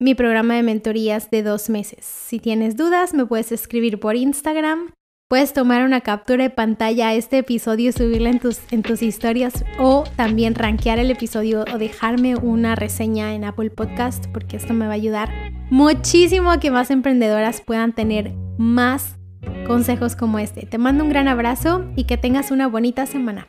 mi 0.00 0.16
programa 0.16 0.56
de 0.56 0.64
mentorías 0.64 1.30
de 1.30 1.44
dos 1.44 1.70
meses. 1.70 2.04
Si 2.04 2.40
tienes 2.40 2.76
dudas, 2.76 3.14
me 3.14 3.24
puedes 3.24 3.52
escribir 3.52 4.00
por 4.00 4.16
Instagram 4.16 4.90
Puedes 5.30 5.52
tomar 5.52 5.84
una 5.84 6.00
captura 6.00 6.42
de 6.42 6.50
pantalla 6.50 7.10
a 7.10 7.14
este 7.14 7.38
episodio 7.38 7.90
y 7.90 7.92
subirla 7.92 8.30
en 8.30 8.40
tus, 8.40 8.58
en 8.72 8.82
tus 8.82 9.00
historias 9.00 9.64
o 9.78 10.02
también 10.16 10.56
rankear 10.56 10.98
el 10.98 11.08
episodio 11.08 11.64
o 11.72 11.78
dejarme 11.78 12.34
una 12.34 12.74
reseña 12.74 13.32
en 13.32 13.44
Apple 13.44 13.70
Podcast 13.70 14.26
porque 14.32 14.56
esto 14.56 14.74
me 14.74 14.86
va 14.86 14.94
a 14.94 14.96
ayudar 14.96 15.30
muchísimo 15.70 16.50
a 16.50 16.58
que 16.58 16.72
más 16.72 16.90
emprendedoras 16.90 17.60
puedan 17.60 17.92
tener 17.92 18.32
más 18.58 19.20
consejos 19.68 20.16
como 20.16 20.40
este. 20.40 20.66
Te 20.66 20.78
mando 20.78 21.04
un 21.04 21.10
gran 21.10 21.28
abrazo 21.28 21.84
y 21.94 22.06
que 22.06 22.16
tengas 22.16 22.50
una 22.50 22.66
bonita 22.66 23.06
semana. 23.06 23.46